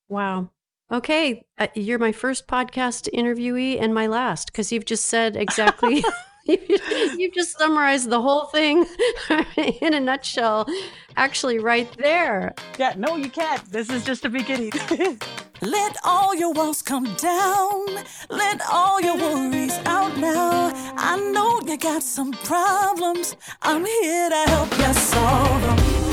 Wow. 0.08 0.52
Okay, 0.89 1.43
uh, 1.58 1.67
you're 1.76 2.00
my 2.00 2.13
first 2.13 2.48
podcast 2.48 3.10
interviewee 3.13 3.82
and 3.82 3.93
my 3.93 4.08
last 4.08 4.50
because 4.50 4.72
you've 4.72 4.86
just 4.86 5.08
said 5.08 5.36
exactly 5.36 6.06
You've 7.17 7.33
just 7.33 7.57
summarized 7.57 8.10
the 8.10 8.21
whole 8.21 8.45
thing 8.45 8.86
in 9.81 9.93
a 9.93 9.99
nutshell, 9.99 10.67
actually, 11.15 11.60
right 11.60 11.91
there. 11.97 12.53
Yeah, 12.79 12.93
no, 12.97 13.15
you 13.15 13.29
can't. 13.29 13.63
This 13.71 13.89
is 13.89 14.05
just 14.05 14.23
the 14.23 14.29
beginning. 14.29 14.71
Let 15.62 15.97
all 16.03 16.36
your 16.36 16.53
walls 16.53 16.81
come 16.81 17.13
down. 17.15 17.86
Let 18.29 18.62
all 18.71 19.01
your 19.01 19.17
worries 19.17 19.77
out 19.86 20.17
now. 20.17 20.71
I 20.95 21.19
know 21.31 21.62
you 21.65 21.77
got 21.77 22.03
some 22.03 22.31
problems. 22.31 23.36
I'm 23.62 23.83
here 23.86 24.29
to 24.29 24.43
help 24.47 24.71
you 24.77 24.93
solve 24.93 25.62
them. 25.62 26.07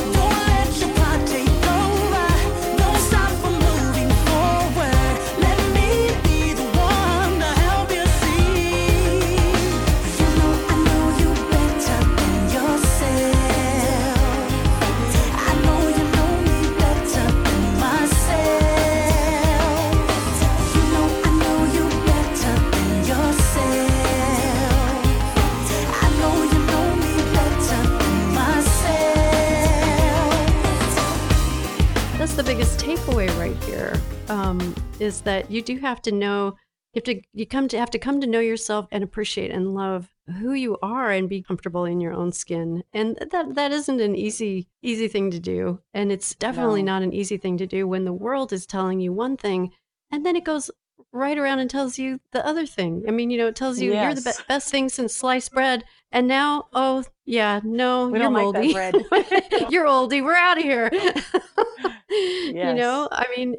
Um, 34.28 34.74
is 35.00 35.20
that 35.22 35.50
you 35.50 35.62
do 35.62 35.78
have 35.78 36.00
to 36.02 36.12
know 36.12 36.56
you 36.92 37.00
have 37.00 37.04
to 37.04 37.20
you 37.32 37.46
come 37.46 37.66
to 37.68 37.78
have 37.78 37.90
to 37.90 37.98
come 37.98 38.20
to 38.20 38.26
know 38.26 38.40
yourself 38.40 38.86
and 38.92 39.02
appreciate 39.02 39.50
and 39.50 39.74
love 39.74 40.14
who 40.38 40.52
you 40.52 40.78
are 40.82 41.10
and 41.10 41.28
be 41.28 41.42
comfortable 41.42 41.84
in 41.84 42.00
your 42.00 42.12
own 42.12 42.32
skin. 42.32 42.84
And 42.92 43.16
that 43.30 43.54
that 43.54 43.72
isn't 43.72 44.00
an 44.00 44.14
easy 44.14 44.68
easy 44.82 45.08
thing 45.08 45.30
to 45.32 45.40
do. 45.40 45.80
And 45.92 46.12
it's 46.12 46.34
definitely 46.34 46.82
no. 46.82 46.92
not 46.92 47.02
an 47.02 47.12
easy 47.12 47.36
thing 47.36 47.58
to 47.58 47.66
do 47.66 47.86
when 47.88 48.04
the 48.04 48.12
world 48.12 48.52
is 48.52 48.66
telling 48.66 49.00
you 49.00 49.12
one 49.12 49.36
thing 49.36 49.72
and 50.10 50.24
then 50.24 50.36
it 50.36 50.44
goes 50.44 50.70
right 51.12 51.38
around 51.38 51.58
and 51.58 51.70
tells 51.70 51.98
you 51.98 52.20
the 52.32 52.46
other 52.46 52.66
thing. 52.66 53.04
I 53.08 53.10
mean 53.10 53.30
you 53.30 53.38
know 53.38 53.48
it 53.48 53.56
tells 53.56 53.80
you 53.80 53.92
yes. 53.92 54.04
you're 54.04 54.14
the 54.14 54.38
be- 54.38 54.44
best 54.48 54.70
thing 54.70 54.88
since 54.88 55.14
sliced 55.14 55.52
bread. 55.52 55.84
And 56.12 56.28
now 56.28 56.68
oh 56.72 57.02
yeah 57.26 57.60
no 57.64 58.08
we 58.08 58.20
you're 58.20 58.30
moldy. 58.30 58.72
like 58.72 58.94
you're 59.70 59.86
oldie. 59.86 60.24
We're 60.24 60.34
out 60.34 60.58
of 60.58 60.64
here 60.64 60.90
yes. 62.54 62.68
you 62.68 62.74
know 62.74 63.08
i 63.10 63.26
mean 63.36 63.56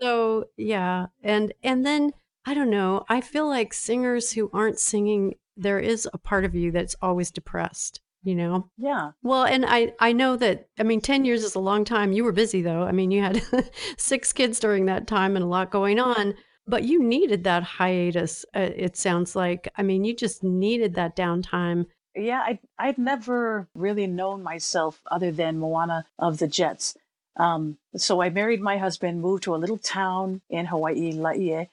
so 0.00 0.46
yeah, 0.56 1.06
and 1.22 1.52
and 1.62 1.84
then 1.84 2.12
I 2.46 2.54
don't 2.54 2.70
know. 2.70 3.04
I 3.08 3.20
feel 3.20 3.46
like 3.46 3.74
singers 3.74 4.32
who 4.32 4.50
aren't 4.52 4.78
singing, 4.78 5.34
there 5.56 5.78
is 5.78 6.08
a 6.12 6.18
part 6.18 6.44
of 6.44 6.54
you 6.54 6.72
that's 6.72 6.96
always 7.02 7.30
depressed. 7.30 8.00
You 8.22 8.34
know. 8.34 8.70
Yeah. 8.76 9.12
Well, 9.22 9.44
and 9.44 9.64
I 9.66 9.92
I 10.00 10.12
know 10.12 10.36
that. 10.36 10.68
I 10.78 10.82
mean, 10.82 11.00
ten 11.00 11.24
years 11.24 11.44
is 11.44 11.54
a 11.54 11.60
long 11.60 11.84
time. 11.84 12.12
You 12.12 12.24
were 12.24 12.32
busy 12.32 12.62
though. 12.62 12.82
I 12.82 12.92
mean, 12.92 13.10
you 13.10 13.22
had 13.22 13.42
six 13.98 14.32
kids 14.32 14.58
during 14.58 14.86
that 14.86 15.06
time 15.06 15.36
and 15.36 15.44
a 15.44 15.48
lot 15.48 15.70
going 15.70 15.98
on. 15.98 16.34
But 16.66 16.84
you 16.84 17.02
needed 17.02 17.44
that 17.44 17.62
hiatus. 17.64 18.44
Uh, 18.54 18.70
it 18.76 18.96
sounds 18.96 19.34
like. 19.34 19.68
I 19.76 19.82
mean, 19.82 20.04
you 20.04 20.14
just 20.14 20.44
needed 20.44 20.94
that 20.94 21.16
downtime 21.16 21.86
yeah, 22.16 22.40
I 22.40 22.58
I'd 22.78 22.98
never 22.98 23.68
really 23.74 24.06
known 24.06 24.42
myself 24.42 25.00
other 25.10 25.30
than 25.30 25.58
Moana 25.58 26.04
of 26.18 26.38
the 26.38 26.48
Jets. 26.48 26.96
Um, 27.36 27.78
so 27.96 28.20
I 28.20 28.30
married 28.30 28.60
my 28.60 28.76
husband, 28.78 29.20
moved 29.20 29.44
to 29.44 29.54
a 29.54 29.56
little 29.56 29.78
town 29.78 30.42
in 30.50 30.66
Hawaii, 30.66 31.12
Laie, 31.12 31.70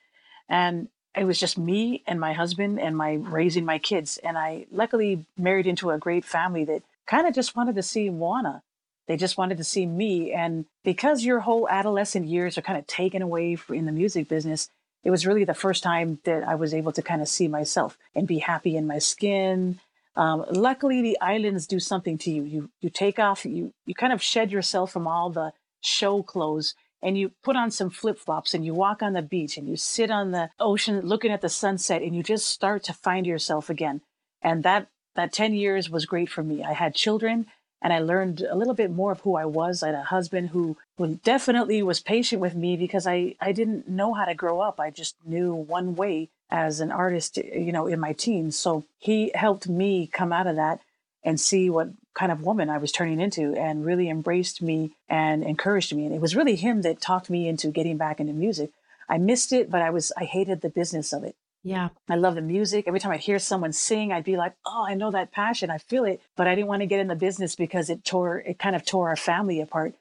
and 0.47 0.87
it 1.15 1.25
was 1.25 1.39
just 1.39 1.57
me 1.57 2.03
and 2.05 2.19
my 2.19 2.33
husband 2.33 2.79
and 2.79 2.95
my 2.95 3.13
raising 3.13 3.65
my 3.65 3.79
kids. 3.79 4.17
And 4.17 4.37
I 4.37 4.67
luckily 4.71 5.25
married 5.37 5.67
into 5.67 5.89
a 5.89 5.97
great 5.97 6.23
family 6.23 6.63
that 6.65 6.83
kind 7.07 7.27
of 7.27 7.33
just 7.33 7.55
wanted 7.55 7.75
to 7.75 7.83
see 7.83 8.09
Moana. 8.09 8.61
They 9.07 9.17
just 9.17 9.37
wanted 9.37 9.57
to 9.57 9.63
see 9.63 9.85
me. 9.85 10.31
And 10.31 10.65
because 10.83 11.23
your 11.23 11.39
whole 11.39 11.67
adolescent 11.69 12.27
years 12.27 12.57
are 12.57 12.61
kind 12.61 12.77
of 12.77 12.85
taken 12.85 13.21
away 13.21 13.57
in 13.69 13.85
the 13.85 13.91
music 13.91 14.27
business, 14.27 14.69
it 15.03 15.09
was 15.09 15.25
really 15.25 15.45
the 15.45 15.53
first 15.53 15.83
time 15.83 16.19
that 16.25 16.43
I 16.43 16.55
was 16.55 16.73
able 16.73 16.91
to 16.91 17.01
kind 17.01 17.21
of 17.21 17.29
see 17.29 17.47
myself 17.47 17.97
and 18.13 18.27
be 18.27 18.39
happy 18.39 18.75
in 18.75 18.85
my 18.85 18.99
skin. 18.99 19.79
Um, 20.17 20.45
luckily, 20.49 21.01
the 21.01 21.17
islands 21.21 21.67
do 21.67 21.79
something 21.79 22.17
to 22.19 22.31
you. 22.31 22.43
You 22.43 22.69
you 22.81 22.89
take 22.89 23.19
off, 23.19 23.45
you 23.45 23.73
you 23.85 23.93
kind 23.93 24.11
of 24.11 24.21
shed 24.21 24.51
yourself 24.51 24.91
from 24.91 25.07
all 25.07 25.29
the 25.29 25.53
show 25.79 26.23
clothes, 26.23 26.73
and 27.03 27.17
you 27.17 27.31
put 27.43 27.55
on 27.55 27.69
some 27.69 27.91
flip 27.91 28.17
flops, 28.17 28.55
and 28.55 28.65
you 28.65 28.73
walk 28.73 29.03
on 29.03 29.13
the 29.13 29.21
beach, 29.21 29.57
and 29.57 29.69
you 29.69 29.77
sit 29.77 30.09
on 30.09 30.31
the 30.31 30.49
ocean 30.59 31.01
looking 31.01 31.31
at 31.31 31.41
the 31.41 31.49
sunset, 31.49 32.01
and 32.01 32.15
you 32.15 32.23
just 32.23 32.47
start 32.47 32.83
to 32.85 32.93
find 32.93 33.27
yourself 33.27 33.69
again. 33.69 34.01
And 34.41 34.63
that 34.63 34.87
that 35.15 35.31
ten 35.31 35.53
years 35.53 35.89
was 35.89 36.07
great 36.07 36.29
for 36.29 36.41
me. 36.41 36.63
I 36.63 36.73
had 36.73 36.95
children, 36.95 37.45
and 37.79 37.93
I 37.93 37.99
learned 37.99 38.41
a 38.41 38.55
little 38.55 38.73
bit 38.73 38.89
more 38.89 39.11
of 39.11 39.21
who 39.21 39.35
I 39.35 39.45
was. 39.45 39.83
I 39.83 39.87
had 39.87 39.95
a 39.95 40.03
husband 40.03 40.49
who, 40.49 40.77
who 40.97 41.19
definitely 41.23 41.83
was 41.83 41.99
patient 41.99 42.41
with 42.41 42.55
me 42.55 42.75
because 42.75 43.05
I, 43.05 43.35
I 43.39 43.51
didn't 43.51 43.87
know 43.87 44.13
how 44.13 44.25
to 44.25 44.33
grow 44.33 44.61
up. 44.61 44.79
I 44.79 44.89
just 44.89 45.15
knew 45.25 45.53
one 45.53 45.95
way 45.95 46.29
as 46.49 46.79
an 46.79 46.91
artist, 46.91 47.37
you 47.37 47.71
know, 47.71 47.87
in 47.87 47.99
my 47.99 48.13
teens. 48.13 48.57
So 48.57 48.85
he 48.99 49.31
helped 49.35 49.67
me 49.67 50.07
come 50.07 50.31
out 50.31 50.47
of 50.47 50.55
that 50.55 50.79
and 51.23 51.39
see 51.39 51.69
what 51.69 51.89
kind 52.13 52.31
of 52.31 52.41
woman 52.41 52.69
I 52.69 52.77
was 52.77 52.91
turning 52.91 53.19
into 53.19 53.53
and 53.55 53.85
really 53.85 54.09
embraced 54.09 54.61
me 54.61 54.91
and 55.09 55.43
encouraged 55.43 55.93
me. 55.93 56.05
And 56.05 56.15
it 56.15 56.21
was 56.21 56.35
really 56.35 56.55
him 56.55 56.81
that 56.83 57.01
talked 57.01 57.29
me 57.29 57.47
into 57.47 57.69
getting 57.69 57.97
back 57.97 58.19
into 58.19 58.33
music. 58.33 58.71
I 59.09 59.17
missed 59.17 59.53
it, 59.53 59.69
but 59.69 59.81
I 59.81 59.89
was, 59.89 60.11
I 60.17 60.23
hated 60.23 60.61
the 60.61 60.69
business 60.69 61.13
of 61.13 61.23
it. 61.23 61.35
Yeah. 61.63 61.89
I 62.07 62.15
love 62.15 62.35
the 62.35 62.41
music. 62.41 62.85
Every 62.87 62.99
time 62.99 63.11
I'd 63.11 63.19
hear 63.19 63.39
someone 63.39 63.73
sing, 63.73 64.11
I'd 64.11 64.23
be 64.23 64.37
like, 64.37 64.53
oh, 64.65 64.85
I 64.87 64.93
know 64.93 65.11
that 65.11 65.31
passion. 65.31 65.69
I 65.69 65.79
feel 65.79 66.05
it. 66.05 66.21
But 66.35 66.47
I 66.47 66.55
didn't 66.55 66.67
want 66.67 66.81
to 66.81 66.87
get 66.87 66.99
in 66.99 67.07
the 67.07 67.15
business 67.15 67.55
because 67.55 67.89
it 67.89 68.05
tore, 68.05 68.39
it 68.39 68.57
kind 68.57 68.75
of 68.75 68.85
tore 68.85 69.09
our 69.09 69.15
family 69.17 69.59
apart. 69.59 69.93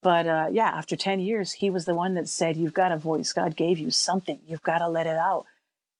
But 0.00 0.26
uh, 0.26 0.46
yeah, 0.52 0.68
after 0.68 0.94
10 0.96 1.20
years, 1.20 1.52
he 1.52 1.70
was 1.70 1.84
the 1.86 1.94
one 1.94 2.14
that 2.14 2.28
said, 2.28 2.56
You've 2.56 2.74
got 2.74 2.92
a 2.92 2.96
voice. 2.96 3.32
God 3.32 3.56
gave 3.56 3.78
you 3.78 3.90
something. 3.90 4.38
You've 4.46 4.62
got 4.62 4.78
to 4.78 4.88
let 4.88 5.06
it 5.06 5.16
out. 5.16 5.46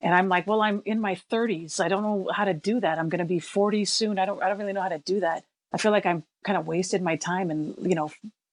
And 0.00 0.14
I'm 0.14 0.28
like, 0.28 0.46
Well, 0.46 0.62
I'm 0.62 0.82
in 0.84 1.00
my 1.00 1.16
30s. 1.30 1.80
I 1.80 1.88
don't 1.88 2.02
know 2.02 2.30
how 2.32 2.44
to 2.44 2.54
do 2.54 2.80
that. 2.80 2.98
I'm 2.98 3.08
going 3.08 3.18
to 3.20 3.24
be 3.24 3.38
40 3.38 3.84
soon. 3.84 4.18
I 4.18 4.26
don't, 4.26 4.42
I 4.42 4.48
don't 4.48 4.58
really 4.58 4.72
know 4.72 4.82
how 4.82 4.88
to 4.88 4.98
do 4.98 5.20
that. 5.20 5.44
I 5.72 5.78
feel 5.78 5.92
like 5.92 6.06
I'm 6.06 6.24
kind 6.44 6.58
of 6.58 6.66
wasted 6.66 7.02
my 7.02 7.16
time 7.16 7.50
and, 7.50 7.74
you 7.80 7.94
know, 7.94 8.10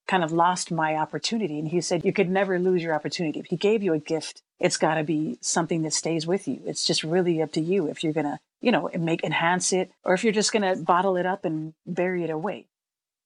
kind 0.08 0.24
of 0.24 0.32
lost 0.32 0.72
my 0.72 0.96
opportunity. 0.96 1.60
And 1.60 1.68
he 1.68 1.82
said, 1.82 2.06
You 2.06 2.14
could 2.14 2.30
never 2.30 2.60
lose 2.60 2.84
your 2.84 2.94
opportunity. 2.94 3.40
If 3.40 3.48
he 3.48 3.58
gave 3.58 3.84
you 3.84 3.94
a 3.94 4.00
gift, 4.00 4.42
it's 4.60 4.78
got 4.78 4.96
to 4.96 5.04
be 5.04 5.38
something 5.42 5.82
that 5.84 5.94
stays 5.94 6.26
with 6.26 6.48
you. 6.48 6.62
It's 6.66 6.86
just 6.86 7.04
really 7.04 7.42
up 7.42 7.52
to 7.54 7.62
you 7.62 7.88
if 7.88 8.04
you're 8.04 8.14
going 8.14 8.26
to, 8.26 8.40
you 8.62 8.72
know, 8.72 8.90
make 8.98 9.24
enhance 9.24 9.74
it 9.74 9.92
or 10.04 10.14
if 10.14 10.24
you're 10.24 10.34
just 10.34 10.52
going 10.52 10.64
to 10.64 10.82
bottle 10.82 11.18
it 11.18 11.26
up 11.26 11.46
and 11.46 11.74
bury 11.86 12.24
it 12.24 12.30
away. 12.30 12.68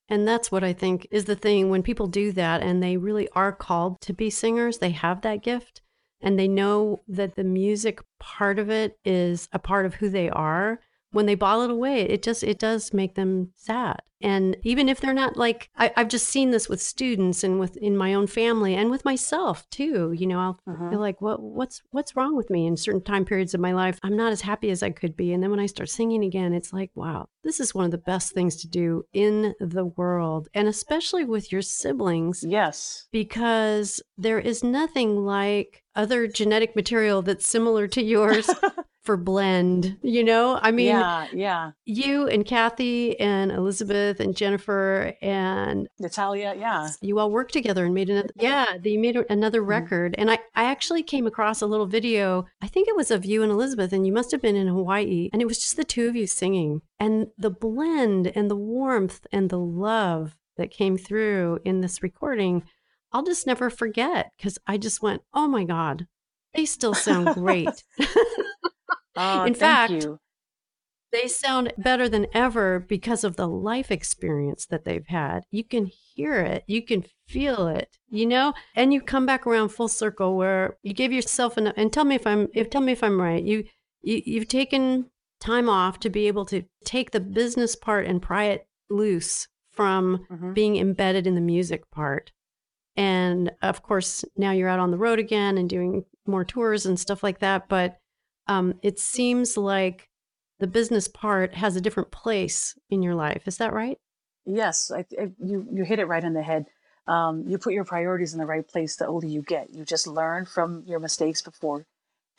And 0.08 0.28
that's 0.28 0.52
what 0.52 0.64
I 0.64 0.74
think 0.74 1.08
is 1.12 1.26
the 1.26 1.36
thing 1.36 1.70
when 1.70 1.84
people 1.84 2.08
do 2.08 2.32
that 2.32 2.64
and 2.64 2.82
they 2.82 2.98
really 2.98 3.30
are 3.36 3.52
called 3.52 4.02
to 4.02 4.14
be 4.14 4.32
singers, 4.32 4.80
they 4.80 4.90
have 4.90 5.22
that 5.22 5.44
gift 5.44 5.82
and 6.22 6.38
they 6.38 6.48
know 6.48 7.02
that 7.08 7.36
the 7.36 7.44
music 7.44 8.02
part 8.20 8.60
of 8.60 8.70
it 8.70 8.98
is 9.06 9.48
a 9.54 9.60
part 9.60 9.86
of 9.86 9.96
who 9.96 10.10
they 10.10 10.30
are 10.30 10.80
when 11.12 11.26
they 11.26 11.36
bottle 11.36 11.64
it 11.64 11.72
away 11.72 12.02
it 12.02 12.22
just 12.24 12.44
it 12.44 12.60
does 12.60 12.94
make 12.94 13.16
them 13.16 13.52
sad. 13.56 14.02
And 14.22 14.58
even 14.64 14.90
if 14.90 15.00
they're 15.00 15.14
not 15.14 15.38
like 15.38 15.70
I, 15.78 15.92
have 15.96 16.10
just 16.10 16.28
seen 16.28 16.52
this 16.52 16.68
with 16.68 16.82
students 16.82 17.42
and 17.44 17.58
with 17.58 17.78
in 17.78 17.96
my 17.96 18.14
own 18.14 18.28
family 18.28 18.76
and 18.76 18.92
with 18.92 19.06
myself 19.06 19.70
too 19.70 20.12
you 20.12 20.28
know 20.28 20.40
i'll 20.40 20.60
uh-huh. 20.68 20.90
feel 20.90 21.00
like 21.00 21.22
what 21.22 21.42
what's 21.42 21.82
what's 21.92 22.18
wrong 22.18 22.36
with 22.36 22.50
me 22.50 22.68
in 22.68 22.76
certain 22.76 23.02
time 23.02 23.24
periods 23.24 23.54
of 23.54 23.62
my 23.62 23.72
life? 23.72 23.98
I'm 24.04 24.18
not 24.18 24.34
as 24.34 24.42
happy 24.42 24.70
as 24.72 24.84
i 24.84 24.90
could 24.90 25.16
be. 25.16 25.32
And 25.34 25.42
then 25.42 25.52
when 25.52 25.60
i 25.60 25.66
start 25.66 25.90
singing 25.90 26.24
again 26.24 26.54
it's 26.54 26.74
like 26.74 26.92
wow 26.96 27.28
this 27.44 27.60
is 27.60 27.74
one 27.74 27.86
of 27.86 27.92
the 27.92 27.98
best 27.98 28.34
things 28.34 28.58
to 28.58 28.68
do 28.68 29.06
in 29.14 29.54
the 29.60 29.86
world. 29.86 30.50
And 30.54 30.68
especially 30.68 31.24
with 31.24 31.52
your 31.52 31.62
siblings 31.62 32.44
yes. 32.46 33.08
because 33.12 34.02
there 34.18 34.40
is 34.40 34.64
nothing 34.64 35.26
like 35.26 35.84
other 35.96 36.28
genetic 36.28 36.76
material 36.76 37.22
that's 37.22 37.48
similar 37.48 37.88
to 37.88 38.04
yours 38.04 38.50
for 39.02 39.18
blend, 39.18 39.98
you 40.02 40.24
know? 40.24 40.60
I 40.62 40.72
mean, 40.72 40.88
yeah, 40.88 41.28
yeah. 41.34 41.72
You 41.86 42.28
and 42.28 42.46
Kathy 42.46 43.20
and 43.20 43.52
Elizabeth 43.52 44.20
and 44.20 44.36
Jennifer 44.36 45.14
and 45.22 45.88
Natalia, 46.00 46.54
yeah. 46.58 46.90
You 47.02 47.20
all 47.20 47.32
worked 47.32 47.54
together 47.54 47.86
and 47.86 47.94
made 47.94 48.10
another, 48.10 48.30
yeah, 48.36 48.78
they 48.80 48.98
made 48.98 49.18
another 49.30 49.62
mm-hmm. 49.62 49.70
record. 49.70 50.16
And 50.18 50.30
I, 50.30 50.40
I 50.56 50.66
actually 50.66 51.04
came 51.04 51.26
across 51.26 51.62
a 51.62 51.68
little 51.68 51.86
video, 51.86 52.46
I 52.62 52.68
think 52.68 52.88
it 52.88 52.96
was 52.96 53.12
of 53.12 53.26
you 53.26 53.42
and 53.42 53.52
Elizabeth, 53.52 53.94
and 53.94 54.06
you 54.06 54.14
must 54.14 54.32
have 54.32 54.42
been 54.42 54.56
in 54.56 54.68
Hawaii. 54.68 55.30
And 55.32 55.42
it 55.42 55.48
was 55.48 55.60
just 55.60 55.78
the 55.78 55.84
two 55.84 56.08
of 56.08 56.16
you 56.16 56.28
singing. 56.28 56.82
And 57.00 57.28
the 57.38 57.52
blend 57.52 58.28
and 58.36 58.52
the 58.52 58.58
warmth 58.58 59.26
and 59.32 59.50
the 59.50 59.60
love 59.60 60.36
that 60.58 60.72
came 60.72 60.98
through 60.98 61.60
in 61.64 61.82
this 61.82 62.04
recording, 62.04 62.64
I'll 63.12 63.24
just 63.24 63.48
never 63.48 63.70
forget 63.70 64.32
because 64.38 64.60
I 64.68 64.78
just 64.78 65.02
went, 65.02 65.22
oh 65.34 65.48
my 65.48 65.64
God, 65.64 66.06
they 66.54 66.66
still 66.66 66.94
sound 66.94 67.34
great. 67.34 67.84
Oh, 69.20 69.44
In 69.44 69.54
fact, 69.54 69.92
you. 69.92 70.18
they 71.12 71.28
sound 71.28 71.74
better 71.78 72.08
than 72.08 72.28
ever 72.34 72.80
because 72.80 73.26
of 73.26 73.36
the 73.36 73.48
life 73.48 73.92
experience 73.92 74.66
that 74.68 74.86
they've 74.86 75.08
had. 75.08 75.44
You 75.52 75.66
can 75.66 75.88
hear 75.88 76.40
it, 76.40 76.64
you 76.68 76.82
can 76.82 77.04
feel 77.28 77.68
it, 77.68 77.98
you 78.10 78.26
know, 78.26 78.54
and 78.76 78.94
you 78.94 79.02
come 79.02 79.26
back 79.26 79.46
around 79.46 79.70
full 79.70 79.90
circle 79.90 80.38
where 80.38 80.78
you 80.84 80.94
give 80.94 81.12
yourself 81.12 81.58
an 81.58 81.68
and 81.68 81.92
tell 81.92 82.06
me 82.06 82.16
if 82.16 82.26
I'm 82.26 82.48
if 82.54 82.70
tell 82.70 82.82
me 82.82 82.94
if 82.94 83.04
I'm 83.04 83.20
right. 83.20 83.44
You, 83.44 83.66
you 84.02 84.22
you've 84.26 84.48
taken 84.48 85.10
time 85.42 85.70
off 85.70 86.00
to 86.00 86.10
be 86.10 86.28
able 86.28 86.46
to 86.46 86.64
take 86.86 87.12
the 87.12 87.20
business 87.20 87.76
part 87.76 88.06
and 88.06 88.22
pry 88.22 88.46
it 88.46 88.68
loose 88.90 89.48
from 89.72 90.26
mm-hmm. 90.32 90.54
being 90.54 90.78
embedded 90.78 91.28
in 91.28 91.36
the 91.36 91.42
music 91.42 91.90
part. 91.92 92.32
And 92.96 93.52
of 93.62 93.82
course, 93.84 94.26
now 94.36 94.52
you're 94.52 94.70
out 94.70 94.80
on 94.80 94.92
the 94.92 94.98
road 94.98 95.20
again 95.20 95.58
and 95.58 95.70
doing 95.70 96.06
more 96.26 96.44
tours 96.44 96.86
and 96.86 97.00
stuff 97.00 97.24
like 97.24 97.40
that. 97.40 97.70
But 97.70 97.99
um, 98.50 98.74
it 98.82 99.00
seems 99.00 99.56
like 99.56 100.10
the 100.60 100.68
business 100.68 101.08
part 101.08 101.54
has 101.54 101.76
a 101.76 101.82
different 101.82 102.12
place 102.12 102.78
in 102.90 103.04
your 103.04 103.14
life. 103.14 103.44
Is 103.46 103.58
that 103.58 103.72
right? 103.72 103.98
Yes, 104.46 104.92
I, 104.92 105.06
I, 105.22 105.32
you 105.40 105.68
you 105.72 105.84
hit 105.84 106.00
it 106.00 106.08
right 106.08 106.24
on 106.24 106.34
the 106.34 106.42
head. 106.42 106.66
Um, 107.08 107.46
you 107.48 107.60
put 107.60 107.74
your 107.74 107.86
priorities 107.86 108.34
in 108.34 108.40
the 108.40 108.48
right 108.48 108.68
place. 108.68 108.96
The 108.96 109.08
older 109.08 109.28
you 109.28 109.44
get, 109.44 109.74
you 109.74 109.86
just 109.86 110.08
learn 110.08 110.46
from 110.46 110.84
your 110.88 111.00
mistakes 111.00 111.42
before. 111.44 111.86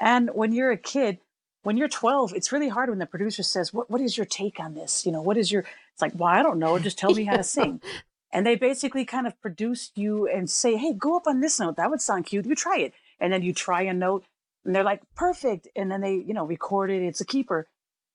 And 0.01 0.31
when 0.35 0.53
you're 0.53 0.73
a 0.73 0.77
kid, 0.77 1.19
when 1.63 1.77
you're 1.77 1.89
12, 1.89 2.35
it's 2.35 2.53
really 2.53 2.69
hard 2.69 2.89
when 2.89 2.99
the 2.99 3.07
producer 3.07 3.45
says, 3.45 3.73
"What 3.73 3.89
what 3.89 4.01
is 4.01 4.17
your 4.17 4.27
take 4.27 4.59
on 4.59 4.75
this? 4.75 5.07
You 5.07 5.13
know, 5.13 5.23
what 5.23 5.37
is 5.37 5.53
your?" 5.53 5.61
It's 5.93 6.03
like, 6.03 6.13
"Well, 6.17 6.29
I 6.29 6.43
don't 6.43 6.59
know. 6.59 6.77
Just 6.81 6.99
tell 6.99 7.15
me 7.15 7.25
how 7.25 7.37
to 7.37 7.45
sing." 7.57 7.81
And 8.33 8.45
they 8.45 8.57
basically 8.57 9.05
kind 9.05 9.29
of 9.29 9.41
produce 9.41 9.93
you 9.95 10.27
and 10.27 10.51
say, 10.51 10.77
"Hey, 10.77 10.93
go 10.93 11.17
up 11.17 11.29
on 11.29 11.41
this 11.41 11.61
note. 11.61 11.77
That 11.77 11.91
would 11.91 12.01
sound 12.01 12.27
cute. 12.27 12.47
You 12.47 12.57
try 12.57 12.79
it." 12.79 12.95
And 13.21 13.33
then 13.33 13.43
you 13.43 13.53
try 13.53 13.83
a 13.83 13.93
note, 13.93 14.25
and 14.65 14.75
they're 14.75 14.85
like, 14.85 15.03
"Perfect." 15.15 15.69
And 15.77 15.91
then 15.91 16.01
they, 16.01 16.15
you 16.15 16.35
know, 16.35 16.45
record 16.45 16.91
it. 16.91 17.03
It's 17.03 17.21
a 17.21 17.27
keeper. 17.27 17.67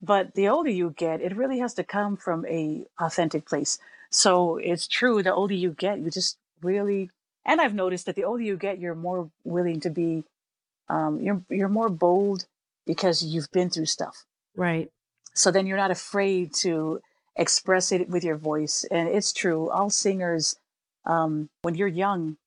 But 0.02 0.36
the 0.36 0.50
older 0.50 0.70
you 0.70 0.94
get, 0.96 1.22
it 1.22 1.36
really 1.36 1.60
has 1.60 1.74
to 1.76 1.84
come 1.84 2.18
from 2.18 2.46
a 2.46 2.86
authentic 3.00 3.46
place. 3.48 3.80
So 4.12 4.58
it's 4.58 4.88
true. 4.88 5.24
The 5.24 5.34
older 5.34 5.54
you 5.54 5.72
get, 5.72 6.00
you 6.00 6.12
just 6.12 6.38
really, 6.62 7.10
and 7.46 7.60
I've 7.60 7.74
noticed 7.74 8.06
that 8.06 8.16
the 8.16 8.24
older 8.24 8.44
you 8.44 8.58
get, 8.58 8.80
you're 8.80 8.96
more 8.96 9.32
willing 9.44 9.80
to 9.82 9.90
be, 9.90 10.24
um, 10.90 11.20
you're 11.22 11.42
you're 11.50 11.70
more 11.70 11.90
bold 11.90 12.46
because 12.86 13.24
you've 13.24 13.52
been 13.52 13.70
through 13.70 13.88
stuff. 13.88 14.26
Right. 14.56 14.92
So 15.34 15.52
then 15.52 15.66
you're 15.66 15.78
not 15.78 15.92
afraid 15.92 16.54
to 16.62 17.02
express 17.36 17.92
it 17.92 18.10
with 18.10 18.24
your 18.24 18.38
voice. 18.38 18.86
And 18.90 19.10
it's 19.10 19.34
true. 19.34 19.70
All 19.70 19.90
singers, 19.90 20.56
um, 21.06 21.50
when 21.64 21.76
you're 21.76 21.88
young, 21.88 22.38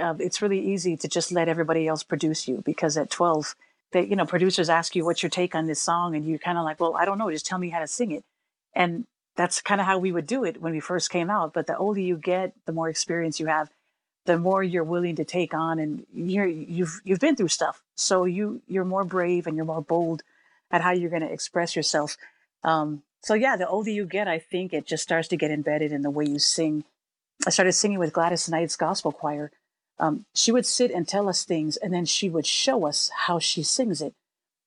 uh, 0.00 0.14
it's 0.18 0.42
really 0.42 0.60
easy 0.60 0.96
to 0.96 1.08
just 1.08 1.32
let 1.32 1.48
everybody 1.48 1.86
else 1.86 2.02
produce 2.02 2.48
you 2.48 2.62
because 2.64 2.96
at 2.96 3.10
12, 3.10 3.54
they, 3.92 4.04
you 4.04 4.16
know, 4.16 4.26
producers 4.26 4.68
ask 4.68 4.94
you, 4.94 5.04
what's 5.04 5.22
your 5.22 5.30
take 5.30 5.54
on 5.54 5.66
this 5.66 5.80
song? 5.80 6.14
And 6.14 6.26
you're 6.26 6.38
kind 6.38 6.58
of 6.58 6.64
like, 6.64 6.80
well, 6.80 6.96
I 6.96 7.04
don't 7.04 7.18
know. 7.18 7.30
Just 7.30 7.46
tell 7.46 7.58
me 7.58 7.70
how 7.70 7.80
to 7.80 7.86
sing 7.86 8.12
it. 8.12 8.24
And 8.74 9.06
that's 9.36 9.60
kind 9.62 9.80
of 9.80 9.86
how 9.86 9.98
we 9.98 10.12
would 10.12 10.26
do 10.26 10.44
it 10.44 10.60
when 10.60 10.72
we 10.72 10.80
first 10.80 11.10
came 11.10 11.30
out. 11.30 11.52
But 11.54 11.66
the 11.66 11.76
older 11.76 12.00
you 12.00 12.16
get, 12.16 12.52
the 12.66 12.72
more 12.72 12.88
experience 12.88 13.40
you 13.40 13.46
have, 13.46 13.70
the 14.28 14.38
more 14.38 14.62
you're 14.62 14.84
willing 14.84 15.16
to 15.16 15.24
take 15.24 15.54
on 15.54 15.78
and 15.78 16.04
you're, 16.12 16.46
you've 16.46 17.00
you've 17.02 17.18
been 17.18 17.34
through 17.34 17.48
stuff 17.48 17.82
so 17.94 18.26
you 18.26 18.60
you're 18.68 18.84
more 18.84 19.02
brave 19.02 19.46
and 19.46 19.56
you're 19.56 19.64
more 19.64 19.80
bold 19.80 20.22
at 20.70 20.82
how 20.82 20.92
you're 20.92 21.08
going 21.08 21.22
to 21.22 21.32
express 21.32 21.74
yourself 21.74 22.18
um, 22.62 23.02
so 23.22 23.32
yeah 23.32 23.56
the 23.56 23.66
older 23.66 23.90
you 23.90 24.04
get 24.04 24.28
i 24.28 24.38
think 24.38 24.74
it 24.74 24.86
just 24.86 25.02
starts 25.02 25.28
to 25.28 25.36
get 25.36 25.50
embedded 25.50 25.92
in 25.92 26.02
the 26.02 26.10
way 26.10 26.26
you 26.26 26.38
sing 26.38 26.84
i 27.46 27.50
started 27.50 27.72
singing 27.72 27.98
with 27.98 28.12
gladys 28.12 28.50
knight's 28.50 28.76
gospel 28.76 29.12
choir 29.12 29.50
um, 30.00 30.24
she 30.34 30.52
would 30.52 30.66
sit 30.66 30.90
and 30.90 31.08
tell 31.08 31.28
us 31.28 31.44
things 31.44 31.76
and 31.76 31.92
then 31.92 32.04
she 32.04 32.28
would 32.28 32.46
show 32.46 32.86
us 32.86 33.10
how 33.26 33.38
she 33.38 33.62
sings 33.62 34.00
it 34.00 34.14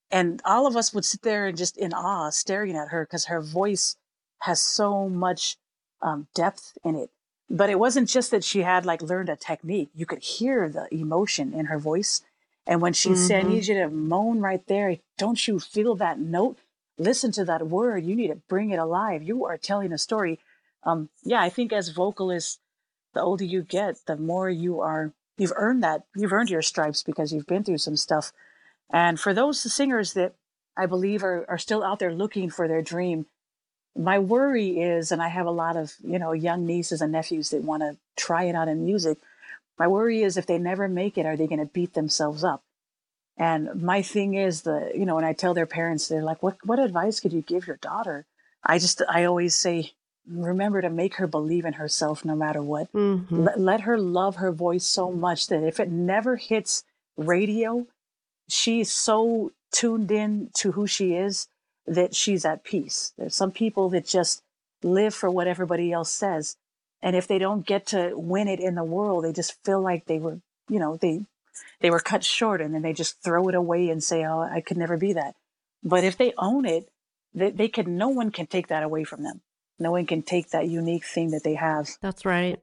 and 0.10 0.42
all 0.44 0.68
of 0.68 0.76
us 0.76 0.94
would 0.94 1.06
sit 1.06 1.22
there 1.22 1.48
and 1.48 1.58
just 1.58 1.78
in 1.78 1.94
awe 1.94 2.30
staring 2.30 2.76
at 2.76 2.90
her 2.90 3.06
because 3.06 3.26
her 3.26 3.42
voice 3.42 3.96
has 4.40 4.60
so 4.60 5.08
much 5.08 5.58
um, 6.02 6.28
depth 6.34 6.78
in 6.84 6.96
it 6.96 7.10
but 7.52 7.70
it 7.70 7.80
wasn't 7.80 8.08
just 8.08 8.32
that 8.32 8.46
she 8.46 8.62
had 8.62 8.86
like 8.86 9.02
learned 9.02 9.28
a 9.28 9.36
technique. 9.36 9.90
You 9.94 10.06
could 10.06 10.24
hear 10.24 10.70
the 10.70 10.88
emotion 10.94 11.54
in 11.54 11.66
her 11.66 11.78
voice. 11.78 12.22
And 12.66 12.82
when 12.82 12.94
she 12.94 13.10
mm-hmm. 13.10 13.28
said, 13.28 13.46
I 13.46 13.48
need 13.50 13.68
you 13.68 13.76
to 13.76 13.90
moan 13.90 14.40
right 14.40 14.66
there, 14.68 14.98
don't 15.18 15.48
you 15.48 15.60
feel 15.60 15.96
that 15.96 16.18
note? 16.18 16.60
Listen 16.98 17.32
to 17.34 17.46
that 17.46 17.68
word. 17.68 18.06
You 18.06 18.16
need 18.16 18.30
to 18.30 18.42
bring 18.48 18.70
it 18.70 18.80
alive. 18.80 19.22
You 19.22 19.46
are 19.46 19.58
telling 19.58 19.92
a 19.92 19.98
story. 19.98 20.40
Um, 20.84 21.10
yeah, 21.24 21.42
I 21.42 21.50
think 21.50 21.74
as 21.74 21.90
vocalists, 21.90 22.60
the 23.14 23.22
older 23.22 23.44
you 23.44 23.64
get, 23.64 23.98
the 24.08 24.16
more 24.16 24.50
you 24.50 24.80
are, 24.80 25.12
you've 25.38 25.54
earned 25.56 25.84
that, 25.84 26.04
you've 26.16 26.34
earned 26.34 26.50
your 26.50 26.62
stripes 26.62 27.04
because 27.04 27.32
you've 27.32 27.48
been 27.48 27.64
through 27.64 27.80
some 27.80 27.98
stuff. 27.98 28.32
And 28.92 29.20
for 29.20 29.34
those 29.34 29.60
singers 29.60 30.14
that 30.14 30.34
I 30.78 30.86
believe 30.86 31.24
are, 31.24 31.46
are 31.50 31.58
still 31.58 31.84
out 31.84 32.00
there 32.00 32.14
looking 32.14 32.50
for 32.50 32.68
their 32.68 32.82
dream, 32.82 33.26
my 33.96 34.20
worry 34.20 34.80
is, 34.80 35.12
and 35.12 35.22
I 35.22 35.28
have 35.28 35.46
a 35.46 35.52
lot 35.52 35.76
of, 35.76 35.94
you 36.04 36.18
know, 36.18 36.32
young 36.32 36.66
nieces 36.66 37.02
and 37.02 37.12
nephews 37.12 37.50
that 37.50 37.64
want 37.64 37.84
to 37.84 37.98
try 38.16 38.44
it 38.46 38.56
out 38.56 38.68
in 38.68 38.86
music. 38.86 39.18
My 39.78 39.88
worry 39.88 40.24
is 40.24 40.38
if 40.38 40.46
they 40.46 40.58
never 40.58 40.88
make 40.88 41.18
it, 41.18 41.26
are 41.26 41.36
they 41.36 41.48
going 41.48 41.60
to 41.60 41.66
beat 41.66 41.94
themselves 41.94 42.44
up? 42.44 42.64
And 43.38 43.82
my 43.82 44.02
thing 44.02 44.36
is 44.36 44.62
the, 44.62 44.92
you 44.94 45.06
know, 45.06 45.16
when 45.16 45.26
I 45.26 45.34
tell 45.34 45.54
their 45.54 45.66
parents, 45.66 46.08
they're 46.08 46.24
like, 46.24 46.44
what, 46.44 46.58
what 46.64 46.80
advice 46.80 47.20
could 47.20 47.34
you 47.34 47.42
give 47.42 47.68
your 47.68 47.78
daughter? 47.78 48.26
I 48.64 48.78
just, 48.78 49.02
I 49.10 49.24
always 49.24 49.56
say, 49.56 49.94
remember 50.28 50.82
to 50.82 50.90
make 50.90 51.16
her 51.16 51.28
believe 51.28 51.66
in 51.66 51.74
herself 51.74 52.24
no 52.24 52.36
matter 52.36 52.62
what. 52.62 52.92
Mm-hmm. 52.94 53.44
Let, 53.44 53.60
let 53.60 53.82
her 53.82 53.98
love 53.98 54.38
her 54.38 54.52
voice 54.52 54.86
so 54.86 55.12
much 55.12 55.48
that 55.48 55.64
if 55.64 55.80
it 55.80 55.90
never 55.90 56.36
hits 56.36 56.84
radio, 57.18 57.88
she's 58.48 58.92
so 58.92 59.52
tuned 59.72 60.12
in 60.12 60.50
to 60.56 60.74
who 60.74 60.88
she 60.88 61.16
is 61.16 61.48
that 61.88 62.16
she's 62.16 62.46
at 62.46 62.64
peace. 62.64 63.14
There's 63.18 63.36
some 63.36 63.52
people 63.52 63.90
that 63.90 64.06
just 64.06 64.44
live 64.84 65.14
for 65.14 65.30
what 65.30 65.48
everybody 65.48 65.92
else 65.92 66.12
says. 66.12 66.58
And 67.02 67.16
if 67.16 67.28
they 67.28 67.40
don't 67.40 67.66
get 67.66 67.88
to 67.88 68.14
win 68.16 68.48
it 68.48 68.60
in 68.60 68.76
the 68.76 68.84
world, 68.84 69.24
they 69.24 69.34
just 69.34 69.64
feel 69.64 69.82
like 69.82 70.06
they 70.06 70.20
were, 70.20 70.40
you 70.70 70.80
know, 70.80 70.98
they 70.98 71.26
they 71.80 71.90
were 71.90 72.00
cut 72.00 72.24
short 72.24 72.62
and 72.62 72.74
then 72.74 72.84
they 72.84 72.94
just 72.94 73.22
throw 73.24 73.48
it 73.50 73.56
away 73.56 73.90
and 73.90 74.04
say, 74.04 74.24
Oh, 74.24 74.42
I 74.42 74.62
could 74.62 74.78
never 74.78 74.98
be 74.98 75.14
that. 75.14 75.36
But 75.84 76.04
if 76.04 76.16
they 76.18 76.34
own 76.38 76.66
it, 76.66 76.90
they, 77.34 77.50
they 77.50 77.68
can 77.68 77.98
no 77.98 78.10
one 78.10 78.30
can 78.32 78.46
take 78.46 78.68
that 78.68 78.84
away 78.84 79.04
from 79.04 79.24
them. 79.24 79.42
No 79.82 79.92
one 79.92 80.06
can 80.06 80.22
take 80.22 80.52
that 80.52 80.70
unique 80.70 81.06
thing 81.06 81.32
that 81.32 81.44
they 81.44 81.56
have. 81.56 81.90
That's 82.02 82.24
right. 82.24 82.60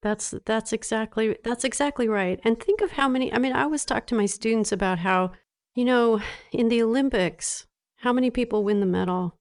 That's 0.00 0.34
that's 0.44 0.72
exactly 0.72 1.36
that's 1.44 1.64
exactly 1.64 2.08
right. 2.08 2.40
And 2.44 2.58
think 2.58 2.80
of 2.80 2.92
how 2.92 3.08
many 3.08 3.32
I 3.32 3.38
mean, 3.38 3.52
I 3.52 3.62
always 3.62 3.84
talk 3.84 4.06
to 4.08 4.14
my 4.14 4.26
students 4.26 4.72
about 4.72 5.00
how, 5.00 5.32
you 5.74 5.84
know, 5.84 6.20
in 6.52 6.68
the 6.68 6.82
Olympics, 6.82 7.66
how 7.96 8.12
many 8.12 8.30
people 8.30 8.64
win 8.64 8.80
the 8.80 8.86
medal? 8.86 9.38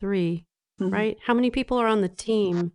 3 0.00 0.44
mm-hmm. 0.80 0.92
right? 0.92 1.16
How 1.26 1.34
many 1.34 1.50
people 1.50 1.78
are 1.78 1.86
on 1.86 2.02
the 2.02 2.08
team? 2.08 2.72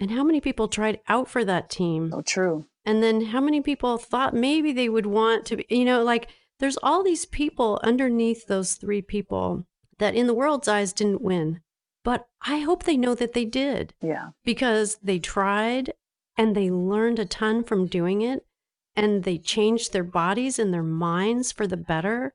And 0.00 0.10
how 0.10 0.24
many 0.24 0.40
people 0.40 0.68
tried 0.68 1.00
out 1.08 1.28
for 1.28 1.44
that 1.44 1.70
team? 1.70 2.12
Oh, 2.14 2.22
true. 2.22 2.66
And 2.84 3.02
then 3.02 3.26
how 3.26 3.40
many 3.40 3.60
people 3.60 3.96
thought 3.96 4.34
maybe 4.34 4.72
they 4.72 4.88
would 4.88 5.06
want 5.06 5.46
to 5.46 5.56
be, 5.56 5.66
you 5.68 5.84
know, 5.84 6.02
like 6.02 6.28
there's 6.60 6.78
all 6.82 7.02
these 7.02 7.24
people 7.26 7.80
underneath 7.82 8.46
those 8.46 8.74
three 8.74 9.02
people 9.02 9.66
that 9.98 10.14
in 10.14 10.26
the 10.26 10.34
world's 10.34 10.68
eyes 10.68 10.92
didn't 10.92 11.22
win. 11.22 11.60
But 12.04 12.28
I 12.42 12.58
hope 12.58 12.84
they 12.84 12.96
know 12.96 13.14
that 13.14 13.32
they 13.32 13.46
did. 13.46 13.94
Yeah. 14.00 14.28
Because 14.44 14.98
they 15.02 15.18
tried 15.18 15.94
and 16.36 16.54
they 16.54 16.70
learned 16.70 17.18
a 17.18 17.24
ton 17.24 17.64
from 17.64 17.86
doing 17.86 18.20
it 18.22 18.46
and 18.94 19.24
they 19.24 19.38
changed 19.38 19.92
their 19.92 20.04
bodies 20.04 20.58
and 20.58 20.72
their 20.72 20.82
minds 20.82 21.50
for 21.50 21.66
the 21.66 21.76
better. 21.76 22.34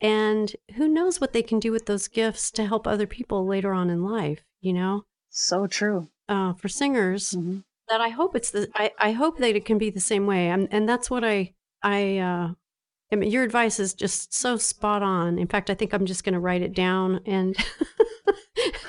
And 0.00 0.56
who 0.76 0.88
knows 0.88 1.20
what 1.20 1.34
they 1.34 1.42
can 1.42 1.60
do 1.60 1.70
with 1.70 1.86
those 1.86 2.08
gifts 2.08 2.50
to 2.52 2.66
help 2.66 2.86
other 2.86 3.06
people 3.06 3.46
later 3.46 3.72
on 3.72 3.90
in 3.90 4.02
life, 4.02 4.42
you 4.60 4.72
know? 4.72 5.04
So 5.28 5.66
true. 5.66 6.08
Uh, 6.26 6.54
for 6.54 6.68
singers, 6.68 7.32
mm-hmm. 7.32 7.58
that 7.88 8.00
I 8.00 8.08
hope 8.08 8.34
it's 8.34 8.50
the, 8.50 8.70
I, 8.74 8.92
I 8.98 9.12
hope 9.12 9.38
that 9.38 9.54
it 9.54 9.66
can 9.66 9.78
be 9.78 9.90
the 9.90 10.00
same 10.00 10.26
way. 10.26 10.48
And, 10.48 10.68
and 10.70 10.88
that's 10.88 11.10
what 11.10 11.24
I, 11.24 11.52
I, 11.82 12.18
uh, 12.18 12.52
I 13.12 13.16
mean, 13.16 13.30
your 13.30 13.42
advice 13.42 13.78
is 13.78 13.92
just 13.92 14.32
so 14.32 14.56
spot 14.56 15.02
on. 15.02 15.38
In 15.38 15.48
fact, 15.48 15.68
I 15.68 15.74
think 15.74 15.92
I'm 15.92 16.06
just 16.06 16.24
going 16.24 16.34
to 16.34 16.40
write 16.40 16.62
it 16.62 16.72
down 16.72 17.20
and 17.26 17.56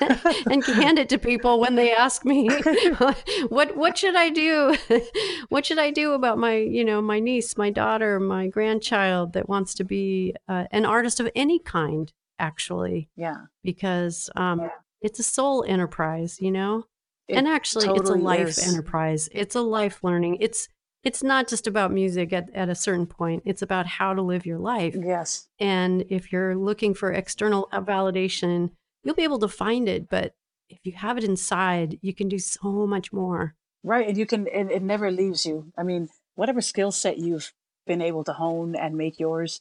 and 0.50 0.64
hand 0.64 0.98
it 0.98 1.08
to 1.08 1.18
people 1.18 1.60
when 1.60 1.74
they 1.74 1.92
ask 1.92 2.24
me 2.24 2.48
what 3.48 3.76
what 3.76 3.98
should 3.98 4.16
I 4.16 4.30
do? 4.30 4.76
what 5.48 5.66
should 5.66 5.78
I 5.78 5.90
do 5.90 6.12
about 6.12 6.38
my 6.38 6.56
you 6.56 6.84
know 6.84 7.00
my 7.00 7.20
niece, 7.20 7.56
my 7.56 7.70
daughter, 7.70 8.18
my 8.20 8.48
grandchild 8.48 9.32
that 9.34 9.48
wants 9.48 9.74
to 9.74 9.84
be 9.84 10.34
uh, 10.48 10.64
an 10.70 10.84
artist 10.84 11.20
of 11.20 11.30
any 11.34 11.58
kind? 11.58 12.12
Actually, 12.38 13.08
yeah, 13.16 13.36
because 13.62 14.28
um, 14.36 14.60
yeah. 14.60 14.68
it's 15.00 15.18
a 15.18 15.22
soul 15.22 15.64
enterprise, 15.66 16.38
you 16.40 16.50
know. 16.50 16.84
It 17.28 17.36
and 17.36 17.46
actually, 17.46 17.86
totally 17.86 18.00
it's 18.00 18.10
a 18.10 18.14
life 18.14 18.48
is. 18.48 18.68
enterprise. 18.68 19.28
It's 19.32 19.54
a 19.54 19.60
life 19.60 20.02
learning. 20.02 20.38
It's 20.40 20.68
it's 21.04 21.22
not 21.22 21.48
just 21.48 21.66
about 21.66 21.92
music 21.92 22.32
at, 22.32 22.48
at 22.54 22.68
a 22.68 22.74
certain 22.74 23.06
point. 23.06 23.42
It's 23.44 23.62
about 23.62 23.86
how 23.86 24.14
to 24.14 24.22
live 24.22 24.46
your 24.46 24.58
life. 24.58 24.96
Yes. 24.98 25.48
And 25.58 26.04
if 26.08 26.32
you're 26.32 26.56
looking 26.56 26.94
for 26.94 27.12
external 27.12 27.68
validation, 27.72 28.70
you'll 29.02 29.14
be 29.14 29.24
able 29.24 29.38
to 29.40 29.48
find 29.48 29.88
it. 29.88 30.08
But 30.08 30.34
if 30.68 30.78
you 30.84 30.92
have 30.92 31.18
it 31.18 31.24
inside, 31.24 31.98
you 32.02 32.14
can 32.14 32.28
do 32.28 32.38
so 32.38 32.86
much 32.86 33.12
more. 33.12 33.54
Right. 33.84 34.08
And 34.08 34.16
you 34.16 34.26
can, 34.26 34.46
and 34.48 34.70
it 34.70 34.82
never 34.82 35.10
leaves 35.10 35.44
you. 35.44 35.72
I 35.76 35.82
mean, 35.82 36.08
whatever 36.34 36.60
skill 36.60 36.92
set 36.92 37.18
you've 37.18 37.52
been 37.86 38.00
able 38.00 38.24
to 38.24 38.32
hone 38.32 38.76
and 38.76 38.96
make 38.96 39.18
yours, 39.18 39.60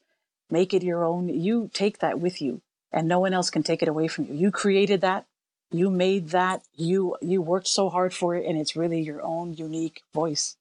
make 0.50 0.74
it 0.74 0.84
your 0.84 1.04
own, 1.04 1.30
you 1.30 1.70
take 1.74 2.00
that 2.00 2.20
with 2.20 2.42
you 2.42 2.62
and 2.92 3.08
no 3.08 3.20
one 3.20 3.34
else 3.34 3.50
can 3.50 3.64
take 3.64 3.82
it 3.82 3.88
away 3.88 4.08
from 4.08 4.26
you. 4.26 4.34
You 4.34 4.52
created 4.52 5.02
that. 5.02 5.26
You 5.72 5.89
made 5.89 6.30
that. 6.30 6.64
You, 6.76 7.16
you 7.22 7.42
worked 7.42 7.68
so 7.68 7.89
hard 7.89 8.14
for 8.14 8.36
it 8.36 8.46
and 8.46 8.58
it's 8.58 8.76
really 8.76 9.02
your 9.02 9.22
own 9.22 9.54
unique 9.54 10.04
voice. 10.14 10.58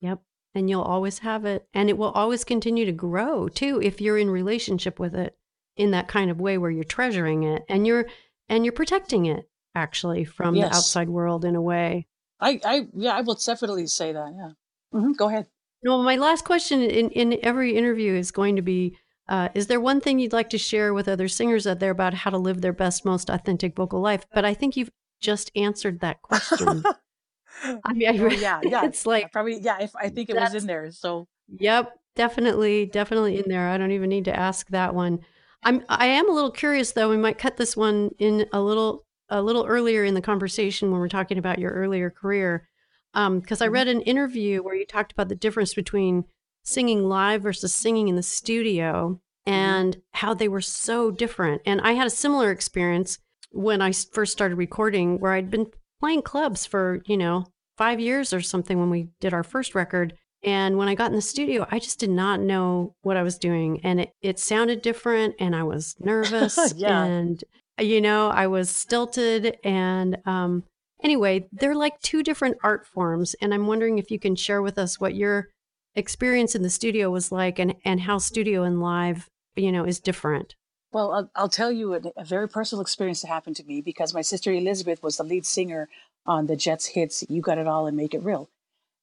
Yep. 0.00 0.20
And 0.54 0.70
you'll 0.70 0.82
always 0.82 1.20
have 1.20 1.44
it. 1.44 1.66
And 1.74 1.88
it 1.88 1.98
will 1.98 2.10
always 2.10 2.44
continue 2.44 2.84
to 2.86 2.92
grow 2.92 3.48
too 3.48 3.80
if 3.82 4.00
you're 4.00 4.18
in 4.18 4.30
relationship 4.30 4.98
with 4.98 5.14
it. 5.14 5.36
In 5.76 5.92
that 5.92 6.08
kind 6.08 6.30
of 6.30 6.40
way 6.40 6.58
where 6.58 6.70
you're 6.70 6.84
treasuring 6.84 7.44
it 7.44 7.64
and 7.68 7.86
you're 7.86 8.06
and 8.48 8.64
you're 8.64 8.72
protecting 8.72 9.26
it 9.26 9.48
actually 9.74 10.24
from 10.24 10.54
yes. 10.54 10.68
the 10.68 10.76
outside 10.76 11.08
world 11.08 11.44
in 11.44 11.56
a 11.56 11.62
way. 11.62 12.06
I, 12.40 12.60
I, 12.64 12.86
yeah, 12.94 13.12
I 13.12 13.20
will 13.20 13.36
definitely 13.36 13.86
say 13.86 14.12
that. 14.12 14.32
Yeah. 14.36 14.50
Mm-hmm. 14.92 15.12
Go 15.12 15.28
ahead. 15.28 15.46
No, 15.82 16.02
my 16.02 16.16
last 16.16 16.44
question 16.44 16.82
in, 16.82 17.10
in 17.10 17.38
every 17.42 17.76
interview 17.76 18.14
is 18.14 18.30
going 18.30 18.56
to 18.56 18.62
be 18.62 18.96
uh, 19.28 19.48
Is 19.54 19.66
there 19.68 19.80
one 19.80 20.00
thing 20.00 20.18
you'd 20.18 20.32
like 20.32 20.50
to 20.50 20.58
share 20.58 20.92
with 20.92 21.08
other 21.08 21.28
singers 21.28 21.66
out 21.66 21.78
there 21.78 21.90
about 21.90 22.14
how 22.14 22.30
to 22.30 22.38
live 22.38 22.60
their 22.60 22.72
best, 22.72 23.04
most 23.04 23.30
authentic 23.30 23.76
vocal 23.76 24.00
life? 24.00 24.26
But 24.34 24.44
I 24.44 24.54
think 24.54 24.76
you've 24.76 24.90
just 25.20 25.50
answered 25.54 26.00
that 26.00 26.22
question. 26.22 26.82
I 27.84 27.92
mean, 27.92 28.08
I, 28.08 28.18
oh, 28.18 28.28
yeah, 28.28 28.60
yeah. 28.64 28.84
It's 28.84 29.06
like 29.06 29.32
probably, 29.32 29.60
yeah. 29.60 29.78
If 29.80 29.94
I 29.94 30.08
think 30.08 30.30
it 30.30 30.36
was 30.36 30.54
in 30.54 30.66
there, 30.66 30.90
so 30.90 31.28
yep, 31.48 31.92
definitely, 32.16 32.86
definitely 32.86 33.38
in 33.38 33.44
there. 33.46 33.68
I 33.68 33.78
don't 33.78 33.92
even 33.92 34.10
need 34.10 34.24
to 34.24 34.36
ask 34.36 34.68
that 34.70 34.94
one. 34.94 35.20
I'm, 35.62 35.84
I 35.88 36.06
am 36.06 36.28
a 36.28 36.32
little 36.32 36.50
curious 36.50 36.92
though. 36.92 37.08
We 37.08 37.16
might 37.16 37.38
cut 37.38 37.56
this 37.56 37.76
one 37.76 38.10
in 38.18 38.46
a 38.52 38.60
little, 38.60 39.04
a 39.28 39.42
little 39.42 39.64
earlier 39.64 40.04
in 40.04 40.14
the 40.14 40.20
conversation 40.20 40.90
when 40.90 41.00
we're 41.00 41.08
talking 41.08 41.38
about 41.38 41.58
your 41.58 41.72
earlier 41.72 42.10
career, 42.10 42.68
because 43.12 43.26
um, 43.26 43.42
I 43.48 43.54
mm-hmm. 43.66 43.72
read 43.72 43.88
an 43.88 44.00
interview 44.02 44.62
where 44.62 44.74
you 44.74 44.86
talked 44.86 45.12
about 45.12 45.28
the 45.28 45.34
difference 45.34 45.74
between 45.74 46.24
singing 46.64 47.08
live 47.08 47.42
versus 47.42 47.74
singing 47.74 48.08
in 48.08 48.16
the 48.16 48.22
studio 48.22 49.20
mm-hmm. 49.46 49.52
and 49.52 50.02
how 50.12 50.34
they 50.34 50.48
were 50.48 50.60
so 50.60 51.10
different. 51.10 51.62
And 51.66 51.80
I 51.80 51.92
had 51.92 52.06
a 52.06 52.10
similar 52.10 52.50
experience 52.50 53.18
when 53.50 53.82
I 53.82 53.92
first 53.92 54.32
started 54.32 54.56
recording, 54.56 55.18
where 55.18 55.32
I'd 55.32 55.50
been 55.50 55.70
playing 56.00 56.22
clubs 56.22 56.66
for 56.66 57.02
you 57.06 57.16
know 57.16 57.46
five 57.76 58.00
years 58.00 58.32
or 58.32 58.40
something 58.40 58.78
when 58.78 58.90
we 58.90 59.08
did 59.20 59.32
our 59.32 59.44
first 59.44 59.74
record. 59.74 60.14
And 60.44 60.76
when 60.76 60.88
I 60.88 60.94
got 60.94 61.10
in 61.10 61.16
the 61.16 61.22
studio, 61.22 61.66
I 61.70 61.78
just 61.78 62.00
did 62.00 62.10
not 62.10 62.40
know 62.40 62.94
what 63.02 63.16
I 63.16 63.22
was 63.22 63.38
doing. 63.38 63.80
And 63.84 64.00
it, 64.00 64.12
it 64.20 64.38
sounded 64.38 64.82
different 64.82 65.36
and 65.38 65.54
I 65.54 65.62
was 65.62 65.96
nervous. 66.00 66.74
yeah. 66.76 67.04
And, 67.04 67.42
you 67.80 68.00
know, 68.00 68.28
I 68.28 68.46
was 68.48 68.68
stilted. 68.70 69.56
And 69.62 70.18
um, 70.26 70.64
anyway, 71.02 71.46
they're 71.52 71.76
like 71.76 72.00
two 72.00 72.22
different 72.22 72.58
art 72.62 72.86
forms. 72.86 73.34
And 73.40 73.54
I'm 73.54 73.66
wondering 73.66 73.98
if 73.98 74.10
you 74.10 74.18
can 74.18 74.34
share 74.34 74.62
with 74.62 74.78
us 74.78 75.00
what 75.00 75.14
your 75.14 75.48
experience 75.94 76.54
in 76.54 76.62
the 76.62 76.70
studio 76.70 77.10
was 77.10 77.30
like 77.30 77.58
and, 77.58 77.74
and 77.84 78.00
how 78.00 78.18
studio 78.18 78.64
and 78.64 78.80
live, 78.80 79.28
you 79.54 79.70
know, 79.70 79.84
is 79.84 80.00
different. 80.00 80.54
Well, 80.92 81.12
I'll, 81.12 81.30
I'll 81.34 81.48
tell 81.48 81.72
you 81.72 81.94
a, 81.94 82.00
a 82.16 82.24
very 82.24 82.48
personal 82.48 82.82
experience 82.82 83.22
that 83.22 83.28
happened 83.28 83.56
to 83.56 83.64
me 83.64 83.80
because 83.80 84.12
my 84.12 84.22
sister 84.22 84.52
Elizabeth 84.52 85.02
was 85.02 85.16
the 85.16 85.24
lead 85.24 85.46
singer 85.46 85.88
on 86.26 86.46
the 86.46 86.56
Jets 86.56 86.86
hits 86.86 87.24
You 87.28 87.40
Got 87.40 87.58
It 87.58 87.66
All 87.66 87.86
and 87.86 87.96
Make 87.96 88.14
It 88.14 88.22
Real. 88.22 88.48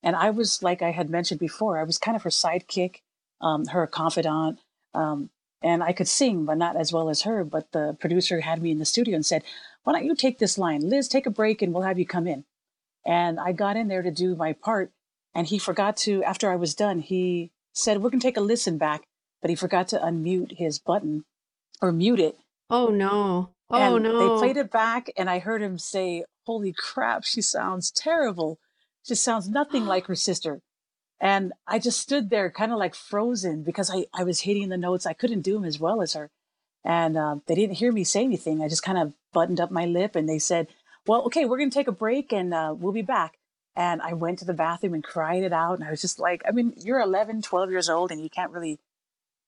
And 0.02 0.16
I 0.16 0.30
was, 0.30 0.64
like 0.64 0.82
I 0.82 0.92
had 0.92 1.10
mentioned 1.10 1.40
before, 1.40 1.78
I 1.78 1.84
was 1.84 1.98
kind 1.98 2.16
of 2.16 2.24
her 2.24 2.30
sidekick, 2.30 2.98
um, 3.42 3.66
her 3.68 3.86
confidant. 3.88 4.60
Um, 4.94 5.30
and 5.62 5.84
I 5.84 5.92
could 5.92 6.08
sing, 6.08 6.46
but 6.46 6.58
not 6.58 6.78
as 6.78 6.94
well 6.94 7.10
as 7.10 7.24
her. 7.24 7.44
But 7.44 7.72
the 7.72 7.98
producer 8.00 8.42
had 8.42 8.62
me 8.62 8.72
in 8.72 8.80
the 8.80 8.86
studio 8.86 9.16
and 9.16 9.26
said, 9.26 9.44
Why 9.84 9.94
don't 9.94 10.06
you 10.06 10.16
take 10.16 10.40
this 10.40 10.58
line? 10.58 10.82
Liz, 10.82 11.08
take 11.08 11.26
a 11.26 11.32
break 11.32 11.62
and 11.62 11.74
we'll 11.74 11.84
have 11.84 12.00
you 12.00 12.06
come 12.06 12.28
in. 12.28 12.46
And 13.06 13.40
I 13.40 13.52
got 13.52 13.76
in 13.76 13.88
there 13.88 14.02
to 14.02 14.12
do 14.12 14.36
my 14.36 14.54
part. 14.54 14.92
And 15.36 15.48
he 15.48 15.60
forgot 15.60 15.98
to, 15.98 16.24
after 16.24 16.52
I 16.52 16.56
was 16.56 16.74
done, 16.74 17.00
he 17.00 17.52
said, 17.74 17.98
We're 17.98 18.10
going 18.10 18.22
to 18.22 18.28
take 18.28 18.38
a 18.38 18.42
listen 18.42 18.78
back. 18.78 19.04
But 19.42 19.50
he 19.50 19.56
forgot 19.56 19.88
to 19.90 20.00
unmute 20.00 20.58
his 20.58 20.80
button 20.80 21.24
or 21.82 21.92
mute 21.92 22.20
it. 22.20 22.38
Oh, 22.70 22.88
no. 22.88 23.52
Oh, 23.70 23.96
and 23.96 24.04
no. 24.04 24.20
They 24.20 24.40
played 24.40 24.58
it 24.58 24.72
back, 24.72 25.12
and 25.16 25.30
I 25.30 25.40
heard 25.40 25.62
him 25.62 25.78
say, 25.78 26.24
Holy 26.46 26.74
crap, 26.74 27.24
she 27.24 27.42
sounds 27.42 27.92
terrible. 27.92 28.60
She 29.10 29.16
sounds 29.16 29.50
nothing 29.50 29.88
like 29.88 30.06
her 30.06 30.16
sister. 30.16 30.62
And 31.20 31.52
I 31.68 31.80
just 31.80 32.00
stood 32.00 32.30
there 32.30 32.50
kind 32.50 32.72
of 32.72 32.78
like 32.78 32.96
frozen 32.96 33.64
because 33.64 33.90
I, 33.90 34.06
I 34.14 34.24
was 34.24 34.42
hitting 34.42 34.70
the 34.70 34.78
notes. 34.78 35.06
I 35.06 35.14
couldn't 35.14 35.42
do 35.42 35.56
them 35.56 35.66
as 35.66 35.80
well 35.80 36.02
as 36.02 36.14
her. 36.14 36.30
And 36.86 37.18
uh, 37.18 37.38
they 37.48 37.56
didn't 37.56 37.78
hear 37.78 37.92
me 37.92 38.04
say 38.04 38.24
anything. 38.24 38.62
I 38.62 38.70
just 38.70 38.84
kind 38.84 38.98
of 38.98 39.14
buttoned 39.34 39.60
up 39.60 39.72
my 39.72 39.86
lip 39.86 40.16
and 40.16 40.30
they 40.30 40.40
said, 40.40 40.68
Well, 41.06 41.24
okay, 41.24 41.46
we're 41.46 41.58
going 41.58 41.70
to 41.70 41.74
take 41.74 41.88
a 41.90 41.92
break 41.92 42.32
and 42.32 42.54
uh, 42.54 42.74
we'll 42.78 42.94
be 42.94 43.02
back. 43.02 43.38
And 43.76 44.02
I 44.02 44.14
went 44.14 44.40
to 44.40 44.46
the 44.46 44.54
bathroom 44.54 44.94
and 44.94 45.04
cried 45.04 45.44
it 45.44 45.52
out. 45.52 45.80
And 45.80 45.84
I 45.84 45.90
was 45.90 46.02
just 46.02 46.20
like, 46.20 46.42
I 46.48 46.52
mean, 46.52 46.74
you're 46.78 47.02
11, 47.02 47.42
12 47.42 47.72
years 47.72 47.90
old 47.90 48.12
and 48.12 48.22
you 48.22 48.30
can't 48.30 48.52
really, 48.52 48.80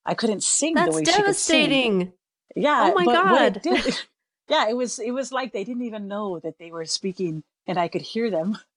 I 0.05 0.13
couldn't 0.13 0.43
sing 0.43 0.73
That's 0.73 0.89
the 0.89 0.95
way 0.97 1.03
devastating. 1.03 1.99
she 1.99 2.05
could 2.05 2.13
sing. 2.55 2.63
Yeah. 2.63 2.91
Oh 2.91 2.93
my 2.95 3.05
God. 3.05 3.61
Did, 3.61 3.97
yeah, 4.49 4.67
it 4.67 4.75
was, 4.75 4.99
it 4.99 5.11
was 5.11 5.31
like 5.31 5.53
they 5.53 5.63
didn't 5.63 5.83
even 5.83 6.09
know 6.09 6.39
that 6.39 6.57
they 6.59 6.71
were 6.71 6.85
speaking 6.85 7.43
and 7.67 7.77
I 7.79 7.87
could 7.87 8.01
hear 8.01 8.29
them. 8.29 8.57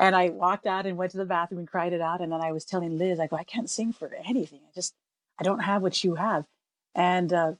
And 0.00 0.14
I 0.14 0.28
walked 0.28 0.64
out 0.64 0.86
and 0.86 0.96
went 0.96 1.10
to 1.10 1.16
the 1.16 1.24
bathroom 1.24 1.58
and 1.58 1.66
cried 1.66 1.92
it 1.92 2.00
out. 2.00 2.20
And 2.20 2.30
then 2.30 2.40
I 2.40 2.52
was 2.52 2.64
telling 2.64 2.96
Liz, 2.96 3.18
I 3.18 3.26
go, 3.26 3.34
I 3.34 3.42
can't 3.42 3.68
sing 3.68 3.92
for 3.92 4.08
anything. 4.24 4.60
I 4.60 4.70
just, 4.72 4.94
I 5.40 5.42
don't 5.42 5.64
have 5.64 5.82
what 5.82 6.04
you 6.04 6.14
have. 6.14 6.46
And 6.94 7.32
uh, 7.32 7.52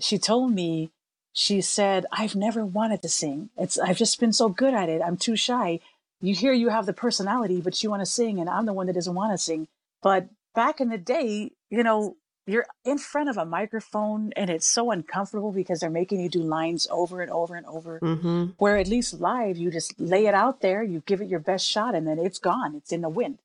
she 0.00 0.18
told 0.18 0.52
me, 0.52 0.90
she 1.32 1.60
said, 1.60 2.04
I've 2.10 2.34
never 2.34 2.66
wanted 2.66 3.02
to 3.02 3.08
sing. 3.08 3.50
It's, 3.56 3.78
I've 3.78 3.96
just 3.96 4.18
been 4.18 4.32
so 4.32 4.48
good 4.48 4.74
at 4.74 4.88
it. 4.88 5.02
I'm 5.02 5.16
too 5.16 5.36
shy. 5.36 5.78
You 6.20 6.34
hear 6.34 6.52
you 6.52 6.70
have 6.70 6.86
the 6.86 6.92
personality, 6.92 7.60
but 7.60 7.80
you 7.82 7.90
want 7.90 8.00
to 8.00 8.06
sing, 8.06 8.40
and 8.40 8.48
I'm 8.48 8.66
the 8.66 8.72
one 8.72 8.86
that 8.86 8.94
doesn't 8.94 9.14
want 9.14 9.32
to 9.32 9.38
sing. 9.38 9.68
But 10.02 10.28
back 10.54 10.80
in 10.80 10.88
the 10.88 10.98
day, 10.98 11.52
you 11.70 11.82
know, 11.82 12.16
you're 12.46 12.66
in 12.84 12.98
front 12.98 13.28
of 13.28 13.36
a 13.36 13.44
microphone 13.44 14.32
and 14.36 14.48
it's 14.48 14.66
so 14.66 14.90
uncomfortable 14.90 15.52
because 15.52 15.80
they're 15.80 15.90
making 15.90 16.20
you 16.20 16.28
do 16.28 16.42
lines 16.42 16.86
over 16.90 17.20
and 17.20 17.30
over 17.30 17.56
and 17.56 17.66
over. 17.66 17.98
Mm-hmm. 18.00 18.44
Where 18.58 18.76
at 18.76 18.88
least 18.88 19.20
live, 19.20 19.56
you 19.56 19.70
just 19.70 19.98
lay 19.98 20.26
it 20.26 20.34
out 20.34 20.60
there, 20.60 20.82
you 20.82 21.02
give 21.06 21.20
it 21.20 21.28
your 21.28 21.40
best 21.40 21.66
shot, 21.66 21.94
and 21.94 22.06
then 22.06 22.18
it's 22.18 22.38
gone. 22.38 22.76
It's 22.76 22.92
in 22.92 23.00
the 23.00 23.08
wind. 23.08 23.38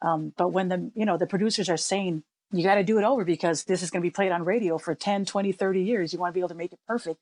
Um, 0.00 0.32
but 0.36 0.48
when 0.48 0.68
the 0.68 0.90
you 0.94 1.04
know 1.04 1.16
the 1.16 1.26
producers 1.26 1.68
are 1.68 1.76
saying 1.76 2.22
you 2.52 2.64
got 2.64 2.76
to 2.76 2.84
do 2.84 2.98
it 2.98 3.04
over 3.04 3.24
because 3.24 3.64
this 3.64 3.82
is 3.82 3.90
going 3.90 4.00
to 4.00 4.06
be 4.06 4.10
played 4.10 4.32
on 4.32 4.44
radio 4.44 4.78
for 4.78 4.94
10, 4.94 5.26
20, 5.26 5.52
30 5.52 5.82
years, 5.82 6.12
you 6.12 6.18
want 6.18 6.32
to 6.32 6.34
be 6.34 6.40
able 6.40 6.48
to 6.48 6.54
make 6.54 6.72
it 6.72 6.78
perfect. 6.86 7.20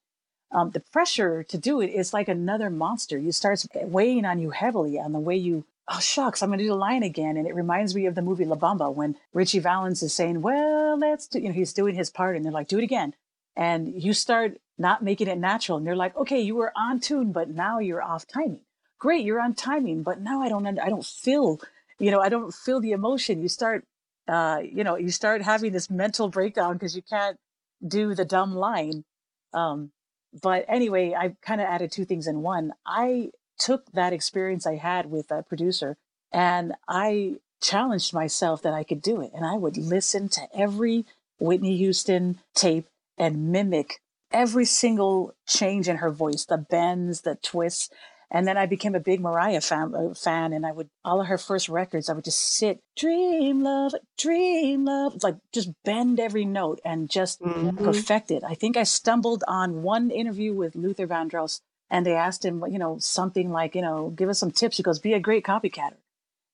Um, 0.53 0.71
the 0.71 0.81
pressure 0.81 1.43
to 1.43 1.59
do 1.59 1.81
it 1.81 1.89
is 1.89 2.15
like 2.15 2.29
another 2.29 2.71
monster. 2.71 3.19
You 3.19 3.33
starts 3.33 3.67
weighing 3.75 4.25
on 4.25 4.39
you 4.39 4.51
heavily 4.51 4.99
on 5.01 5.13
the 5.13 5.19
way 5.19 5.37
you 5.37 5.65
oh 5.89 6.01
shucks, 6.01 6.43
I'm 6.43 6.49
going 6.49 6.59
to 6.59 6.65
do 6.65 6.71
the 6.71 6.77
line 6.77 7.03
again. 7.03 7.37
And 7.37 7.47
it 7.47 7.55
reminds 7.55 7.95
me 7.95 8.07
of 8.07 8.15
the 8.15 8.23
movie 8.23 8.45
La 8.45 8.57
Bamba 8.57 8.93
when 8.93 9.17
Ritchie 9.33 9.61
Valens 9.61 10.03
is 10.03 10.13
saying, 10.13 10.43
well, 10.43 10.99
let's 10.99 11.29
do, 11.29 11.39
you 11.39 11.49
know, 11.49 11.55
he's 11.55 11.73
doing 11.73 11.95
his 11.95 12.11
part 12.11 12.37
and 12.37 12.45
they're 12.45 12.53
like, 12.53 12.69
do 12.69 12.79
it 12.79 12.85
again. 12.85 13.15
And 13.55 14.03
you 14.03 14.13
start 14.13 14.59
not 14.79 15.03
making 15.03 15.29
it 15.29 15.39
natural. 15.39 15.79
And 15.79 15.87
they're 15.87 15.97
like, 15.97 16.17
okay, 16.17 16.41
you 16.41 16.57
were 16.57 16.73
on 16.77 17.01
tune, 17.01 17.33
but 17.33 17.49
now 17.49 17.79
you're 17.79 18.03
off 18.03 18.27
timing. 18.27 18.61
Great, 18.99 19.25
you're 19.25 19.41
on 19.41 19.55
timing, 19.55 20.03
but 20.03 20.21
now 20.21 20.43
I 20.43 20.49
don't, 20.49 20.67
I 20.67 20.89
don't 20.89 21.05
feel, 21.05 21.61
you 21.99 22.11
know, 22.11 22.21
I 22.21 22.29
don't 22.29 22.53
feel 22.53 22.81
the 22.81 22.93
emotion. 22.93 23.41
You 23.41 23.49
start, 23.49 23.85
uh, 24.27 24.61
you 24.63 24.85
know, 24.85 24.97
you 24.97 25.11
start 25.11 25.43
having 25.43 25.73
this 25.73 25.89
mental 25.89 26.29
breakdown 26.29 26.75
because 26.75 26.97
you 26.97 27.03
can't 27.03 27.39
do 27.87 28.15
the 28.15 28.25
dumb 28.25 28.55
line. 28.55 29.05
Um, 29.53 29.93
but 30.43 30.65
anyway, 30.69 31.15
I 31.15 31.37
kind 31.43 31.61
of 31.61 31.67
added 31.67 31.93
two 31.93 32.05
things 32.05 32.27
in 32.27 32.43
one. 32.43 32.73
I 32.87 33.31
took 33.59 33.91
that 33.93 34.13
experience 34.13 34.67
I 34.67 34.77
had 34.77 35.11
with 35.11 35.29
that 35.29 35.49
producer 35.49 35.97
and 36.33 36.75
I 36.89 37.37
challenged 37.63 38.13
myself 38.13 38.63
that 38.63 38.75
I 38.75 38.85
could 38.85 39.03
do 39.03 39.21
it. 39.21 39.33
And 39.35 39.45
I 39.45 39.55
would 39.55 39.77
listen 39.77 40.29
to 40.31 40.43
every 40.55 41.05
Whitney 41.39 41.77
Houston 41.77 42.39
tape 42.55 42.87
and 43.19 43.51
mimic 43.51 44.01
every 44.33 44.65
single 44.65 45.35
change 45.47 45.89
in 45.89 45.97
her 45.97 46.11
voice, 46.11 46.45
the 46.45 46.59
bends, 46.59 47.23
the 47.23 47.37
twists. 47.37 47.91
And 48.29 48.47
then 48.47 48.59
I 48.59 48.67
became 48.67 48.97
a 48.97 49.01
big 49.01 49.21
Mariah 49.21 49.61
fan, 49.61 49.95
uh, 49.95 50.13
fan, 50.13 50.53
and 50.53 50.67
I 50.67 50.73
would 50.73 50.91
all 51.05 51.21
of 51.21 51.29
her 51.29 51.39
first 51.39 51.69
records. 51.69 52.11
I 52.11 52.13
would 52.13 52.25
just 52.25 52.57
sit, 52.57 52.81
dream 52.97 53.63
love, 53.63 53.95
dream 54.19 54.85
love, 54.85 55.23
like 55.23 55.37
just 55.53 55.71
bend 55.85 56.19
every 56.19 56.45
note 56.45 56.81
and 56.85 57.09
just 57.09 57.41
mm-hmm. 57.41 57.83
perfect 57.83 58.33
it. 58.33 58.43
I 58.43 58.55
think 58.55 58.77
I 58.77 58.83
stumbled 58.83 59.45
on 59.47 59.85
one 59.85 60.11
interview 60.11 60.53
with 60.53 60.75
Luther 60.75 61.07
Vandross 61.07 61.61
and 61.91 62.05
they 62.05 62.15
asked 62.15 62.45
him, 62.45 62.65
you 62.69 62.79
know, 62.79 62.99
something 62.99 63.51
like, 63.51 63.75
you 63.75 63.83
know, 63.83 64.11
give 64.11 64.29
us 64.29 64.39
some 64.39 64.51
tips. 64.51 64.77
He 64.77 64.83
goes, 64.83 64.99
be 64.99 65.15
a 65.15 65.21
great 65.21 65.45
copycatter. 65.45 65.99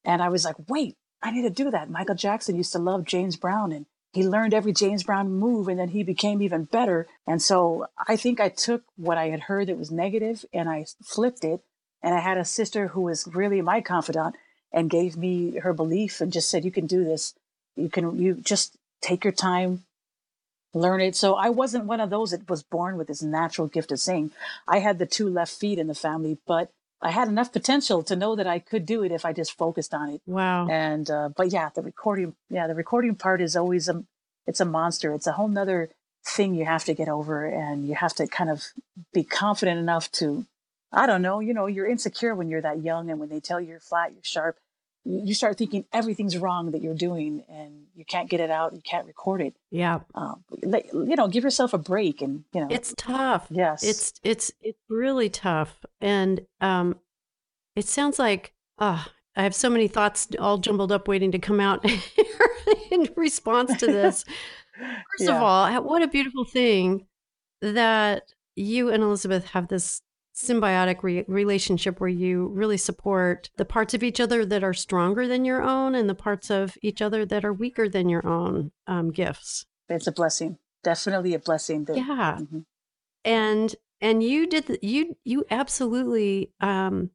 And 0.04 0.22
I 0.22 0.28
was 0.28 0.44
like, 0.44 0.56
wait, 0.68 0.96
I 1.22 1.30
need 1.30 1.42
to 1.42 1.50
do 1.50 1.70
that. 1.70 1.90
Michael 1.90 2.14
Jackson 2.14 2.56
used 2.56 2.72
to 2.72 2.78
love 2.78 3.04
James 3.04 3.36
Brown 3.36 3.72
and 3.72 3.86
he 4.12 4.26
learned 4.26 4.52
every 4.52 4.72
James 4.72 5.04
Brown 5.04 5.30
move 5.30 5.68
and 5.68 5.78
then 5.78 5.88
he 5.88 6.02
became 6.02 6.42
even 6.42 6.64
better. 6.64 7.06
And 7.26 7.40
so 7.40 7.86
I 8.08 8.16
think 8.16 8.40
I 8.40 8.50
took 8.50 8.82
what 8.96 9.16
I 9.16 9.28
had 9.28 9.40
heard 9.40 9.68
that 9.68 9.78
was 9.78 9.90
negative 9.90 10.44
and 10.52 10.68
I 10.68 10.86
flipped 11.02 11.44
it. 11.44 11.62
And 12.02 12.14
I 12.14 12.18
had 12.18 12.36
a 12.36 12.44
sister 12.44 12.88
who 12.88 13.02
was 13.02 13.28
really 13.32 13.62
my 13.62 13.80
confidant 13.80 14.34
and 14.72 14.90
gave 14.90 15.16
me 15.16 15.58
her 15.58 15.72
belief 15.72 16.20
and 16.20 16.32
just 16.32 16.50
said, 16.50 16.64
you 16.64 16.72
can 16.72 16.86
do 16.86 17.04
this. 17.04 17.34
You 17.76 17.88
can, 17.88 18.20
you 18.20 18.34
just 18.34 18.76
take 19.00 19.24
your 19.24 19.32
time, 19.32 19.84
learn 20.74 21.00
it. 21.00 21.14
So 21.16 21.34
I 21.34 21.50
wasn't 21.50 21.84
one 21.84 22.00
of 22.00 22.10
those 22.10 22.30
that 22.30 22.48
was 22.48 22.62
born 22.62 22.96
with 22.96 23.08
this 23.08 23.22
natural 23.22 23.68
gift 23.68 23.92
of 23.92 24.00
singing. 24.00 24.30
I 24.66 24.78
had 24.78 24.98
the 24.98 25.06
two 25.06 25.28
left 25.28 25.52
feet 25.52 25.78
in 25.78 25.86
the 25.86 25.94
family, 25.94 26.38
but 26.46 26.70
I 27.00 27.10
had 27.10 27.28
enough 27.28 27.52
potential 27.52 28.02
to 28.04 28.16
know 28.16 28.36
that 28.36 28.46
I 28.46 28.58
could 28.58 28.86
do 28.86 29.02
it 29.02 29.12
if 29.12 29.24
I 29.24 29.32
just 29.32 29.58
focused 29.58 29.92
on 29.92 30.08
it. 30.08 30.22
Wow. 30.26 30.68
And 30.68 31.10
uh, 31.10 31.30
but 31.36 31.50
yeah, 31.50 31.70
the 31.74 31.82
recording, 31.82 32.34
yeah, 32.48 32.66
the 32.66 32.74
recording 32.74 33.16
part 33.16 33.40
is 33.40 33.56
always 33.56 33.88
a, 33.88 34.04
it's 34.46 34.60
a 34.60 34.64
monster. 34.64 35.12
It's 35.12 35.26
a 35.26 35.32
whole 35.32 35.48
nother 35.48 35.90
thing 36.24 36.54
you 36.54 36.64
have 36.64 36.84
to 36.84 36.94
get 36.94 37.08
over, 37.08 37.44
and 37.44 37.88
you 37.88 37.96
have 37.96 38.14
to 38.14 38.28
kind 38.28 38.48
of 38.48 38.66
be 39.12 39.24
confident 39.24 39.80
enough 39.80 40.10
to, 40.12 40.46
I 40.92 41.06
don't 41.06 41.22
know, 41.22 41.40
you 41.40 41.52
know, 41.52 41.66
you're 41.66 41.88
insecure 41.88 42.34
when 42.34 42.48
you're 42.48 42.60
that 42.60 42.82
young, 42.82 43.10
and 43.10 43.18
when 43.18 43.28
they 43.28 43.40
tell 43.40 43.60
you 43.60 43.70
you're 43.70 43.80
flat, 43.80 44.12
you're 44.12 44.22
sharp, 44.22 44.56
you 45.04 45.34
start 45.34 45.58
thinking 45.58 45.84
everything's 45.92 46.36
wrong 46.36 46.70
that 46.72 46.82
you're 46.82 46.94
doing 46.94 47.44
and 47.48 47.86
you 47.94 48.04
can't 48.04 48.30
get 48.30 48.40
it 48.40 48.50
out, 48.50 48.74
you 48.74 48.80
can't 48.82 49.06
record 49.06 49.40
it. 49.40 49.54
Yeah. 49.70 50.00
Um, 50.14 50.44
you 50.62 51.16
know, 51.16 51.28
give 51.28 51.44
yourself 51.44 51.74
a 51.74 51.78
break 51.78 52.22
and, 52.22 52.44
you 52.52 52.60
know. 52.60 52.68
It's 52.70 52.94
tough. 52.96 53.46
Yes. 53.50 53.82
It's 53.82 54.14
it's 54.22 54.52
it's 54.60 54.78
really 54.88 55.28
tough. 55.28 55.84
And 56.00 56.46
um 56.60 56.96
it 57.74 57.86
sounds 57.86 58.18
like 58.18 58.52
ah, 58.78 59.06
oh, 59.08 59.12
I 59.36 59.42
have 59.42 59.54
so 59.54 59.70
many 59.70 59.88
thoughts 59.88 60.28
all 60.38 60.58
jumbled 60.58 60.92
up 60.92 61.08
waiting 61.08 61.32
to 61.32 61.38
come 61.38 61.58
out 61.58 61.84
in 62.90 63.08
response 63.16 63.76
to 63.78 63.86
this. 63.86 64.24
First 64.78 65.28
yeah. 65.28 65.36
of 65.36 65.42
all, 65.42 65.82
what 65.82 66.02
a 66.02 66.08
beautiful 66.08 66.44
thing 66.44 67.06
that 67.60 68.32
you 68.56 68.90
and 68.90 69.02
Elizabeth 69.02 69.46
have 69.46 69.68
this 69.68 70.02
symbiotic 70.34 71.02
re- 71.02 71.24
relationship 71.28 72.00
where 72.00 72.08
you 72.08 72.48
really 72.48 72.76
support 72.76 73.50
the 73.56 73.64
parts 73.64 73.94
of 73.94 74.02
each 74.02 74.20
other 74.20 74.44
that 74.46 74.64
are 74.64 74.72
stronger 74.72 75.28
than 75.28 75.44
your 75.44 75.62
own 75.62 75.94
and 75.94 76.08
the 76.08 76.14
parts 76.14 76.50
of 76.50 76.76
each 76.82 77.02
other 77.02 77.26
that 77.26 77.44
are 77.44 77.52
weaker 77.52 77.88
than 77.88 78.08
your 78.08 78.26
own 78.26 78.72
um, 78.86 79.10
gifts. 79.10 79.66
It's 79.88 80.06
a 80.06 80.12
blessing, 80.12 80.58
definitely 80.82 81.34
a 81.34 81.38
blessing. 81.38 81.84
That, 81.84 81.96
yeah, 81.96 82.38
mm-hmm. 82.40 82.60
and 83.24 83.74
and 84.00 84.22
you 84.22 84.46
did 84.46 84.66
the, 84.66 84.78
you 84.82 85.16
you 85.24 85.44
absolutely. 85.50 86.52
Um, 86.60 87.10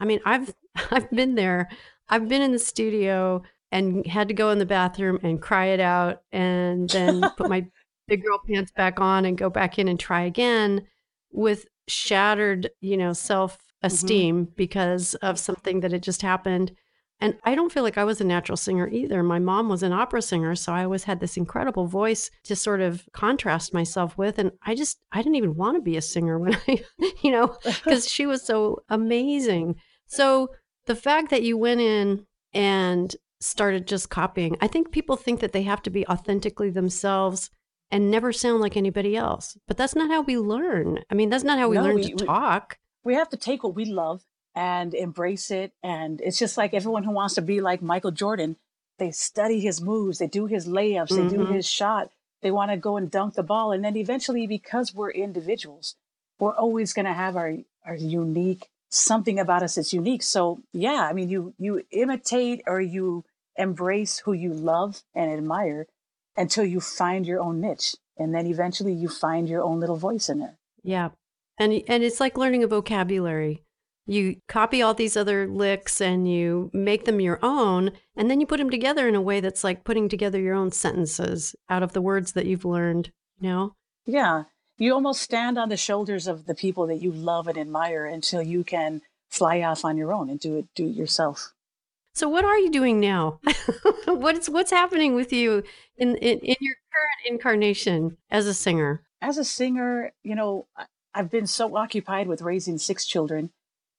I 0.00 0.04
mean, 0.04 0.20
I've 0.24 0.54
I've 0.90 1.10
been 1.10 1.34
there. 1.34 1.68
I've 2.08 2.28
been 2.28 2.42
in 2.42 2.52
the 2.52 2.58
studio 2.58 3.42
and 3.70 4.06
had 4.06 4.28
to 4.28 4.34
go 4.34 4.50
in 4.50 4.58
the 4.58 4.66
bathroom 4.66 5.18
and 5.22 5.40
cry 5.40 5.66
it 5.66 5.80
out, 5.80 6.22
and 6.32 6.88
then 6.90 7.22
put 7.36 7.48
my 7.48 7.66
big 8.06 8.24
girl 8.24 8.40
pants 8.46 8.72
back 8.72 9.00
on 9.00 9.24
and 9.24 9.38
go 9.38 9.50
back 9.50 9.78
in 9.78 9.88
and 9.88 10.00
try 10.00 10.22
again 10.22 10.86
with 11.30 11.66
shattered, 11.88 12.70
you 12.80 12.96
know, 12.96 13.12
self 13.12 13.58
esteem 13.82 14.44
mm-hmm. 14.44 14.52
because 14.56 15.14
of 15.16 15.38
something 15.38 15.80
that 15.80 15.92
had 15.92 16.02
just 16.02 16.22
happened. 16.22 16.72
And 17.20 17.36
I 17.42 17.56
don't 17.56 17.72
feel 17.72 17.82
like 17.82 17.98
I 17.98 18.04
was 18.04 18.20
a 18.20 18.24
natural 18.24 18.56
singer 18.56 18.88
either. 18.88 19.24
My 19.24 19.40
mom 19.40 19.68
was 19.68 19.82
an 19.82 19.92
opera 19.92 20.22
singer, 20.22 20.54
so 20.54 20.72
I 20.72 20.84
always 20.84 21.02
had 21.04 21.18
this 21.18 21.36
incredible 21.36 21.86
voice 21.86 22.30
to 22.44 22.54
sort 22.54 22.80
of 22.80 23.08
contrast 23.12 23.74
myself 23.74 24.16
with. 24.16 24.38
And 24.38 24.52
I 24.62 24.76
just, 24.76 25.00
I 25.10 25.18
didn't 25.18 25.34
even 25.34 25.56
want 25.56 25.76
to 25.76 25.82
be 25.82 25.96
a 25.96 26.02
singer 26.02 26.38
when 26.38 26.56
I, 26.68 26.84
you 27.22 27.32
know, 27.32 27.56
because 27.64 28.08
she 28.08 28.26
was 28.26 28.44
so 28.44 28.78
amazing. 28.88 29.76
So 30.06 30.50
the 30.86 30.94
fact 30.94 31.30
that 31.30 31.42
you 31.42 31.58
went 31.58 31.80
in 31.80 32.24
and 32.52 33.14
started 33.40 33.88
just 33.88 34.10
copying, 34.10 34.56
I 34.60 34.68
think 34.68 34.92
people 34.92 35.16
think 35.16 35.40
that 35.40 35.52
they 35.52 35.62
have 35.64 35.82
to 35.82 35.90
be 35.90 36.06
authentically 36.06 36.70
themselves 36.70 37.50
and 37.90 38.10
never 38.10 38.32
sound 38.32 38.60
like 38.60 38.76
anybody 38.76 39.16
else. 39.16 39.56
But 39.66 39.76
that's 39.76 39.94
not 39.94 40.10
how 40.10 40.22
we 40.22 40.36
learn. 40.38 41.04
I 41.10 41.14
mean, 41.14 41.30
that's 41.30 41.44
not 41.44 41.58
how 41.58 41.68
we 41.68 41.76
no, 41.76 41.82
learn 41.82 41.96
we, 41.96 42.12
to 42.12 42.24
talk. 42.24 42.78
We 43.04 43.14
have 43.14 43.28
to 43.30 43.36
take 43.36 43.62
what 43.62 43.74
we 43.74 43.84
love 43.84 44.22
and 44.54 44.94
embrace 44.94 45.50
it. 45.50 45.72
And 45.82 46.20
it's 46.20 46.38
just 46.38 46.56
like 46.56 46.74
everyone 46.74 47.04
who 47.04 47.12
wants 47.12 47.34
to 47.36 47.42
be 47.42 47.60
like 47.60 47.80
Michael 47.80 48.10
Jordan, 48.10 48.56
they 48.98 49.10
study 49.10 49.60
his 49.60 49.80
moves, 49.80 50.18
they 50.18 50.26
do 50.26 50.46
his 50.46 50.66
layups, 50.66 51.08
mm-hmm. 51.08 51.28
they 51.28 51.34
do 51.34 51.44
mm-hmm. 51.44 51.54
his 51.54 51.68
shot. 51.68 52.10
They 52.42 52.50
want 52.50 52.70
to 52.70 52.76
go 52.76 52.96
and 52.96 53.10
dunk 53.10 53.34
the 53.34 53.42
ball. 53.42 53.72
And 53.72 53.84
then 53.84 53.96
eventually, 53.96 54.46
because 54.46 54.94
we're 54.94 55.10
individuals, 55.10 55.96
we're 56.38 56.54
always 56.54 56.92
going 56.92 57.06
to 57.06 57.12
have 57.12 57.36
our, 57.36 57.56
our 57.84 57.96
unique 57.96 58.68
something 58.90 59.38
about 59.38 59.62
us 59.62 59.74
that's 59.74 59.92
unique. 59.92 60.22
So 60.22 60.62
yeah, 60.72 61.06
I 61.08 61.12
mean, 61.12 61.28
you 61.28 61.54
you 61.58 61.84
imitate 61.90 62.62
or 62.66 62.80
you 62.80 63.24
embrace 63.56 64.20
who 64.20 64.32
you 64.32 64.52
love 64.52 65.02
and 65.14 65.30
admire, 65.30 65.86
until 66.38 66.64
you 66.64 66.80
find 66.80 67.26
your 67.26 67.40
own 67.40 67.60
niche 67.60 67.96
and 68.16 68.34
then 68.34 68.46
eventually 68.46 68.94
you 68.94 69.08
find 69.08 69.48
your 69.48 69.62
own 69.62 69.78
little 69.78 69.96
voice 69.96 70.28
in 70.30 70.38
there 70.38 70.58
yeah. 70.82 71.10
And 71.58 71.82
and 71.88 72.02
it's 72.02 72.20
like 72.20 72.38
learning 72.38 72.62
a 72.62 72.68
vocabulary. 72.68 73.64
You 74.06 74.36
copy 74.48 74.80
all 74.80 74.94
these 74.94 75.18
other 75.18 75.46
licks 75.46 76.00
and 76.00 76.30
you 76.30 76.70
make 76.72 77.04
them 77.04 77.20
your 77.20 77.38
own 77.42 77.92
and 78.16 78.30
then 78.30 78.40
you 78.40 78.46
put 78.46 78.58
them 78.58 78.70
together 78.70 79.06
in 79.06 79.14
a 79.14 79.20
way 79.20 79.40
that's 79.40 79.62
like 79.62 79.84
putting 79.84 80.08
together 80.08 80.40
your 80.40 80.54
own 80.54 80.72
sentences 80.72 81.54
out 81.68 81.82
of 81.82 81.92
the 81.92 82.00
words 82.00 82.32
that 82.32 82.46
you've 82.46 82.64
learned 82.64 83.10
you 83.38 83.50
know? 83.50 83.74
Yeah. 84.06 84.44
You 84.78 84.94
almost 84.94 85.20
stand 85.20 85.58
on 85.58 85.68
the 85.68 85.76
shoulders 85.76 86.26
of 86.26 86.46
the 86.46 86.54
people 86.54 86.86
that 86.86 87.02
you 87.02 87.12
love 87.12 87.48
and 87.48 87.58
admire 87.58 88.06
until 88.06 88.42
you 88.42 88.64
can 88.64 89.02
fly 89.28 89.60
off 89.60 89.84
on 89.84 89.98
your 89.98 90.12
own 90.12 90.30
and 90.30 90.40
do 90.40 90.56
it 90.56 90.68
do 90.74 90.86
it 90.86 90.96
yourself 90.96 91.52
so 92.14 92.28
what 92.28 92.44
are 92.44 92.58
you 92.58 92.70
doing 92.70 93.00
now? 93.00 93.40
what's 94.06 94.48
what's 94.48 94.70
happening 94.70 95.14
with 95.14 95.32
you 95.32 95.62
in, 95.96 96.16
in, 96.16 96.38
in 96.40 96.56
your 96.60 96.74
current 96.92 97.26
incarnation 97.26 98.16
as 98.30 98.46
a 98.46 98.54
singer? 98.54 99.02
As 99.20 99.38
a 99.38 99.44
singer, 99.44 100.12
you 100.22 100.34
know, 100.34 100.66
I've 101.14 101.30
been 101.30 101.46
so 101.46 101.76
occupied 101.76 102.28
with 102.28 102.42
raising 102.42 102.78
six 102.78 103.06
children 103.06 103.50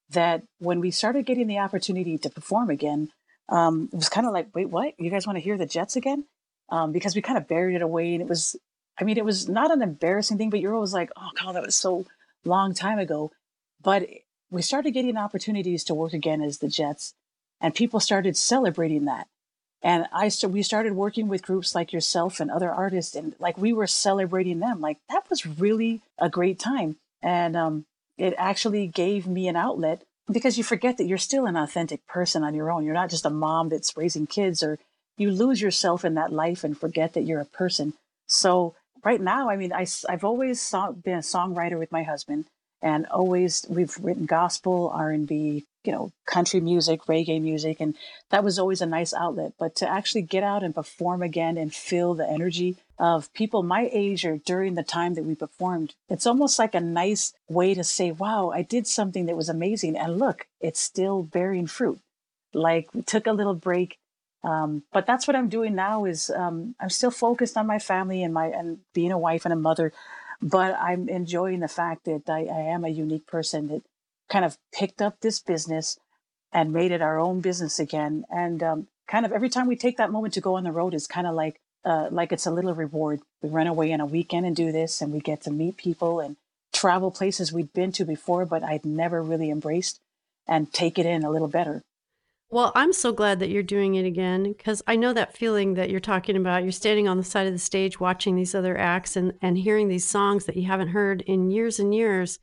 that 0.10 0.44
when 0.58 0.80
we 0.80 0.92
started 0.92 1.26
getting 1.26 1.48
the 1.48 1.60
opportunity 1.60 2.18
to 2.18 2.30
perform 2.30 2.70
again, 2.70 3.10
um, 3.50 3.90
it 3.92 3.96
was 3.96 4.10
kind 4.10 4.28
of 4.28 4.34
like, 4.34 4.48
wait, 4.54 4.70
what? 4.70 4.94
You 4.98 5.10
guys 5.10 5.28
want 5.28 5.38
to 5.38 5.44
hear 5.44 5.58
the 5.58 5.66
Jets 5.66 5.96
again? 5.96 6.26
Um, 6.70 6.92
because 6.92 7.16
we 7.16 7.22
kind 7.22 7.38
of 7.38 7.48
buried 7.48 7.76
it 7.76 7.82
away, 7.82 8.14
and 8.14 8.22
it 8.22 8.30
was, 8.30 8.56
I 9.00 9.04
mean, 9.04 9.18
it 9.18 9.26
was 9.26 9.50
not 9.50 9.72
an 9.72 9.82
embarrassing 9.82 10.38
thing, 10.38 10.50
but 10.50 10.60
you're 10.60 10.76
always 10.76 10.94
like, 10.94 11.10
oh 11.18 11.30
god, 11.42 11.56
that 11.56 11.66
was 11.66 11.76
so 11.76 12.06
long 12.46 12.74
time 12.74 13.00
ago. 13.00 13.32
But 13.82 14.08
we 14.52 14.62
started 14.62 14.92
getting 14.92 15.18
opportunities 15.18 15.84
to 15.86 15.94
work 15.94 16.14
again 16.14 16.42
as 16.42 16.60
the 16.60 16.68
Jets, 16.68 17.14
and 17.62 17.76
people 17.76 18.00
started 18.00 18.38
celebrating 18.38 19.06
that. 19.06 19.28
And 19.82 20.08
i 20.12 20.28
st- 20.28 20.52
we 20.52 20.62
started 20.62 20.94
working 20.94 21.30
with 21.30 21.42
groups 21.42 21.74
like 21.74 21.94
yourself 21.94 22.40
and 22.40 22.52
other 22.52 22.70
artists 22.70 23.16
and 23.16 23.34
like 23.40 23.58
we 23.58 23.72
were 23.72 23.88
celebrating 23.88 24.60
them. 24.60 24.82
Like 24.82 24.98
that 25.10 25.30
was 25.30 25.46
really 25.46 26.02
a 26.18 26.30
great 26.30 26.60
time. 26.60 26.98
And 27.22 27.56
um, 27.56 27.86
it 28.18 28.34
actually 28.38 28.88
gave 28.88 29.26
me 29.26 29.48
an 29.48 29.56
outlet 29.56 30.04
because 30.32 30.58
you 30.58 30.64
forget 30.64 30.98
that 30.98 31.08
you're 31.08 31.18
still 31.18 31.46
an 31.46 31.56
authentic 31.56 32.06
person 32.08 32.44
on 32.44 32.54
your 32.54 32.72
own. 32.72 32.84
You're 32.84 32.94
not 32.94 33.10
just 33.10 33.26
a 33.26 33.30
mom 33.30 33.70
that's 33.70 33.96
raising 33.96 34.28
kids 34.28 34.62
or 34.62 34.80
you 35.18 35.32
lose 35.32 35.62
yourself 35.62 36.04
in 36.04 36.16
that 36.16 36.32
life 36.32 36.64
and 36.64 36.78
forget 36.78 37.14
that 37.14 37.24
you're 37.24 37.42
a 37.42 37.46
person. 37.46 37.94
So 38.28 38.76
right 39.04 39.22
now 39.22 39.50
i 39.50 39.56
mean 39.56 39.74
I, 39.74 39.86
i've 40.08 40.24
always 40.24 40.74
been 41.04 41.16
a 41.16 41.22
songwriter 41.22 41.78
with 41.78 41.92
my 41.92 42.04
husband 42.04 42.46
and 42.82 43.06
always 43.08 43.66
we've 43.70 43.98
written 44.02 44.26
gospel 44.26 44.92
r&b 44.94 45.66
you 45.84 45.92
know 45.92 46.12
country 46.26 46.60
music 46.60 47.04
reggae 47.04 47.42
music 47.42 47.80
and 47.80 47.96
that 48.30 48.44
was 48.44 48.60
always 48.60 48.82
a 48.82 48.86
nice 48.86 49.14
outlet. 49.14 49.54
But 49.58 49.76
to 49.78 49.90
actually 49.90 50.24
get 50.24 50.44
out 50.44 50.64
and 50.64 50.76
perform 50.76 51.22
again 51.22 51.58
and 51.58 51.74
feel 51.74 52.14
the 52.14 52.30
energy 52.30 52.78
of 52.98 53.32
people 53.34 53.64
my 53.64 53.90
age 53.92 54.26
or 54.26 54.38
during 54.38 54.76
the 54.76 54.84
time 54.84 55.14
that 55.14 55.24
we 55.24 55.34
performed 55.34 55.96
it's 56.10 56.28
almost 56.28 56.60
like 56.60 56.76
a 56.76 56.82
nice 56.82 57.34
way 57.48 57.74
to 57.74 57.84
say 57.84 58.12
wow 58.12 58.52
i 58.54 58.62
did 58.62 58.86
something 58.86 59.26
that 59.26 59.38
was 59.38 59.48
amazing 59.48 59.98
and 59.98 60.20
look 60.20 60.48
it's 60.60 60.80
still 60.82 61.24
bearing 61.24 61.66
fruit. 61.66 62.00
Like 62.54 62.94
we 62.94 63.02
took 63.04 63.26
a 63.26 63.32
little 63.32 63.54
break 63.54 63.98
um, 64.44 64.84
but 64.92 65.06
that's 65.06 65.28
what 65.28 65.36
i'm 65.36 65.48
doing 65.48 65.76
now 65.76 66.04
is 66.06 66.30
um, 66.30 66.76
i'm 66.80 66.90
still 66.90 67.12
focused 67.12 67.56
on 67.58 67.68
my 67.68 67.80
family 67.80 68.22
and 68.22 68.34
my 68.34 68.48
and 68.48 68.80
being 68.94 69.12
a 69.12 69.18
wife 69.18 69.46
and 69.46 69.54
a 69.54 69.58
mother 69.58 69.94
but 70.42 70.78
I'm 70.80 71.10
enjoying 71.10 71.60
the 71.60 71.68
fact 71.68 72.06
that 72.06 72.30
I, 72.30 72.46
I 72.46 72.62
am 72.62 72.86
a 72.86 72.90
unique 72.90 73.28
person 73.28 73.68
that 73.68 73.82
kind 74.30 74.46
of 74.46 74.58
picked 74.74 75.02
up 75.02 75.20
this 75.20 75.40
business 75.40 75.98
and 76.52 76.74
made 76.74 76.92
it 76.92 77.02
our 77.02 77.20
own 77.20 77.42
business 77.42 77.80
again. 77.80 78.26
And 78.30 78.64
um, 78.64 78.88
kind 79.08 79.26
of 79.26 79.32
every 79.32 79.50
time 79.50 79.68
we 79.68 79.76
take 79.76 79.98
that 79.98 80.12
moment 80.12 80.34
to 80.36 80.42
go 80.42 80.56
on 80.56 80.64
the 80.64 80.72
road 80.72 80.94
is 80.94 81.08
kind 81.08 81.28
of 81.28 81.36
like 81.36 81.60
uh, 81.86 82.10
like 82.12 82.32
it's 82.32 82.46
a 82.46 82.52
little 82.52 82.74
reward. 82.74 83.22
We 83.42 83.50
run 83.50 83.68
away 83.68 83.94
on 83.94 84.02
a 84.02 84.06
weekend 84.06 84.46
and 84.46 84.56
do 84.56 84.72
this, 84.72 85.02
and 85.02 85.14
we 85.14 85.20
get 85.20 85.42
to 85.44 85.52
meet 85.52 85.78
people 85.78 86.20
and 86.20 86.36
travel 86.74 87.10
places 87.10 87.54
we'd 87.54 87.74
been 87.74 87.92
to 87.94 88.06
before, 88.06 88.46
but 88.46 88.64
I'd 88.64 88.86
never 88.86 89.24
really 89.24 89.50
embraced, 89.50 90.00
and 90.48 90.72
take 90.74 91.00
it 91.00 91.06
in 91.06 91.24
a 91.24 91.32
little 91.32 91.48
better. 91.48 91.82
Well, 92.52 92.72
I'm 92.76 92.94
so 92.94 93.12
glad 93.14 93.40
that 93.40 93.50
you're 93.50 93.62
doing 93.62 93.96
it 93.96 94.06
again 94.06 94.44
because 94.44 94.82
I 94.88 94.96
know 94.96 95.14
that 95.14 95.38
feeling 95.38 95.76
that 95.76 95.92
you're 95.92 96.00
talking 96.00 96.36
about. 96.36 96.64
You're 96.64 96.72
standing 96.72 97.08
on 97.08 97.18
the 97.18 97.24
side 97.24 97.46
of 97.46 97.54
the 97.54 97.60
stage 97.60 98.00
watching 98.00 98.36
these 98.36 98.56
other 98.56 98.76
acts 98.76 99.16
and, 99.16 99.34
and 99.42 99.58
hearing 99.58 99.88
these 99.88 100.06
songs 100.06 100.46
that 100.46 100.58
you 100.58 100.66
haven't 100.66 100.90
heard 100.90 101.22
in 101.22 101.52
years 101.52 101.80
and 101.80 101.94
years. 101.94 102.40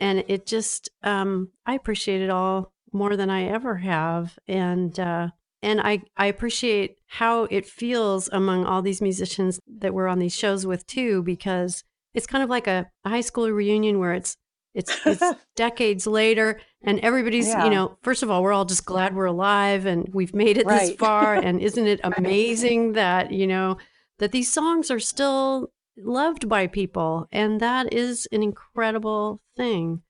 And 0.00 0.24
it 0.28 0.46
just, 0.46 0.88
um, 1.02 1.50
I 1.66 1.74
appreciate 1.74 2.20
it 2.20 2.30
all 2.30 2.72
more 2.92 3.16
than 3.16 3.30
I 3.30 3.44
ever 3.44 3.76
have. 3.76 4.38
And, 4.46 4.98
uh, 4.98 5.28
and 5.62 5.80
I, 5.80 6.02
I 6.16 6.26
appreciate 6.26 6.98
how 7.06 7.44
it 7.44 7.66
feels 7.66 8.28
among 8.32 8.66
all 8.66 8.82
these 8.82 9.00
musicians 9.00 9.60
that 9.78 9.94
we're 9.94 10.08
on 10.08 10.18
these 10.18 10.36
shows 10.36 10.66
with 10.66 10.86
too, 10.86 11.22
because 11.22 11.84
it's 12.12 12.26
kind 12.26 12.44
of 12.44 12.50
like 12.50 12.66
a, 12.66 12.90
a 13.04 13.08
high 13.08 13.20
school 13.20 13.50
reunion 13.50 13.98
where 13.98 14.14
it's 14.14 14.36
it's 14.74 15.06
it's 15.06 15.22
decades 15.56 16.06
later, 16.06 16.60
and 16.82 16.98
everybody's 17.00 17.48
yeah. 17.48 17.64
you 17.64 17.70
know. 17.70 17.96
First 18.02 18.22
of 18.22 18.30
all, 18.30 18.42
we're 18.42 18.52
all 18.52 18.64
just 18.64 18.84
glad 18.84 19.14
we're 19.14 19.26
alive 19.26 19.86
and 19.86 20.08
we've 20.12 20.34
made 20.34 20.58
it 20.58 20.66
right. 20.66 20.88
this 20.88 20.96
far. 20.96 21.34
and 21.34 21.60
isn't 21.62 21.86
it 21.86 22.00
amazing 22.02 22.92
that 22.92 23.30
you 23.30 23.46
know 23.46 23.78
that 24.18 24.32
these 24.32 24.52
songs 24.52 24.90
are 24.90 25.00
still 25.00 25.70
loved 25.96 26.48
by 26.48 26.66
people, 26.66 27.28
and 27.32 27.60
that 27.60 27.92
is 27.92 28.26
an 28.32 28.42
incredible 28.42 29.40
thing. 29.56 30.02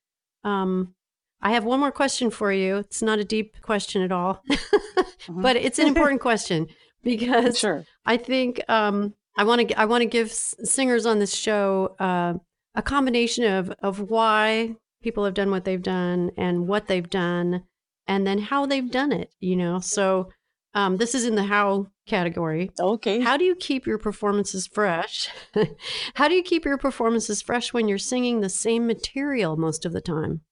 Um, 0.43 0.95
I 1.43 1.53
have 1.53 1.65
one 1.65 1.81
more 1.81 1.93
question 1.93 2.31
for 2.31 2.53
you. 2.53 2.77
It's 2.79 3.03
not 3.03 3.19
a 3.19 3.25
deep 3.25 3.61
question 3.61 4.03
at 4.03 4.13
all, 4.13 4.43
mm-hmm. 4.51 5.43
but 5.43 5.57
it's 5.57 5.79
an 5.79 5.87
important 5.87 6.21
question 6.21 6.69
because 7.03 7.59
sure. 7.59 7.85
I 8.07 8.17
think 8.17 8.63
um, 8.69 9.15
I 9.37 9.45
want 9.45 9.69
to 9.69 9.79
I 9.79 9.85
want 9.85 10.03
to 10.03 10.07
give 10.07 10.33
singers 10.33 11.07
on 11.07 11.19
this 11.19 11.35
show 11.35 11.97
uh, 11.99 12.35
a 12.75 12.83
combination 12.83 13.45
of 13.45 13.71
of 13.83 14.11
why 14.11 14.77
people 15.03 15.25
have 15.25 15.35
done 15.35 15.51
what 15.51 15.65
they've 15.65 15.83
done 15.83 16.31
and 16.37 16.67
what 16.67 16.87
they've 16.87 17.11
done 17.11 17.65
and 18.07 18.27
then 18.27 18.39
how 18.39 18.67
they've 18.67 18.91
done 18.91 19.13
it, 19.13 19.31
you 19.41 19.57
know. 19.57 19.81
So 19.81 20.31
um, 20.75 20.97
this 20.97 21.15
is 21.15 21.25
in 21.25 21.35
the 21.35 21.45
how 21.45 21.89
category. 22.07 22.71
Okay. 22.79 23.21
How 23.21 23.37
do 23.37 23.45
you 23.45 23.55
keep 23.55 23.87
your 23.87 23.99
performances 23.99 24.67
fresh? 24.67 25.29
how 26.15 26.29
do 26.29 26.35
you 26.35 26.43
keep 26.43 26.65
your 26.65 26.79
performances 26.79 27.43
fresh 27.43 27.73
when 27.73 27.89
you're 27.89 27.99
singing 27.99 28.41
the 28.41 28.49
same 28.49 28.87
material 28.87 29.57
most 29.57 29.85
of 29.85 29.93
the 29.93 30.01
time? 30.01 30.43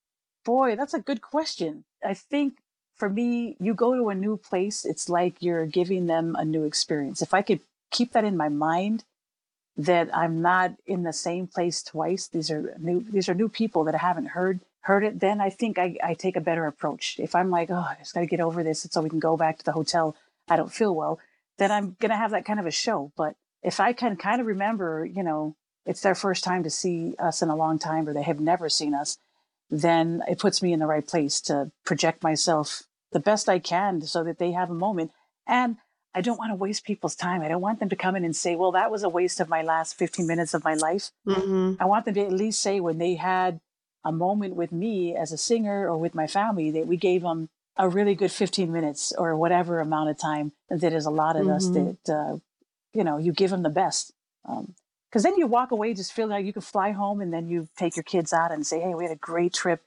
Boy, 0.44 0.76
that's 0.76 0.94
a 0.94 1.00
good 1.00 1.20
question. 1.22 1.84
I 2.05 2.14
think 2.14 2.55
for 2.96 3.09
me, 3.09 3.57
you 3.61 3.74
go 3.74 3.94
to 3.94 4.09
a 4.09 4.14
new 4.14 4.36
place, 4.36 4.84
it's 4.84 5.09
like 5.09 5.36
you're 5.40 5.66
giving 5.66 6.07
them 6.07 6.36
a 6.38 6.44
new 6.44 6.64
experience. 6.64 7.22
If 7.22 7.34
I 7.34 7.42
could 7.42 7.61
keep 7.90 8.12
that 8.12 8.24
in 8.24 8.36
my 8.36 8.48
mind, 8.48 9.05
that 9.76 10.14
I'm 10.14 10.42
not 10.42 10.74
in 10.86 11.03
the 11.03 11.12
same 11.12 11.46
place 11.46 11.82
twice. 11.82 12.28
These 12.28 12.50
are 12.50 12.74
new 12.78 13.03
these 13.03 13.28
are 13.28 13.34
new 13.34 13.48
people 13.48 13.84
that 13.84 13.94
I 13.94 13.98
haven't 13.98 14.26
heard 14.26 14.61
heard 14.82 15.05
it, 15.05 15.20
then 15.20 15.40
I 15.40 15.48
think 15.48 15.78
I, 15.78 15.96
I 16.03 16.14
take 16.14 16.36
a 16.36 16.40
better 16.40 16.66
approach. 16.66 17.18
If 17.18 17.34
I'm 17.34 17.50
like, 17.50 17.70
oh, 17.70 17.86
I 17.88 17.96
just 17.98 18.14
gotta 18.14 18.26
get 18.26 18.40
over 18.40 18.62
this 18.62 18.86
so 18.90 19.00
we 19.00 19.09
can 19.09 19.20
go 19.20 19.36
back 19.36 19.59
to 19.59 19.64
the 19.64 19.72
hotel, 19.72 20.16
I 20.48 20.57
don't 20.57 20.72
feel 20.72 20.94
well, 20.94 21.20
then 21.59 21.70
I'm 21.70 21.96
gonna 22.00 22.16
have 22.16 22.32
that 22.32 22.44
kind 22.44 22.61
of 22.61 22.66
a 22.66 22.70
show. 22.70 23.12
But 23.16 23.36
if 23.62 23.80
I 23.80 23.92
can 23.92 24.16
kind 24.16 24.40
of 24.40 24.46
remember, 24.46 25.05
you 25.05 25.22
know, 25.22 25.57
it's 25.86 26.00
their 26.00 26.14
first 26.14 26.44
time 26.44 26.62
to 26.62 26.70
see 26.70 27.14
us 27.18 27.42
in 27.42 27.48
a 27.48 27.57
long 27.57 27.78
time 27.78 28.09
or 28.09 28.12
they 28.12 28.22
have 28.22 28.40
never 28.40 28.68
seen 28.68 28.94
us, 28.94 29.18
then 29.70 30.22
it 30.28 30.38
puts 30.38 30.62
me 30.62 30.72
in 30.72 30.78
the 30.78 30.86
right 30.86 31.07
place 31.07 31.40
to 31.42 31.70
project 31.84 32.22
myself 32.22 32.82
the 33.12 33.20
best 33.20 33.48
I 33.48 33.59
can 33.59 34.03
so 34.03 34.22
that 34.24 34.38
they 34.38 34.53
have 34.53 34.70
a 34.70 34.74
moment. 34.74 35.12
And 35.46 35.76
I 36.14 36.20
don't 36.20 36.38
want 36.38 36.50
to 36.50 36.57
waste 36.57 36.84
people's 36.84 37.14
time. 37.14 37.40
I 37.40 37.48
don't 37.48 37.62
want 37.62 37.80
them 37.80 37.88
to 37.88 37.96
come 37.96 38.16
in 38.16 38.24
and 38.24 38.36
say, 38.36 38.55
well, 38.55 38.72
that 38.72 38.90
was 38.90 39.03
a 39.03 39.09
waste 39.09 39.40
of 39.40 39.48
my 39.48 39.62
last 39.62 39.96
15 39.96 40.26
minutes 40.26 40.55
of 40.55 40.64
my 40.64 40.74
life. 40.74 41.11
Mm-hmm. 41.26 41.80
I 41.80 41.86
want 41.86 42.05
them 42.05 42.14
to 42.14 42.20
at 42.20 42.32
least 42.32 42.61
say 42.61 42.80
when 42.80 42.98
they 42.98 43.14
had 43.14 43.61
a 44.05 44.12
moment 44.12 44.57
with 44.57 44.72
me 44.72 45.16
as 45.16 45.32
a 45.32 45.38
singer 45.38 45.88
or 45.88 45.96
with 45.96 46.14
my 46.14 46.26
family 46.26 46.70
that 46.72 46.86
we 46.86 46.96
gave 46.96 47.22
them 47.22 47.48
a 47.76 47.88
really 47.88 48.14
good 48.14 48.30
15 48.30 48.72
minutes 48.72 49.12
or 49.16 49.36
whatever 49.36 49.80
amount 49.80 50.10
of 50.10 50.18
time 50.18 50.52
that 50.68 50.92
is 50.92 51.06
allotted 51.06 51.44
mm-hmm. 51.44 51.52
us 51.52 51.68
that, 51.68 52.14
uh, 52.14 52.36
you 52.92 53.04
know, 53.04 53.18
you 53.18 53.32
give 53.32 53.50
them 53.50 53.62
the 53.62 53.70
best. 53.70 54.12
Um, 54.44 54.74
because 55.08 55.24
then 55.24 55.36
you 55.36 55.46
walk 55.46 55.72
away 55.72 55.92
just 55.92 56.12
feeling 56.12 56.30
like 56.30 56.46
you 56.46 56.54
can 56.54 56.62
fly 56.62 56.92
home 56.92 57.20
and 57.20 57.32
then 57.32 57.46
you 57.46 57.68
take 57.76 57.96
your 57.96 58.02
kids 58.02 58.32
out 58.32 58.50
and 58.50 58.66
say, 58.66 58.80
hey, 58.80 58.94
we 58.94 59.04
had 59.04 59.12
a 59.12 59.16
great 59.16 59.52
trip. 59.52 59.82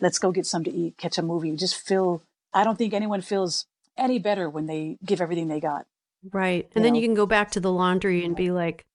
Let's 0.00 0.18
go 0.18 0.32
get 0.32 0.46
some 0.46 0.64
to 0.64 0.70
eat, 0.72 0.96
catch 0.96 1.18
a 1.18 1.22
movie. 1.22 1.50
You 1.50 1.56
just 1.56 1.76
feel, 1.76 2.22
I 2.54 2.64
don't 2.64 2.78
think 2.78 2.94
anyone 2.94 3.20
feels 3.20 3.66
any 3.98 4.18
better 4.18 4.48
when 4.48 4.64
they 4.64 4.96
give 5.04 5.20
everything 5.20 5.48
they 5.48 5.60
got. 5.60 5.86
Right. 6.32 6.66
And 6.74 6.82
then 6.82 6.94
know? 6.94 7.00
you 7.00 7.06
can 7.06 7.14
go 7.14 7.26
back 7.26 7.50
to 7.52 7.60
the 7.60 7.70
laundry 7.70 8.24
and 8.24 8.34
be 8.34 8.50
like, 8.50 8.86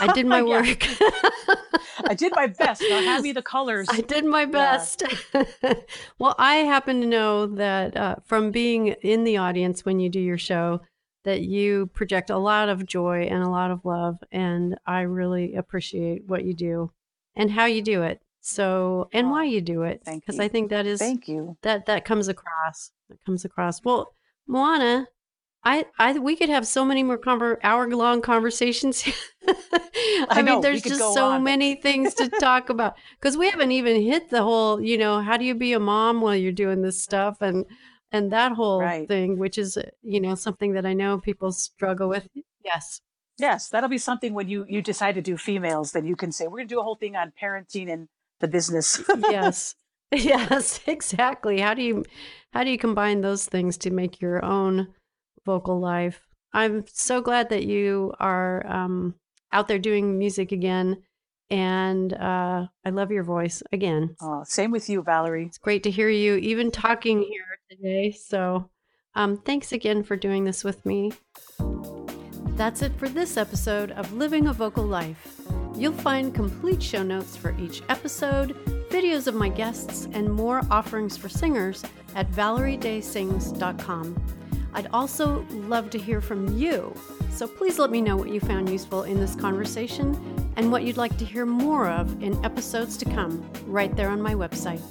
I 0.00 0.12
did 0.12 0.26
my 0.26 0.42
work. 0.42 0.84
I 2.06 2.14
did 2.14 2.32
my 2.34 2.46
best. 2.46 2.82
Now 2.88 3.02
hand 3.02 3.22
me 3.22 3.32
the 3.32 3.42
colors. 3.56 3.88
I 3.90 4.00
did 4.00 4.24
my 4.24 4.44
best. 4.44 5.02
Yeah. 5.34 5.74
well, 6.18 6.34
I 6.38 6.56
happen 6.56 7.00
to 7.00 7.06
know 7.06 7.46
that 7.46 7.96
uh, 7.96 8.16
from 8.24 8.50
being 8.50 8.88
in 8.88 9.24
the 9.24 9.36
audience 9.36 9.84
when 9.84 10.00
you 10.00 10.08
do 10.08 10.20
your 10.20 10.38
show, 10.38 10.80
that 11.24 11.42
you 11.42 11.86
project 11.88 12.30
a 12.30 12.38
lot 12.38 12.68
of 12.68 12.86
joy 12.86 13.22
and 13.30 13.42
a 13.42 13.48
lot 13.48 13.70
of 13.70 13.84
love. 13.84 14.18
And 14.32 14.78
I 14.86 15.00
really 15.02 15.54
appreciate 15.54 16.26
what 16.26 16.44
you 16.44 16.54
do 16.54 16.92
and 17.34 17.50
how 17.50 17.66
you 17.66 17.82
do 17.82 18.02
it. 18.02 18.20
So, 18.40 19.08
and 19.12 19.30
why 19.30 19.44
you 19.44 19.60
do 19.60 19.82
it. 19.82 20.00
Thank 20.04 20.16
you. 20.16 20.20
Because 20.26 20.40
I 20.40 20.48
think 20.48 20.70
that 20.70 20.86
is, 20.86 20.98
thank 20.98 21.28
you. 21.28 21.58
That, 21.62 21.86
that 21.86 22.06
comes 22.06 22.28
across. 22.28 22.90
That 23.10 23.22
comes 23.24 23.44
across. 23.44 23.84
Well, 23.84 24.14
Moana, 24.46 25.08
I, 25.62 25.84
I, 25.98 26.18
we 26.18 26.36
could 26.36 26.48
have 26.48 26.66
so 26.66 26.84
many 26.84 27.02
more 27.02 27.18
conver- 27.18 27.58
hour 27.62 27.86
long 27.88 28.22
conversations. 28.22 29.04
I, 29.72 30.26
I 30.30 30.42
know, 30.42 30.54
mean, 30.54 30.60
there's 30.60 30.82
just 30.82 30.98
so 30.98 31.30
on. 31.30 31.42
many 31.42 31.74
things 31.76 32.14
to 32.14 32.28
talk 32.28 32.70
about 32.70 32.94
because 33.18 33.36
we 33.36 33.50
haven't 33.50 33.72
even 33.72 34.02
hit 34.02 34.30
the 34.30 34.42
whole, 34.42 34.80
you 34.80 34.98
know, 34.98 35.20
how 35.20 35.36
do 35.36 35.44
you 35.44 35.54
be 35.54 35.72
a 35.72 35.80
mom 35.80 36.20
while 36.20 36.36
you're 36.36 36.52
doing 36.52 36.82
this 36.82 37.02
stuff 37.02 37.38
and 37.40 37.64
and 38.12 38.32
that 38.32 38.52
whole 38.52 38.80
right. 38.80 39.06
thing, 39.06 39.38
which 39.38 39.56
is, 39.56 39.78
you 40.02 40.20
know, 40.20 40.34
something 40.34 40.72
that 40.72 40.84
I 40.84 40.94
know 40.94 41.18
people 41.18 41.52
struggle 41.52 42.08
with. 42.08 42.26
Yes, 42.64 43.00
yes, 43.38 43.68
that'll 43.68 43.88
be 43.88 43.98
something 43.98 44.34
when 44.34 44.48
you 44.48 44.66
you 44.68 44.82
decide 44.82 45.14
to 45.14 45.22
do 45.22 45.36
females, 45.36 45.92
then 45.92 46.06
you 46.06 46.16
can 46.16 46.32
say 46.32 46.46
we're 46.46 46.58
going 46.58 46.68
to 46.68 46.74
do 46.74 46.80
a 46.80 46.84
whole 46.84 46.96
thing 46.96 47.16
on 47.16 47.32
parenting 47.40 47.92
and 47.92 48.08
the 48.40 48.48
business. 48.48 49.02
yes, 49.30 49.74
yes, 50.12 50.80
exactly. 50.86 51.60
How 51.60 51.74
do 51.74 51.82
you 51.82 52.04
how 52.52 52.64
do 52.64 52.70
you 52.70 52.78
combine 52.78 53.20
those 53.20 53.46
things 53.46 53.76
to 53.78 53.90
make 53.90 54.20
your 54.20 54.44
own 54.44 54.88
vocal 55.44 55.80
life. 55.80 56.28
I'm 56.52 56.84
so 56.86 57.20
glad 57.20 57.48
that 57.50 57.64
you 57.64 58.12
are 58.18 58.66
um, 58.66 59.14
out 59.52 59.68
there 59.68 59.78
doing 59.78 60.18
music 60.18 60.52
again. 60.52 61.02
And 61.50 62.12
uh, 62.12 62.66
I 62.84 62.90
love 62.90 63.10
your 63.10 63.24
voice 63.24 63.62
again. 63.72 64.14
Oh, 64.20 64.44
same 64.46 64.70
with 64.70 64.88
you, 64.88 65.02
Valerie. 65.02 65.46
It's 65.46 65.58
great 65.58 65.82
to 65.82 65.90
hear 65.90 66.08
you 66.08 66.36
even 66.36 66.70
talking 66.70 67.22
here 67.22 67.58
today. 67.68 68.12
So 68.12 68.70
um, 69.14 69.38
thanks 69.38 69.72
again 69.72 70.04
for 70.04 70.16
doing 70.16 70.44
this 70.44 70.62
with 70.62 70.84
me. 70.86 71.12
That's 72.56 72.82
it 72.82 72.92
for 72.96 73.08
this 73.08 73.36
episode 73.36 73.90
of 73.92 74.12
Living 74.12 74.46
a 74.46 74.52
Vocal 74.52 74.84
Life. 74.84 75.40
You'll 75.74 75.92
find 75.92 76.34
complete 76.34 76.82
show 76.82 77.02
notes 77.02 77.36
for 77.36 77.56
each 77.58 77.82
episode, 77.88 78.54
videos 78.90 79.26
of 79.26 79.34
my 79.34 79.48
guests, 79.48 80.08
and 80.12 80.30
more 80.30 80.60
offerings 80.70 81.16
for 81.16 81.28
singers 81.28 81.82
at 82.14 82.30
valeriedaysings.com. 82.32 84.22
I'd 84.72 84.88
also 84.92 85.46
love 85.50 85.90
to 85.90 85.98
hear 85.98 86.20
from 86.20 86.56
you. 86.56 86.94
So 87.30 87.46
please 87.46 87.78
let 87.78 87.90
me 87.90 88.00
know 88.00 88.16
what 88.16 88.28
you 88.28 88.40
found 88.40 88.68
useful 88.68 89.04
in 89.04 89.18
this 89.18 89.34
conversation 89.34 90.14
and 90.56 90.70
what 90.70 90.84
you'd 90.84 90.96
like 90.96 91.16
to 91.18 91.24
hear 91.24 91.46
more 91.46 91.88
of 91.88 92.22
in 92.22 92.42
episodes 92.44 92.96
to 92.98 93.04
come, 93.04 93.48
right 93.66 93.94
there 93.96 94.08
on 94.08 94.20
my 94.20 94.34
website. 94.34 94.82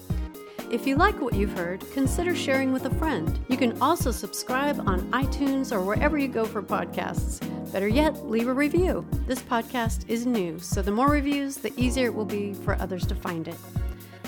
If 0.72 0.86
you 0.86 0.98
like 0.98 1.20
what 1.20 1.34
you've 1.34 1.58
heard, 1.58 1.84
consider 1.94 2.36
sharing 2.36 2.72
with 2.72 2.86
a 2.86 2.94
friend. 2.96 3.40
You 3.48 3.58
can 3.58 3.80
also 3.82 4.12
subscribe 4.12 4.80
on 4.88 5.02
iTunes 5.12 5.72
or 5.72 5.82
wherever 5.82 6.18
you 6.18 6.28
go 6.28 6.46
for 6.46 6.62
podcasts. 6.62 7.40
Better 7.72 7.88
yet, 7.88 8.28
leave 8.28 8.48
a 8.48 8.54
review. 8.54 9.06
This 9.26 9.42
podcast 9.42 10.08
is 10.08 10.26
new, 10.26 10.60
so 10.60 10.82
the 10.82 10.92
more 10.92 11.10
reviews, 11.10 11.58
the 11.58 11.74
easier 11.80 12.06
it 12.06 12.14
will 12.14 12.26
be 12.26 12.54
for 12.54 12.76
others 12.76 13.06
to 13.08 13.16
find 13.16 13.48
it. 13.48 13.58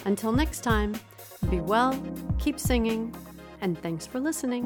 Until 0.05 0.31
next 0.31 0.61
time, 0.61 0.95
be 1.49 1.59
well, 1.59 1.99
keep 2.39 2.59
singing, 2.59 3.15
and 3.61 3.77
thanks 3.79 4.07
for 4.07 4.19
listening. 4.19 4.65